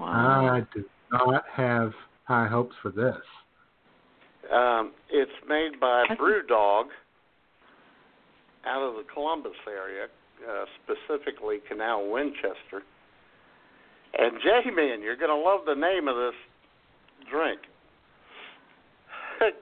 [0.00, 1.92] I do not have
[2.24, 3.16] high hopes for this.
[4.52, 6.84] Um, it's made by Brewdog
[8.66, 10.06] out of the Columbus area,
[10.48, 12.82] uh, specifically Canal Winchester.
[14.16, 16.34] And J-Man, you're going to love the name of this
[17.30, 17.60] drink.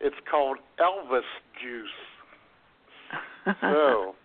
[0.00, 1.20] it's called Elvis
[1.62, 1.88] Juice.
[3.60, 4.14] So,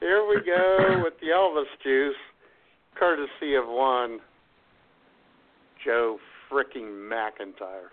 [0.00, 2.16] here we go with the Elvis Juice,
[2.98, 4.20] courtesy of one
[5.84, 6.18] Joe
[6.50, 7.90] fricking McIntyre.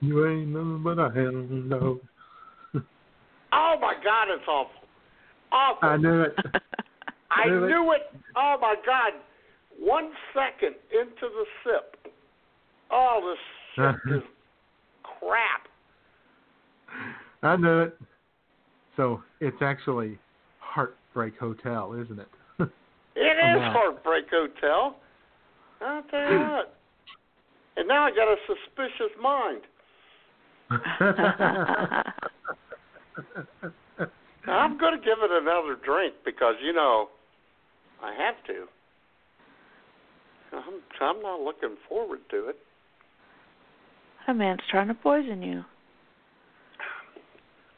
[0.00, 2.00] you ain't nothing but a hound dog.
[3.56, 4.83] Oh my God, it's awful.
[5.54, 5.88] Awful.
[5.88, 6.34] I knew it.
[7.30, 7.68] I knew it.
[7.68, 8.20] knew it.
[8.36, 9.12] Oh my God.
[9.78, 12.12] One second into the sip.
[12.90, 13.34] Oh,
[13.76, 14.22] this shit is
[15.02, 15.68] crap.
[17.42, 17.98] I knew it.
[18.96, 20.18] So it's actually
[20.58, 22.28] Heartbreak Hotel, isn't it?
[23.16, 23.62] It is.
[23.72, 24.96] Heartbreak Hotel.
[25.80, 26.66] I'll tell you what.
[26.66, 27.78] Hmm.
[27.78, 29.62] And now I got a suspicious mind.
[34.46, 37.08] Now, I'm going to give it another drink because, you know,
[38.02, 38.66] I have to.
[40.52, 42.56] I'm, I'm not looking forward to it.
[44.26, 45.64] That man's trying to poison you.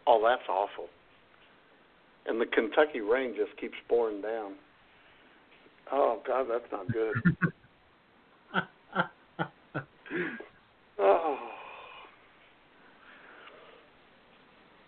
[0.07, 0.87] Oh, that's awful.
[2.27, 4.55] And the Kentucky rain just keeps pouring down.
[5.93, 7.15] Oh, God, that's not good.
[10.99, 11.39] oh.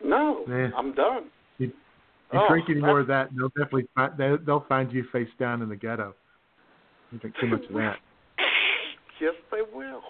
[0.05, 0.71] No, Yeah.
[0.77, 1.31] I'm done.
[2.33, 4.93] You, you Oh, drink any that- more of that, they'll definitely find, they, they'll find
[4.93, 6.15] you face down in the ghetto.
[7.13, 7.97] You drink too much of that.
[9.21, 10.01] Yes, they will.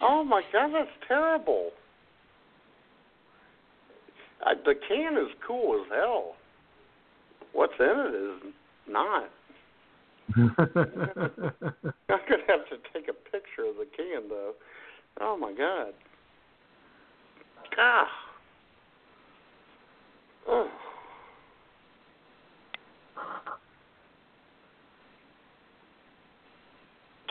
[0.00, 1.70] Oh my God, that's terrible.
[4.46, 6.34] Uh, the can is cool as hell.
[7.52, 8.52] What's in it is
[8.88, 9.30] not.
[10.36, 10.54] I'm
[12.06, 14.52] gonna have to take a picture of the can though.
[15.20, 15.92] Oh my God.
[17.74, 18.06] God.
[20.48, 20.68] Oh.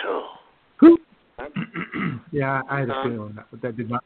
[0.06, 0.36] Oh.
[2.32, 4.04] yeah, I had a feeling that, but that did not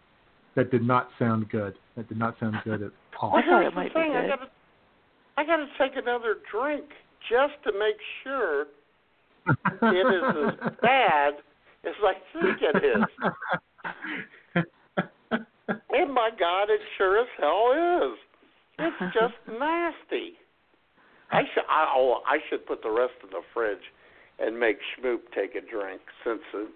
[0.56, 1.76] that did not sound good.
[1.96, 3.36] That did not sound good at all.
[3.36, 4.30] I thought Here's it might the be thing, I good.
[4.30, 4.50] gotta,
[5.38, 6.86] I gotta take another drink
[7.30, 8.66] just to make sure
[9.48, 11.34] it is as bad
[11.86, 13.04] as I think it is.
[14.56, 14.66] And
[15.94, 18.18] oh my God, it sure as hell is.
[18.80, 20.34] It's just nasty.
[21.32, 23.84] I should, I, oh, I should put the rest in the fridge
[24.40, 26.70] and make Schmoop take a drink since it,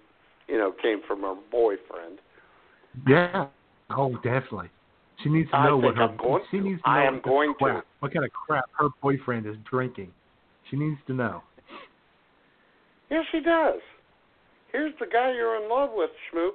[0.47, 2.19] you know, came from her boyfriend.
[3.07, 3.47] Yeah.
[3.89, 4.69] Oh, definitely.
[5.23, 7.83] She needs to know what her going she needs to know I am going to.
[7.99, 10.11] what kind of crap her boyfriend is drinking.
[10.69, 11.43] She needs to know.
[13.09, 13.79] Yes, she does.
[14.71, 16.53] Here's the guy you're in love with, Schmoop.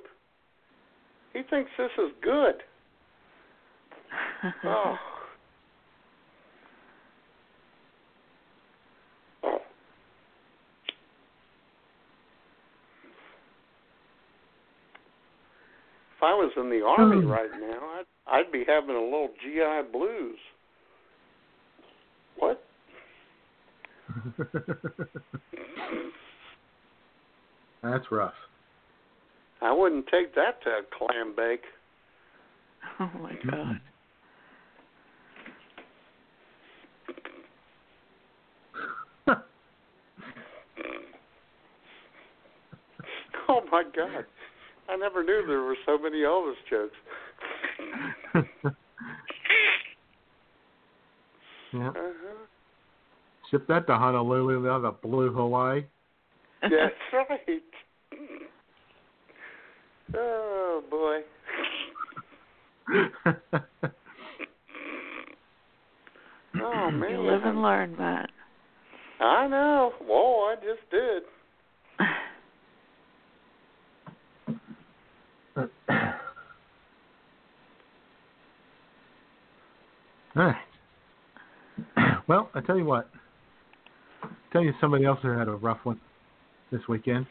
[1.33, 2.55] He thinks this is good.
[4.65, 4.95] Oh.
[16.17, 17.29] If I was in the army Hmm.
[17.29, 20.39] right now, I'd, I'd be having a little GI blues.
[22.39, 22.65] What?
[27.83, 28.33] That's rough.
[29.61, 31.65] I wouldn't take that to a clam bake.
[33.01, 33.81] Oh my god.
[43.49, 44.25] Oh my God!
[44.89, 46.95] I never knew there were so many Elvis jokes.
[51.73, 51.89] yeah.
[51.89, 52.47] Uh-huh.
[53.51, 55.85] Ship that to Honolulu, they'll have a blue Hawaii.
[56.63, 56.75] That's
[57.13, 57.63] right.
[60.15, 61.21] Oh boy.
[66.63, 67.11] Oh man.
[67.11, 68.31] You live and learn, Matt.
[69.21, 69.93] I know.
[70.01, 71.23] Whoa, I just did.
[80.37, 80.57] All right.
[82.29, 83.09] Well, I tell you what.
[84.53, 86.01] tell you somebody else who had a rough one
[86.73, 87.25] this weekend,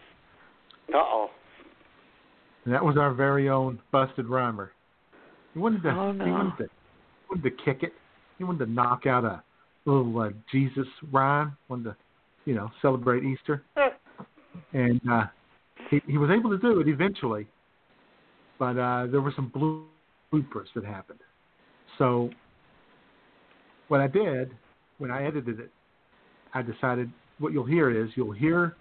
[0.94, 1.30] Uh oh.
[2.64, 4.72] and that was our very own Busted Rhymer.
[5.54, 5.90] He wanted to.
[5.90, 6.24] Oh, no.
[6.24, 6.64] He wanted to.
[6.64, 6.70] He
[7.30, 7.92] wanted to kick it.
[8.38, 9.44] He wanted to knock out a
[9.86, 11.58] little uh, Jesus rhyme.
[11.68, 11.96] Wanted to,
[12.46, 13.64] you know, celebrate Easter.
[14.74, 15.26] and uh,
[15.90, 17.48] he he was able to do it eventually,
[18.60, 19.52] but uh, there were some
[20.32, 21.20] bloopers that happened.
[21.98, 22.30] So
[23.88, 24.52] what I did
[24.98, 25.72] when I edited it,
[26.54, 28.76] I decided what you'll hear is you'll hear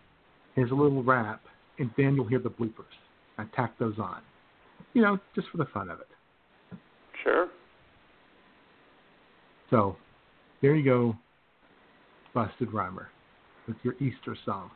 [0.55, 1.41] his little rap,
[1.79, 2.85] and then you'll hear the bloopers.
[3.37, 4.21] I tacked those on,
[4.93, 6.07] you know, just for the fun of it.
[7.25, 7.49] Sure.
[9.71, 9.97] So
[10.63, 11.17] there you go,
[12.33, 13.09] Busted Rhymer,
[13.67, 14.71] with your Easter song.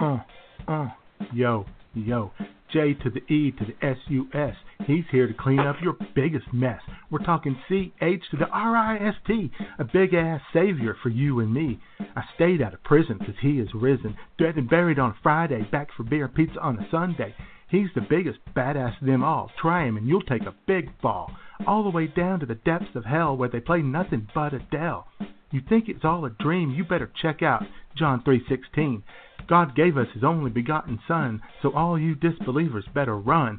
[0.00, 0.18] Uh,
[0.66, 0.88] uh,
[1.32, 1.64] yo,
[1.94, 2.32] yo.
[2.72, 4.54] J to the E to the S U S.
[4.86, 6.80] He's here to clean up your biggest mess.
[7.10, 9.50] We're talking C H to the R I S T.
[9.78, 11.78] A big ass savior for you and me.
[12.16, 14.16] I stayed out of prison 'cause he is risen.
[14.38, 15.62] Dead and buried on a Friday.
[15.64, 17.34] Back for beer and pizza on a Sunday.
[17.68, 19.50] He's the biggest badass of them all.
[19.56, 21.32] Try him and you'll take a big fall.
[21.66, 25.06] All the way down to the depths of hell where they play nothing but Adele.
[25.50, 29.02] You think it's all a dream, you better check out John 3:16.
[29.48, 33.58] God gave us his only begotten son, so all you disbelievers better run.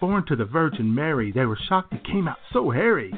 [0.00, 3.12] Born to the Virgin Mary, they were shocked he came out so hairy.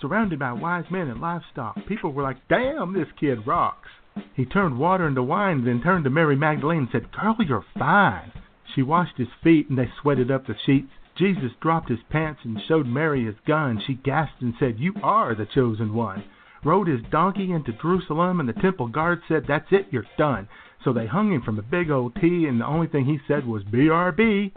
[0.00, 3.88] Surrounded by wise men and livestock, people were like, "Damn, this kid rocks."
[4.34, 8.32] He turned water into wine, then turned to Mary Magdalene and said, "Girl, you're fine."
[8.74, 10.92] She washed his feet and they sweated up the sheets.
[11.18, 13.80] Jesus dropped his pants and showed Mary his gun.
[13.80, 16.22] She gasped and said, You are the chosen one.
[16.62, 20.46] Rode his donkey into Jerusalem, and the temple guard said, That's it, you're done.
[20.84, 23.46] So they hung him from a big old T, and the only thing he said
[23.46, 24.52] was, BRB.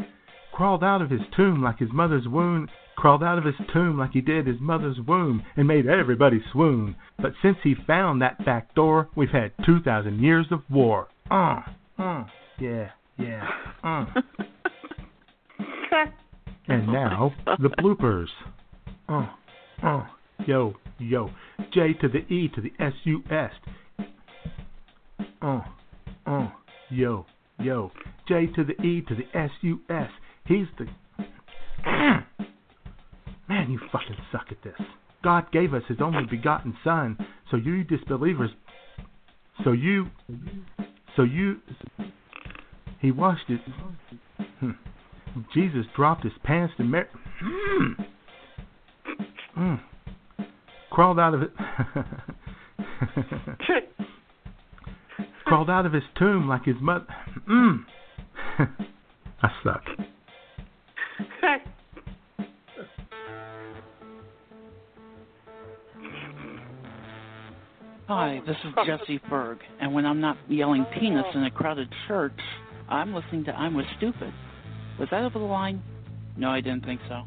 [0.54, 2.68] Crawled out of his tomb like his mother's womb,
[2.98, 6.96] crawled out of his tomb like he did his mother's womb, and made everybody swoon.
[7.20, 11.08] But since he found that back door, we've had 2,000 years of war.
[11.32, 11.62] Uh,
[11.98, 12.26] uh,
[12.60, 13.48] yeah, yeah,
[13.84, 14.06] uh.
[16.68, 18.28] And now, the bloopers.
[19.10, 19.30] Oh,
[19.84, 20.08] oh,
[20.46, 21.30] yo, yo.
[21.74, 23.52] J to the E to the S U S.
[25.42, 25.64] Oh,
[26.28, 26.52] oh,
[26.90, 27.26] yo,
[27.60, 27.92] yo.
[28.28, 30.10] J to the E to the S U S.
[30.46, 30.86] He's the.
[33.50, 34.76] Man, you fucking suck at this.
[35.24, 37.18] God gave us his only begotten son,
[37.50, 38.52] so you disbelievers.
[39.64, 40.08] So you.
[41.16, 41.58] So you.
[43.00, 43.62] He washed it.
[44.60, 44.72] Hmm.
[45.54, 47.08] Jesus dropped his pants to Mary.
[49.58, 49.82] Mm.
[50.92, 51.52] Crawled out of it.
[55.46, 57.06] Crawled out of his tomb like his mother.
[57.50, 57.86] Mm.
[59.42, 59.84] I suck.
[68.08, 72.38] Hi, this is Jesse Berg, and when I'm not yelling penis in a crowded church,
[72.90, 74.34] I'm listening to I'm with Stupid.
[75.00, 75.82] Was that over the line?
[76.36, 77.24] No, I didn't think so.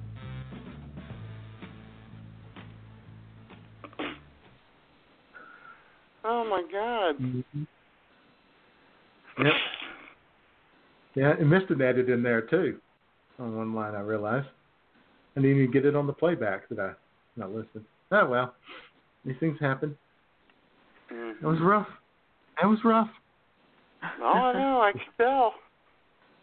[6.23, 7.19] Oh my God.
[7.19, 7.63] Mm-hmm.
[9.39, 9.53] Yep.
[11.17, 11.81] Yeah, and Mr.
[11.81, 12.79] added in there too,
[13.39, 13.95] on one line.
[13.95, 14.47] I realized.
[15.37, 16.93] I didn't even get it on the playback that I
[17.37, 17.85] not listened.
[18.13, 18.55] Oh well,
[19.25, 19.97] these things happen.
[21.11, 21.89] It was rough.
[22.63, 23.09] It was rough.
[24.21, 24.81] Oh, I know.
[24.81, 25.55] I can tell.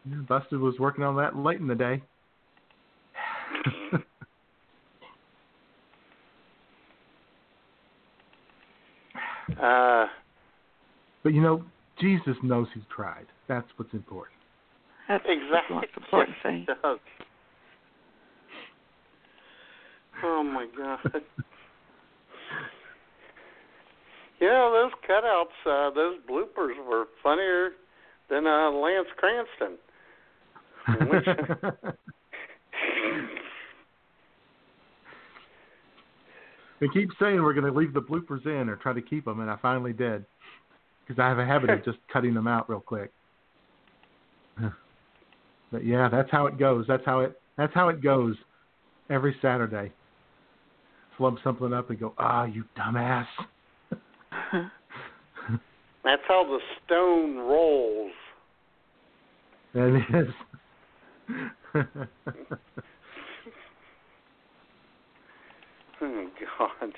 [0.09, 2.01] Yeah, Busted was working on that late in the day.
[9.61, 10.07] Uh,
[11.23, 11.63] but you know,
[12.01, 13.27] Jesus knows he's tried.
[13.47, 14.37] That's what's important.
[15.07, 15.69] That's exactly.
[15.69, 16.65] the most important Yes, thing.
[16.81, 16.99] does.
[20.23, 20.99] Oh my God.
[24.41, 27.71] yeah, those cutouts, uh, those bloopers were funnier
[28.29, 29.77] than uh, Lance Cranston.
[36.79, 39.39] we keep saying we're going to leave the bloopers in or try to keep them,
[39.39, 40.25] and I finally did
[41.07, 43.11] because I have a habit of just cutting them out real quick.
[45.71, 46.83] But yeah, that's how it goes.
[46.85, 47.39] That's how it.
[47.57, 48.35] That's how it goes
[49.09, 49.93] every Saturday.
[51.17, 53.25] Flub something up and go, ah, you dumbass.
[56.03, 58.11] That's how the stone rolls.
[59.73, 60.33] That is.
[66.01, 66.91] Oh God.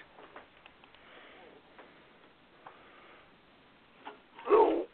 [4.50, 4.86] Oh.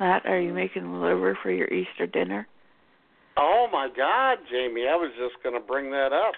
[0.00, 2.46] Matt, are you making liver for your Easter dinner?
[3.36, 4.86] Oh, my God, Jamie!
[4.88, 6.34] I was just going to bring that up,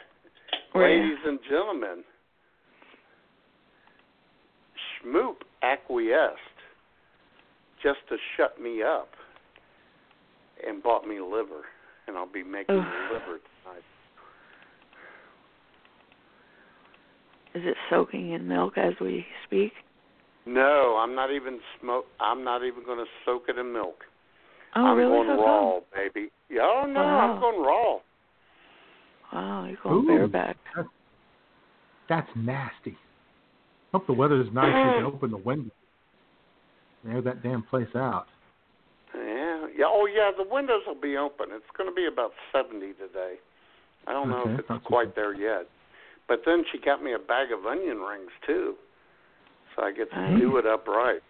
[0.75, 2.05] ladies and gentlemen.
[5.03, 6.39] Schmoop acquiesced
[7.83, 9.09] just to shut me up
[10.67, 11.65] and bought me liver,
[12.07, 13.13] and I'll be making Ugh.
[13.13, 13.85] liver tonight.
[17.55, 19.73] Is it soaking in milk as we speak?
[20.47, 22.07] No, I'm not even smoke.
[22.21, 23.97] I'm not even going to soak it in milk.
[24.75, 25.11] Oh, I'm really?
[25.11, 25.83] going So raw, come?
[25.95, 26.31] baby.
[26.49, 27.19] Yeah, oh no, Wow.
[27.21, 27.99] I'm going raw.
[29.33, 30.07] Wow, you're going Ooh.
[30.07, 30.57] bareback.
[30.75, 30.89] That's,
[32.09, 32.97] that's nasty.
[33.93, 34.75] Hope the weather is nice.
[34.85, 35.71] You can open the window.
[37.09, 38.27] Air that damn place out.
[39.15, 39.85] Yeah, yeah.
[39.87, 40.31] Oh, yeah.
[40.37, 41.47] The windows will be open.
[41.51, 43.37] It's going to be about seventy today.
[44.07, 45.67] I don't know if it's not too quite there yet.
[46.29, 48.75] But then she got me a bag of onion rings too,
[49.77, 50.41] so I get to Nice.
[50.41, 51.21] do it upright.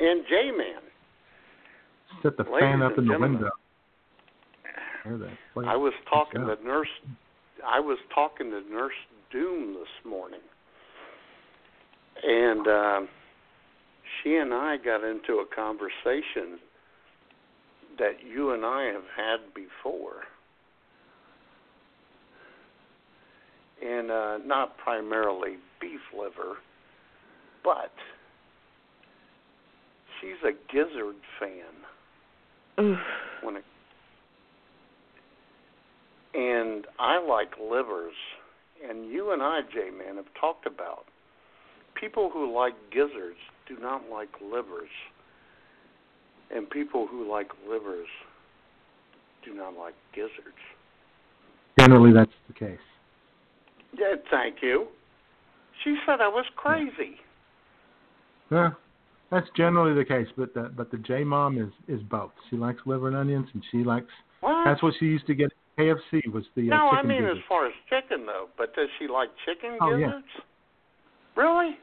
[0.00, 0.82] And J Man,
[2.22, 3.50] Set the Ladies fan up in the window.
[5.04, 5.66] Air that.
[5.66, 6.88] I was talking to Nurse.
[7.66, 8.92] I was talking to Nurse
[9.32, 10.40] Doom this morning,
[12.22, 13.00] and uh,
[14.22, 16.58] she and I got into a conversation
[17.98, 20.22] that you and I have had before.
[23.84, 26.56] And uh, not primarily beef liver,
[27.68, 27.92] but
[30.20, 32.98] she's a gizzard fan Oof.
[33.42, 33.64] when it
[36.32, 38.14] and I like livers
[38.88, 41.04] and you and I, J man, have talked about
[41.94, 44.88] people who like gizzards do not like livers.
[46.50, 48.08] And people who like livers
[49.44, 50.56] do not like gizzards.
[51.78, 52.78] Generally, that's the case.
[53.98, 54.86] Yeah, thank you.
[55.84, 57.16] She said I was crazy.
[58.50, 58.70] Yeah,
[59.30, 60.26] that's generally the case.
[60.36, 62.32] But the but the J mom is is both.
[62.50, 64.06] She likes liver and onions, and she likes.
[64.40, 64.64] What?
[64.64, 65.46] That's what she used to get.
[65.46, 65.52] at
[65.84, 67.36] KFC was the uh, no, I mean gizzard.
[67.38, 68.48] as far as chicken though.
[68.56, 70.06] But does she like chicken Oh, yeah.
[70.06, 70.26] gizzards?
[71.36, 71.76] Really?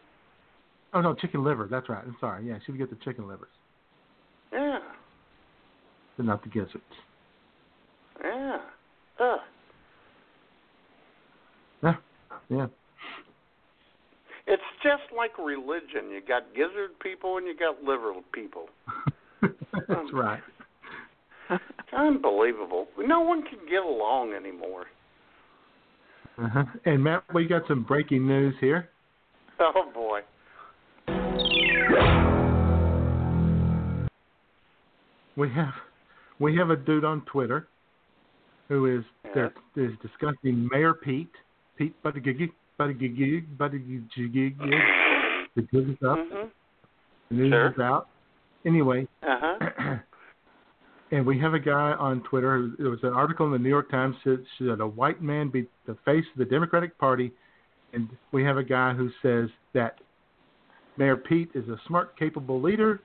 [0.93, 1.67] Oh no, chicken liver.
[1.69, 2.03] That's right.
[2.05, 2.47] I'm sorry.
[2.47, 3.47] Yeah, she would get the chicken livers,
[4.51, 4.79] Yeah.
[6.17, 6.83] but not the gizzards.
[8.23, 8.57] Yeah.
[9.19, 9.39] Ugh.
[11.83, 11.95] Yeah,
[12.49, 12.67] yeah.
[14.85, 16.11] It's just like religion.
[16.11, 18.67] You got gizzard people and you got liver people.
[19.41, 20.41] that's right.
[21.97, 22.87] Unbelievable.
[22.97, 24.85] No one can get along anymore.
[26.37, 26.63] Uh-huh.
[26.85, 28.89] And Matt, we got some breaking news here.
[29.59, 30.19] Oh boy.
[35.37, 35.73] We have
[36.39, 37.67] we have a dude on Twitter
[38.67, 41.31] who is there is discussing Mayor Pete
[41.77, 42.49] Pete Buttigieg
[42.79, 44.57] Buttigieg Buttigieg
[45.55, 46.51] the news is up Mhm.
[47.29, 47.67] the news Sure.
[47.71, 48.07] is out
[48.65, 49.97] anyway Uh-huh.
[51.11, 53.89] and we have a guy on Twitter there was an article in the New York
[53.89, 57.31] Times that should a white man be the face of the Democratic Party
[57.93, 59.99] and we have a guy who says that
[60.97, 63.01] Mayor Pete is a smart, capable leader,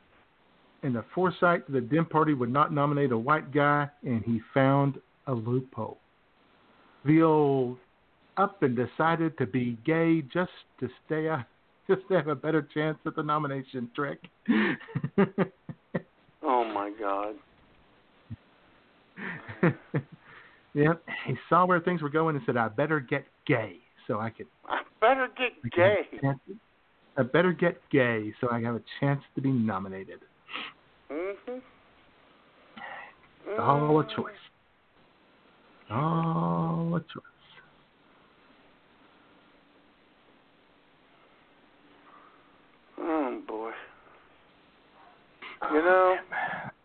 [0.83, 4.41] and the foresight that the Dem Party would not nominate a white guy, and he
[4.55, 5.99] found a loophole.
[7.05, 7.79] The old
[8.41, 10.51] up and decided to be gay just
[10.81, 11.45] to stay out,
[11.87, 14.21] just to have a better chance at the nomination trick.
[16.43, 17.35] Oh my God.
[20.75, 20.95] yeah,
[21.27, 23.77] he saw where things were going and said, "I better get gay
[24.07, 25.97] so I could." I better get I gay.
[26.11, 26.61] have a chance-
[27.19, 30.21] I better get gay so I have a chance to be nominated.
[31.11, 31.61] Mhm.
[33.47, 34.35] It's all a choice.
[35.91, 37.40] All a choice.
[43.01, 43.71] Oh boy.
[45.73, 46.17] You know,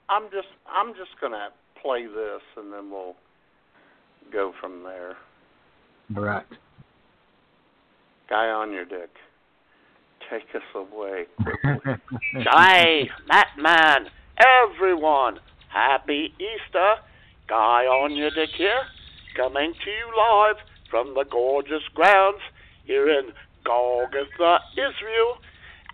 [0.09, 1.49] I'm just I'm just gonna
[1.81, 3.15] play this and then we'll
[4.31, 5.15] go from there.
[6.15, 6.45] All right.
[8.29, 9.09] Guy on your dick.
[10.29, 11.25] Take us away.
[12.33, 14.09] Hey, Batman,
[14.73, 15.39] everyone,
[15.69, 16.95] happy Easter.
[17.47, 18.81] Guy on your dick here,
[19.37, 20.55] coming to you live
[20.89, 22.39] from the gorgeous grounds
[22.85, 23.29] here in
[23.63, 25.37] Golgotha, Israel,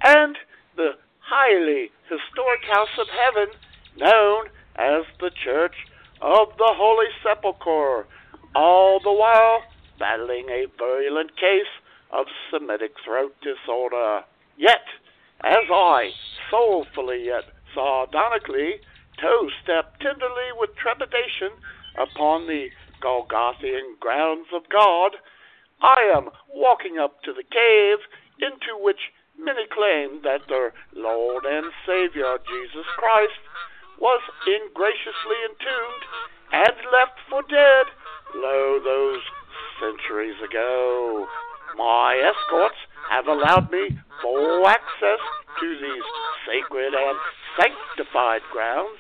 [0.04, 0.38] and
[0.76, 3.54] the highly historic house of heaven
[3.98, 5.76] known as the Church
[6.22, 8.06] of the Holy Sepulchre,
[8.56, 9.64] all the while
[10.00, 11.72] battling a virulent case
[12.12, 14.22] of Semitic throat disorder.
[14.58, 14.86] Yet,
[15.44, 16.12] as I
[16.50, 18.82] soulfully yet sardonically
[19.20, 21.52] toe step tenderly with trepidation
[21.98, 22.68] upon the
[23.02, 25.16] Golgothian grounds of God,
[25.82, 27.98] I am walking up to the cave
[28.40, 29.00] into which
[29.42, 33.42] many claim that their Lord and Savior Jesus Christ
[34.00, 36.04] was ingraciously entombed
[36.54, 37.86] and left for dead,
[38.36, 39.22] lo, those
[39.82, 41.26] centuries ago.
[41.78, 42.78] My escorts
[43.10, 45.22] have allowed me full access
[45.60, 46.08] to these
[46.46, 47.18] sacred and
[47.58, 49.00] sanctified grounds,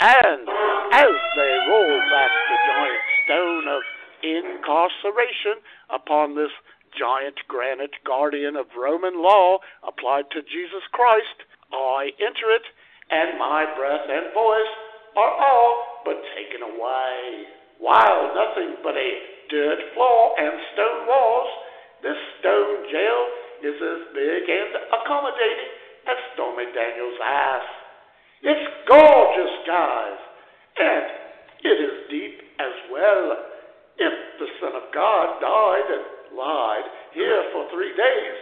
[0.00, 0.48] and
[0.92, 3.82] as they roll back the giant stone of
[4.22, 5.60] incarceration
[5.90, 6.52] upon this
[6.98, 12.66] giant granite guardian of Roman law applied to Jesus Christ, I enter it,
[13.10, 14.74] and my breath and voice
[15.16, 17.48] are all but taken away.
[17.78, 19.12] While nothing but a
[19.50, 21.50] dirt floor and stone walls,
[22.02, 23.22] this stone jail
[23.62, 25.72] is as big and accommodating
[26.08, 27.66] as Stormy Daniels' ass.
[28.42, 30.18] It's gorgeous, guys,
[30.78, 31.04] and
[31.62, 33.38] it is deep as well.
[33.98, 36.04] If the Son of God died and
[36.36, 38.36] lied here for three days,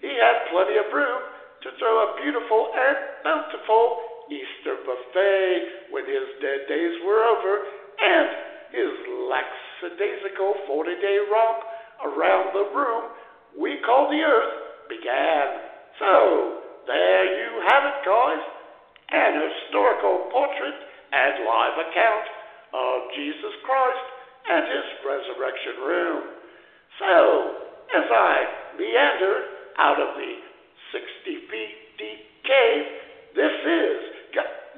[0.00, 1.22] he had plenty of room
[1.62, 3.96] to throw a beautiful and bountiful
[4.30, 7.62] Easter buffet when his dead days were over
[8.02, 8.28] and
[8.74, 8.92] his
[9.30, 11.58] lackadaisical 40 day romp
[12.04, 13.08] around the room
[13.56, 14.52] we call the earth
[14.90, 15.62] began.
[15.98, 16.52] So,
[16.86, 18.42] there you have it, guys
[19.12, 20.78] an historical portrait
[21.12, 22.26] and live account
[22.74, 24.06] of Jesus Christ
[24.50, 26.22] and his resurrection room.
[26.98, 27.52] So,
[27.92, 28.34] as I
[28.78, 29.36] meander
[29.78, 30.32] out of the
[30.92, 32.84] 60 feet deep cave,
[33.36, 34.00] this is,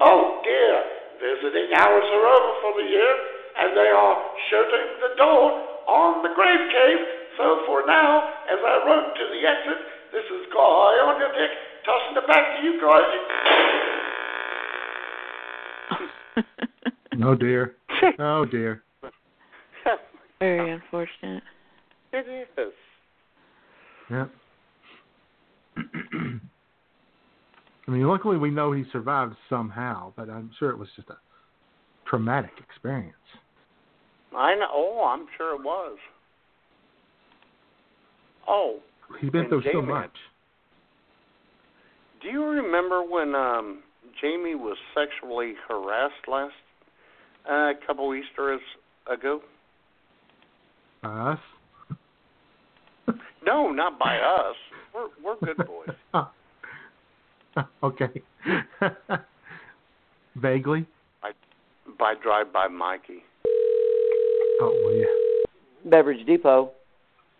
[0.01, 0.83] oh dear,
[1.23, 3.13] visiting hours are over for the year,
[3.59, 4.15] and they are
[4.51, 7.01] shutting the door on the grave cave.
[7.37, 9.79] So for now, as I run to the exit,
[10.11, 11.55] this is Guy on your dick,
[11.87, 13.11] tossing it back to you guys.
[17.21, 17.75] Oh dear.
[18.19, 18.81] Oh dear.
[20.39, 21.43] Very unfortunate.
[22.11, 22.73] It is.
[24.09, 24.31] Yep.
[27.87, 31.17] I mean, luckily we know he survived somehow, but I'm sure it was just a
[32.07, 33.15] traumatic experience.
[34.35, 34.67] I know.
[34.71, 35.97] Oh, I'm sure it was.
[38.47, 38.79] Oh,
[39.19, 40.11] He's been through so much.
[42.21, 43.81] do you remember when um
[44.21, 46.53] Jamie was sexually harassed last
[47.49, 48.61] uh, a couple Easter's
[49.11, 49.41] ago?
[51.03, 51.39] Us?
[53.49, 54.55] No, not by us.
[54.93, 56.23] We're we're good boys.
[57.83, 58.21] okay.
[60.35, 60.85] Vaguely.
[61.97, 63.23] By drive by Mikey.
[64.61, 65.89] Oh well, yeah.
[65.89, 66.69] Beverage Depot.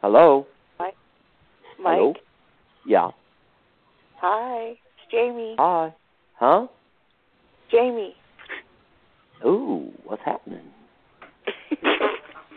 [0.01, 0.47] Hello.
[0.79, 0.95] Mike.
[1.77, 2.15] Hello.
[2.87, 3.09] Yeah.
[4.19, 5.57] Hi, it's Jamie.
[5.59, 5.93] Hi.
[6.39, 6.65] Huh?
[7.69, 8.15] Jamie.
[9.45, 10.65] Ooh, what's happening?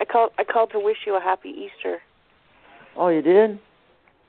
[0.01, 0.31] I called.
[0.39, 1.99] I called to wish you a happy Easter.
[2.97, 3.59] Oh, you did?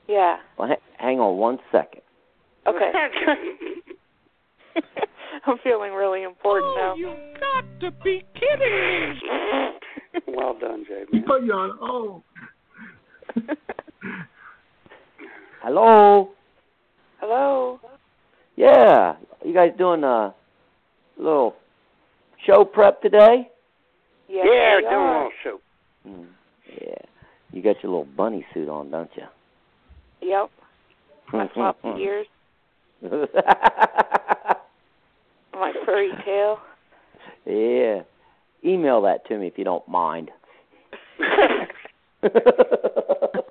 [0.08, 0.36] Yeah.
[0.58, 2.02] Well, ha- hang on one second.
[2.66, 2.90] Okay.
[5.46, 6.94] I'm feeling really important now.
[6.94, 9.20] You got to be kidding me.
[10.34, 11.24] well done, He Jamie.
[11.26, 12.22] put you on oh.
[15.62, 16.30] Hello.
[17.20, 17.80] Hello.
[18.56, 19.16] Yeah.
[19.44, 20.34] You guys doing a
[21.18, 21.54] little
[22.46, 23.48] show prep today?
[24.28, 25.60] Yeah, yeah, doing a little show.
[26.08, 26.26] Mm,
[26.80, 26.94] yeah.
[27.54, 29.22] You got your little bunny suit on, don't you?
[30.28, 30.50] Yep.
[31.32, 32.26] My floppy ears,
[35.52, 36.58] my furry tail.
[37.46, 38.02] yeah.
[38.64, 40.30] Email that to me if you don't mind.
[42.26, 43.42] Oh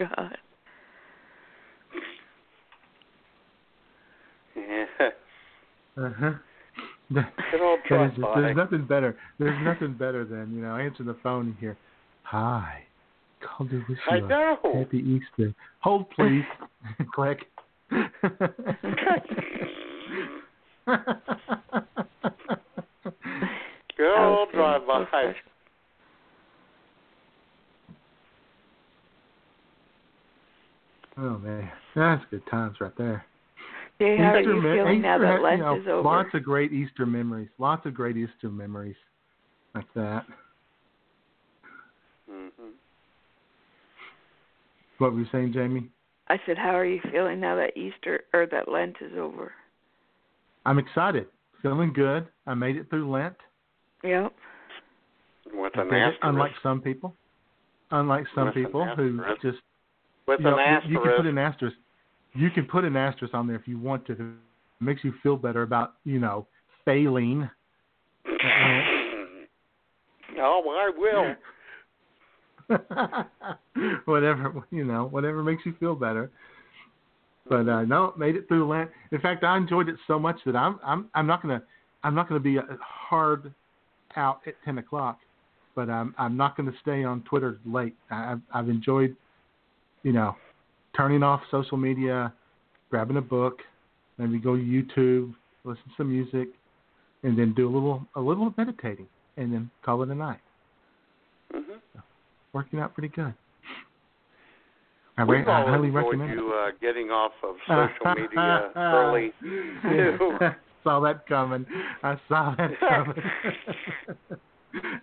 [0.00, 0.36] my god.
[4.56, 4.84] Yeah.
[5.96, 6.32] Uh-huh.
[7.14, 8.40] Good old That is just- drive-by.
[8.40, 9.16] there's nothing better.
[9.38, 11.76] There's nothing better than you know answering the phone and hear,
[12.24, 12.82] "Hi,
[13.46, 14.58] called to wish I you know.
[14.64, 16.44] a happy Easter." Hold please.
[17.14, 17.38] Click.
[23.96, 25.04] Good old drive by.
[31.18, 33.24] oh man, that's good times right there.
[33.98, 36.02] Jay, how are you me- feeling now Easter that Lent you know, is over?
[36.02, 37.48] Lots of great Easter memories.
[37.58, 38.96] Lots of great Easter memories
[39.74, 40.26] like that.
[42.30, 42.70] Mm-hmm.
[44.98, 45.88] What were you saying, Jamie?
[46.28, 49.52] I said, how are you feeling now that Easter or that Lent is over?
[50.64, 51.26] I'm excited.
[51.62, 52.26] Feeling good.
[52.46, 53.36] I made it through Lent.
[54.02, 54.32] Yep.
[55.52, 56.18] With an did it, asterisk.
[56.22, 57.14] unlike some people.
[57.92, 59.58] Unlike some With people who just
[60.26, 61.76] With you know, an you- you can put an asterisk.
[62.34, 64.12] You can put an asterisk on there if you want to.
[64.12, 64.20] It
[64.80, 66.48] makes you feel better about you know
[66.84, 67.48] failing.
[68.26, 68.36] oh,
[70.38, 71.36] I will.
[74.04, 76.30] whatever you know, whatever makes you feel better.
[77.48, 78.90] But uh, no, made it through Lent.
[79.12, 81.62] In fact, I enjoyed it so much that I'm I'm I'm not gonna
[82.02, 83.52] I'm not gonna be hard
[84.16, 85.18] out at ten o'clock,
[85.74, 87.94] but I'm I'm not to stay on Twitter late.
[88.10, 89.14] I, I've I've enjoyed,
[90.02, 90.34] you know,
[90.96, 92.32] turning off social media,
[92.90, 93.60] grabbing a book,
[94.18, 95.34] maybe go to YouTube,
[95.64, 96.48] listen to some music,
[97.22, 99.06] and then do a little a little meditating,
[99.36, 100.40] and then call it a night.
[102.56, 103.34] Working out pretty good.
[105.18, 109.30] I, re- I highly recommend you uh, getting off of social media early.
[109.42, 110.38] too.
[110.82, 111.66] saw that coming.
[112.02, 113.22] I saw that coming.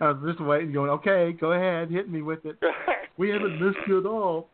[0.00, 2.58] I was just waiting, going, okay, go ahead, hit me with it.
[3.18, 4.50] We haven't missed you at all.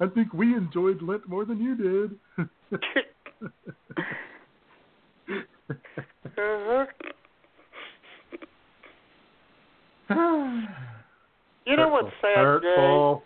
[0.00, 2.18] I think we enjoyed Lent more than you did.
[6.36, 6.86] Uh-huh.
[11.64, 13.22] You know what's sad, Hurtful.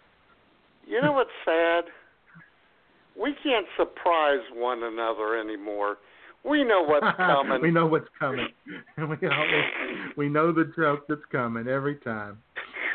[0.85, 0.93] Jay?
[0.93, 1.85] You know what's sad?
[3.21, 5.97] We can't surprise one another anymore.
[6.45, 7.63] We know what's coming.
[7.63, 8.49] we know what's coming.
[8.99, 9.65] we always,
[10.17, 12.39] we know the joke that's coming every time.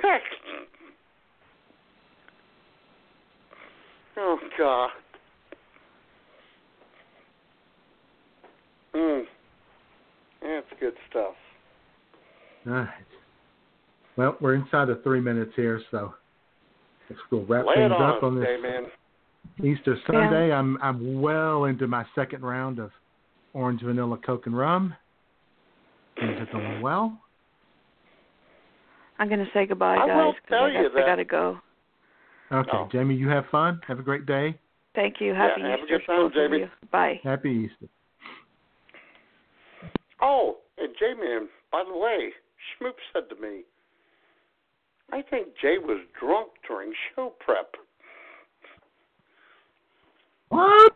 [4.18, 4.89] oh God.
[8.93, 9.23] Mm.
[10.41, 11.35] That's good stuff.
[12.68, 12.89] All right.
[14.18, 16.14] Well, we're inside of three minutes here, so
[17.10, 18.86] let's go wrap Lay things on up on this J-Man.
[19.64, 20.52] Easter Sunday.
[20.54, 22.92] I'm I'm well into my second round of
[23.54, 24.96] orange vanilla coke and rum.
[26.20, 27.18] Things are going well.
[29.18, 30.18] I'm going to say goodbye, I guys.
[30.18, 31.60] will 'cause tell I, you got, I that- got to go.
[32.52, 32.90] Okay, Oh.
[32.92, 33.80] Jamie, you have fun.
[33.88, 34.58] Have a great day.
[34.94, 35.34] Thank you.
[35.34, 36.58] Happy Yeah, have a Easter good time, to both of Jamie.
[36.64, 36.70] you.
[36.92, 37.20] Bye.
[37.24, 37.88] Happy Easter.
[40.22, 42.30] Oh, and J-Man, by the way,
[42.80, 43.62] Schmoop said to me,
[45.12, 47.76] I think Jay was drunk during show prep.
[50.50, 50.94] What?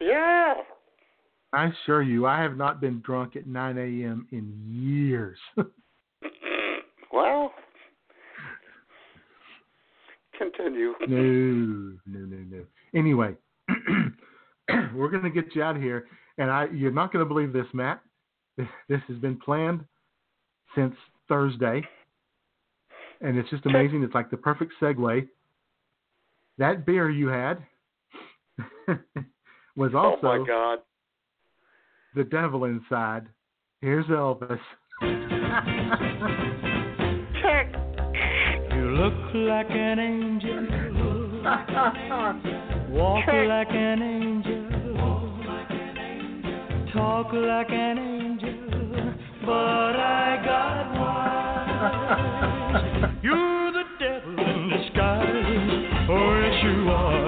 [0.00, 0.54] Yeah.
[1.52, 4.26] I assure you, I have not been drunk at 9 a.m.
[4.32, 5.38] in years.
[7.10, 7.52] Well,
[10.36, 10.92] continue.
[11.08, 12.64] no, no, no, no.
[12.94, 13.34] Anyway,
[14.94, 16.06] we're going to get you out of here,
[16.36, 18.02] and I you're not going to believe this, Matt.
[18.56, 19.84] This, this has been planned
[20.74, 20.94] since
[21.28, 21.82] Thursday,
[23.20, 24.02] and it's just amazing.
[24.02, 25.28] It's like the perfect segue.
[26.58, 27.58] That beer you had
[29.76, 30.78] was also oh my God.
[32.14, 33.28] the devil inside.
[33.80, 34.58] Here's Elvis.
[37.40, 37.72] Check.
[38.74, 40.66] You look like an angel.
[42.90, 44.68] Walk like an angel.
[46.92, 49.14] Talk like an angel.
[49.46, 52.57] But I got wise.
[53.20, 56.06] You're the devil in disguise.
[56.08, 57.27] Oh, yes, you are.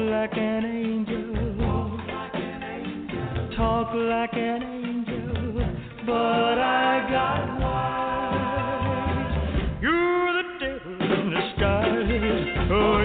[0.00, 1.34] Walk like an angel.
[3.54, 5.54] Talk like an angel.
[6.06, 9.34] But I got wise.
[9.82, 12.70] You're the devil in disguise.
[12.72, 12.99] Oh,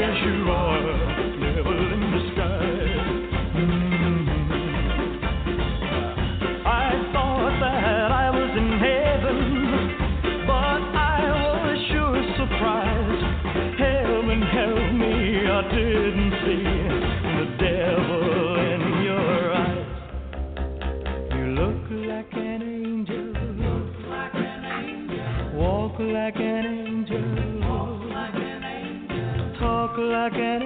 [30.26, 30.65] Talk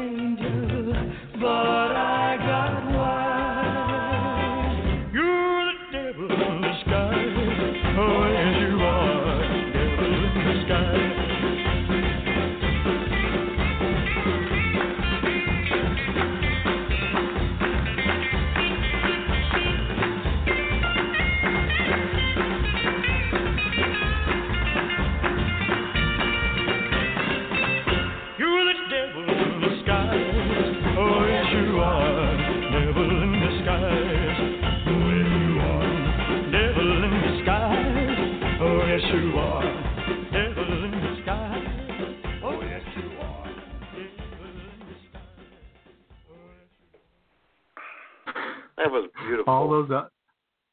[49.82, 50.08] those uh,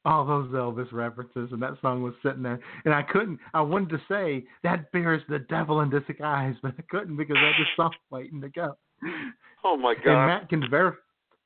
[0.04, 3.40] all those Elvis references, and that song was sitting there, and I couldn't.
[3.54, 7.50] I wanted to say that bears the devil in disguise, but I couldn't because I
[7.58, 8.76] just song waiting to go.
[9.64, 10.06] Oh my god!
[10.06, 10.26] And.
[10.26, 10.98] Matt can verify,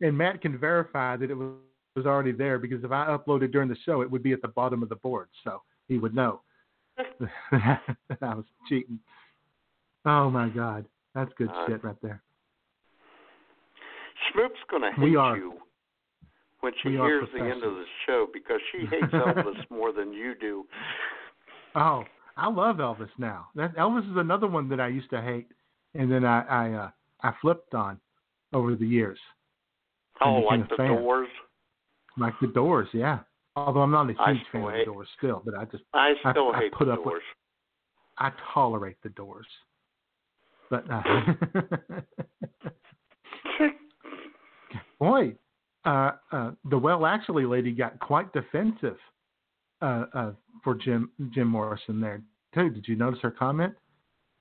[0.03, 1.55] and Matt can verify that it was
[1.97, 4.49] was already there because if I uploaded during the show, it would be at the
[4.49, 6.41] bottom of the board, so he would know
[6.97, 7.81] that
[8.23, 9.01] I was cheating.
[10.05, 10.85] Oh my God,
[11.16, 12.23] that's good Uh, shit right there.
[14.32, 15.55] Schmoop's gonna hate We are- you
[16.61, 20.12] when she we hears the end of the show because she hates Elvis more than
[20.12, 20.65] you do.
[21.74, 22.05] Oh,
[22.37, 23.49] I love Elvis now.
[23.55, 25.49] That Elvis is another one that I used to hate,
[25.95, 26.91] and then I I uh,
[27.23, 28.01] I flipped on
[28.53, 29.19] over the years.
[30.20, 30.89] Oh, like the fan.
[30.97, 31.28] Doors.
[32.19, 33.20] Like the Doors, yeah.
[33.57, 36.12] Although I'm not a huge fan still of the Doors still, but I just I
[36.31, 37.23] still I, hate put the up with- Doors.
[38.19, 39.47] I tolerate the Doors,
[40.69, 41.03] but uh,
[45.01, 45.35] boy,
[45.85, 48.97] uh, uh, the well actually lady got quite defensive
[49.82, 50.32] uh, uh,
[50.62, 52.23] for Jim Jim Morrison there
[52.55, 52.70] too.
[52.70, 53.74] Did you notice her comment?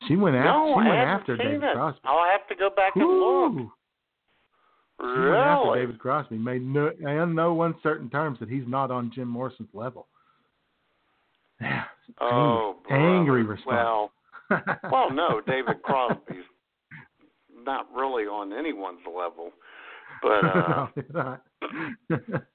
[0.08, 1.74] She went after no, she I went after seen David it.
[1.74, 2.02] Crosby.
[2.06, 3.50] I'll have to go back and Ooh.
[3.58, 3.70] look.
[5.02, 5.80] She went after Really?
[5.80, 10.08] David Crosby, made no, in no uncertain terms that he's not on Jim Morrison's level.
[11.62, 11.84] Yeah,
[12.22, 13.68] Oh, angry, angry response.
[13.68, 14.12] Well,
[14.92, 16.44] well, no, David Crosby's
[17.66, 19.52] not really on anyone's level,
[20.22, 21.42] but uh, no, he's not.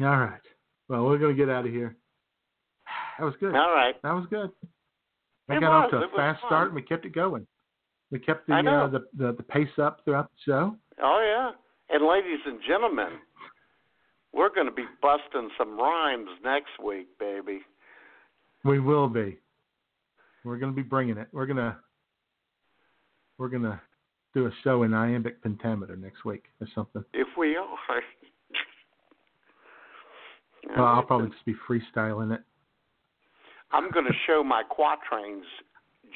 [0.00, 0.40] All right.
[0.88, 1.96] Well, we're gonna get out of here.
[3.18, 3.54] That was good.
[3.54, 3.94] all right.
[4.02, 4.50] That was good.
[5.48, 6.48] It got off to a fast fun.
[6.48, 7.46] start and we kept it going.
[8.10, 10.76] We kept the uh, the, the the pace up throughout the show.
[11.02, 13.18] Oh yeah, and ladies and gentlemen,
[14.32, 17.60] we're going to be busting some rhymes next week, baby.
[18.64, 19.38] We will be.
[20.44, 21.28] We're gonna be bringing it.
[21.32, 21.78] We're gonna
[23.38, 23.80] we're gonna
[24.34, 27.04] do a show in iambic pentameter next week or something.
[27.14, 27.66] If we are.
[30.76, 32.40] Well, I'll probably just be freestyling it.
[33.70, 35.44] I'm going to show my quatrains,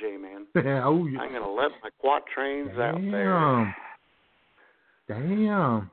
[0.00, 0.46] J-Man.
[0.54, 1.20] Yeah, oh, yeah.
[1.20, 3.74] I'm going to let my quatrains out there.
[5.08, 5.28] Damn.
[5.28, 5.90] Damn.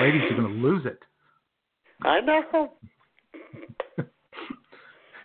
[0.00, 0.98] Ladies are gonna lose it.
[2.02, 2.72] I know.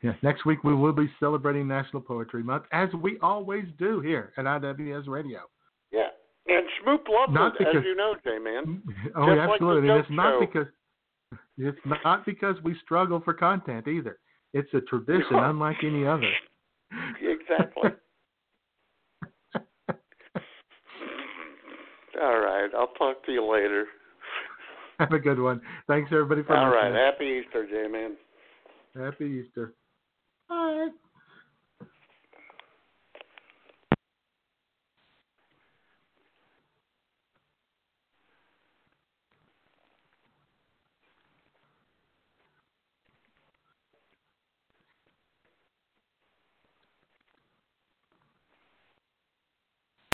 [0.02, 4.32] Yeah, next week we will be celebrating National Poetry Month, as we always do here
[4.38, 5.42] at IWS Radio.
[6.50, 8.82] And Schmoop loves Not it, as because- you know, J-Man.
[9.16, 9.90] Oh, Just yeah, like absolutely.
[9.90, 10.40] and it's not Show.
[10.46, 10.68] because
[11.58, 14.18] it's not because we struggle for content either.
[14.54, 16.30] It's a tradition unlike any other.
[17.22, 17.92] Exactly.
[22.22, 22.70] All right.
[22.78, 23.86] I'll talk to you later.
[25.00, 25.62] Have a good one.
[25.88, 26.90] Thanks everybody for All right.
[26.92, 27.06] listening.
[27.06, 28.18] Happy Easter, J-Man.
[28.96, 29.74] Happy Easter.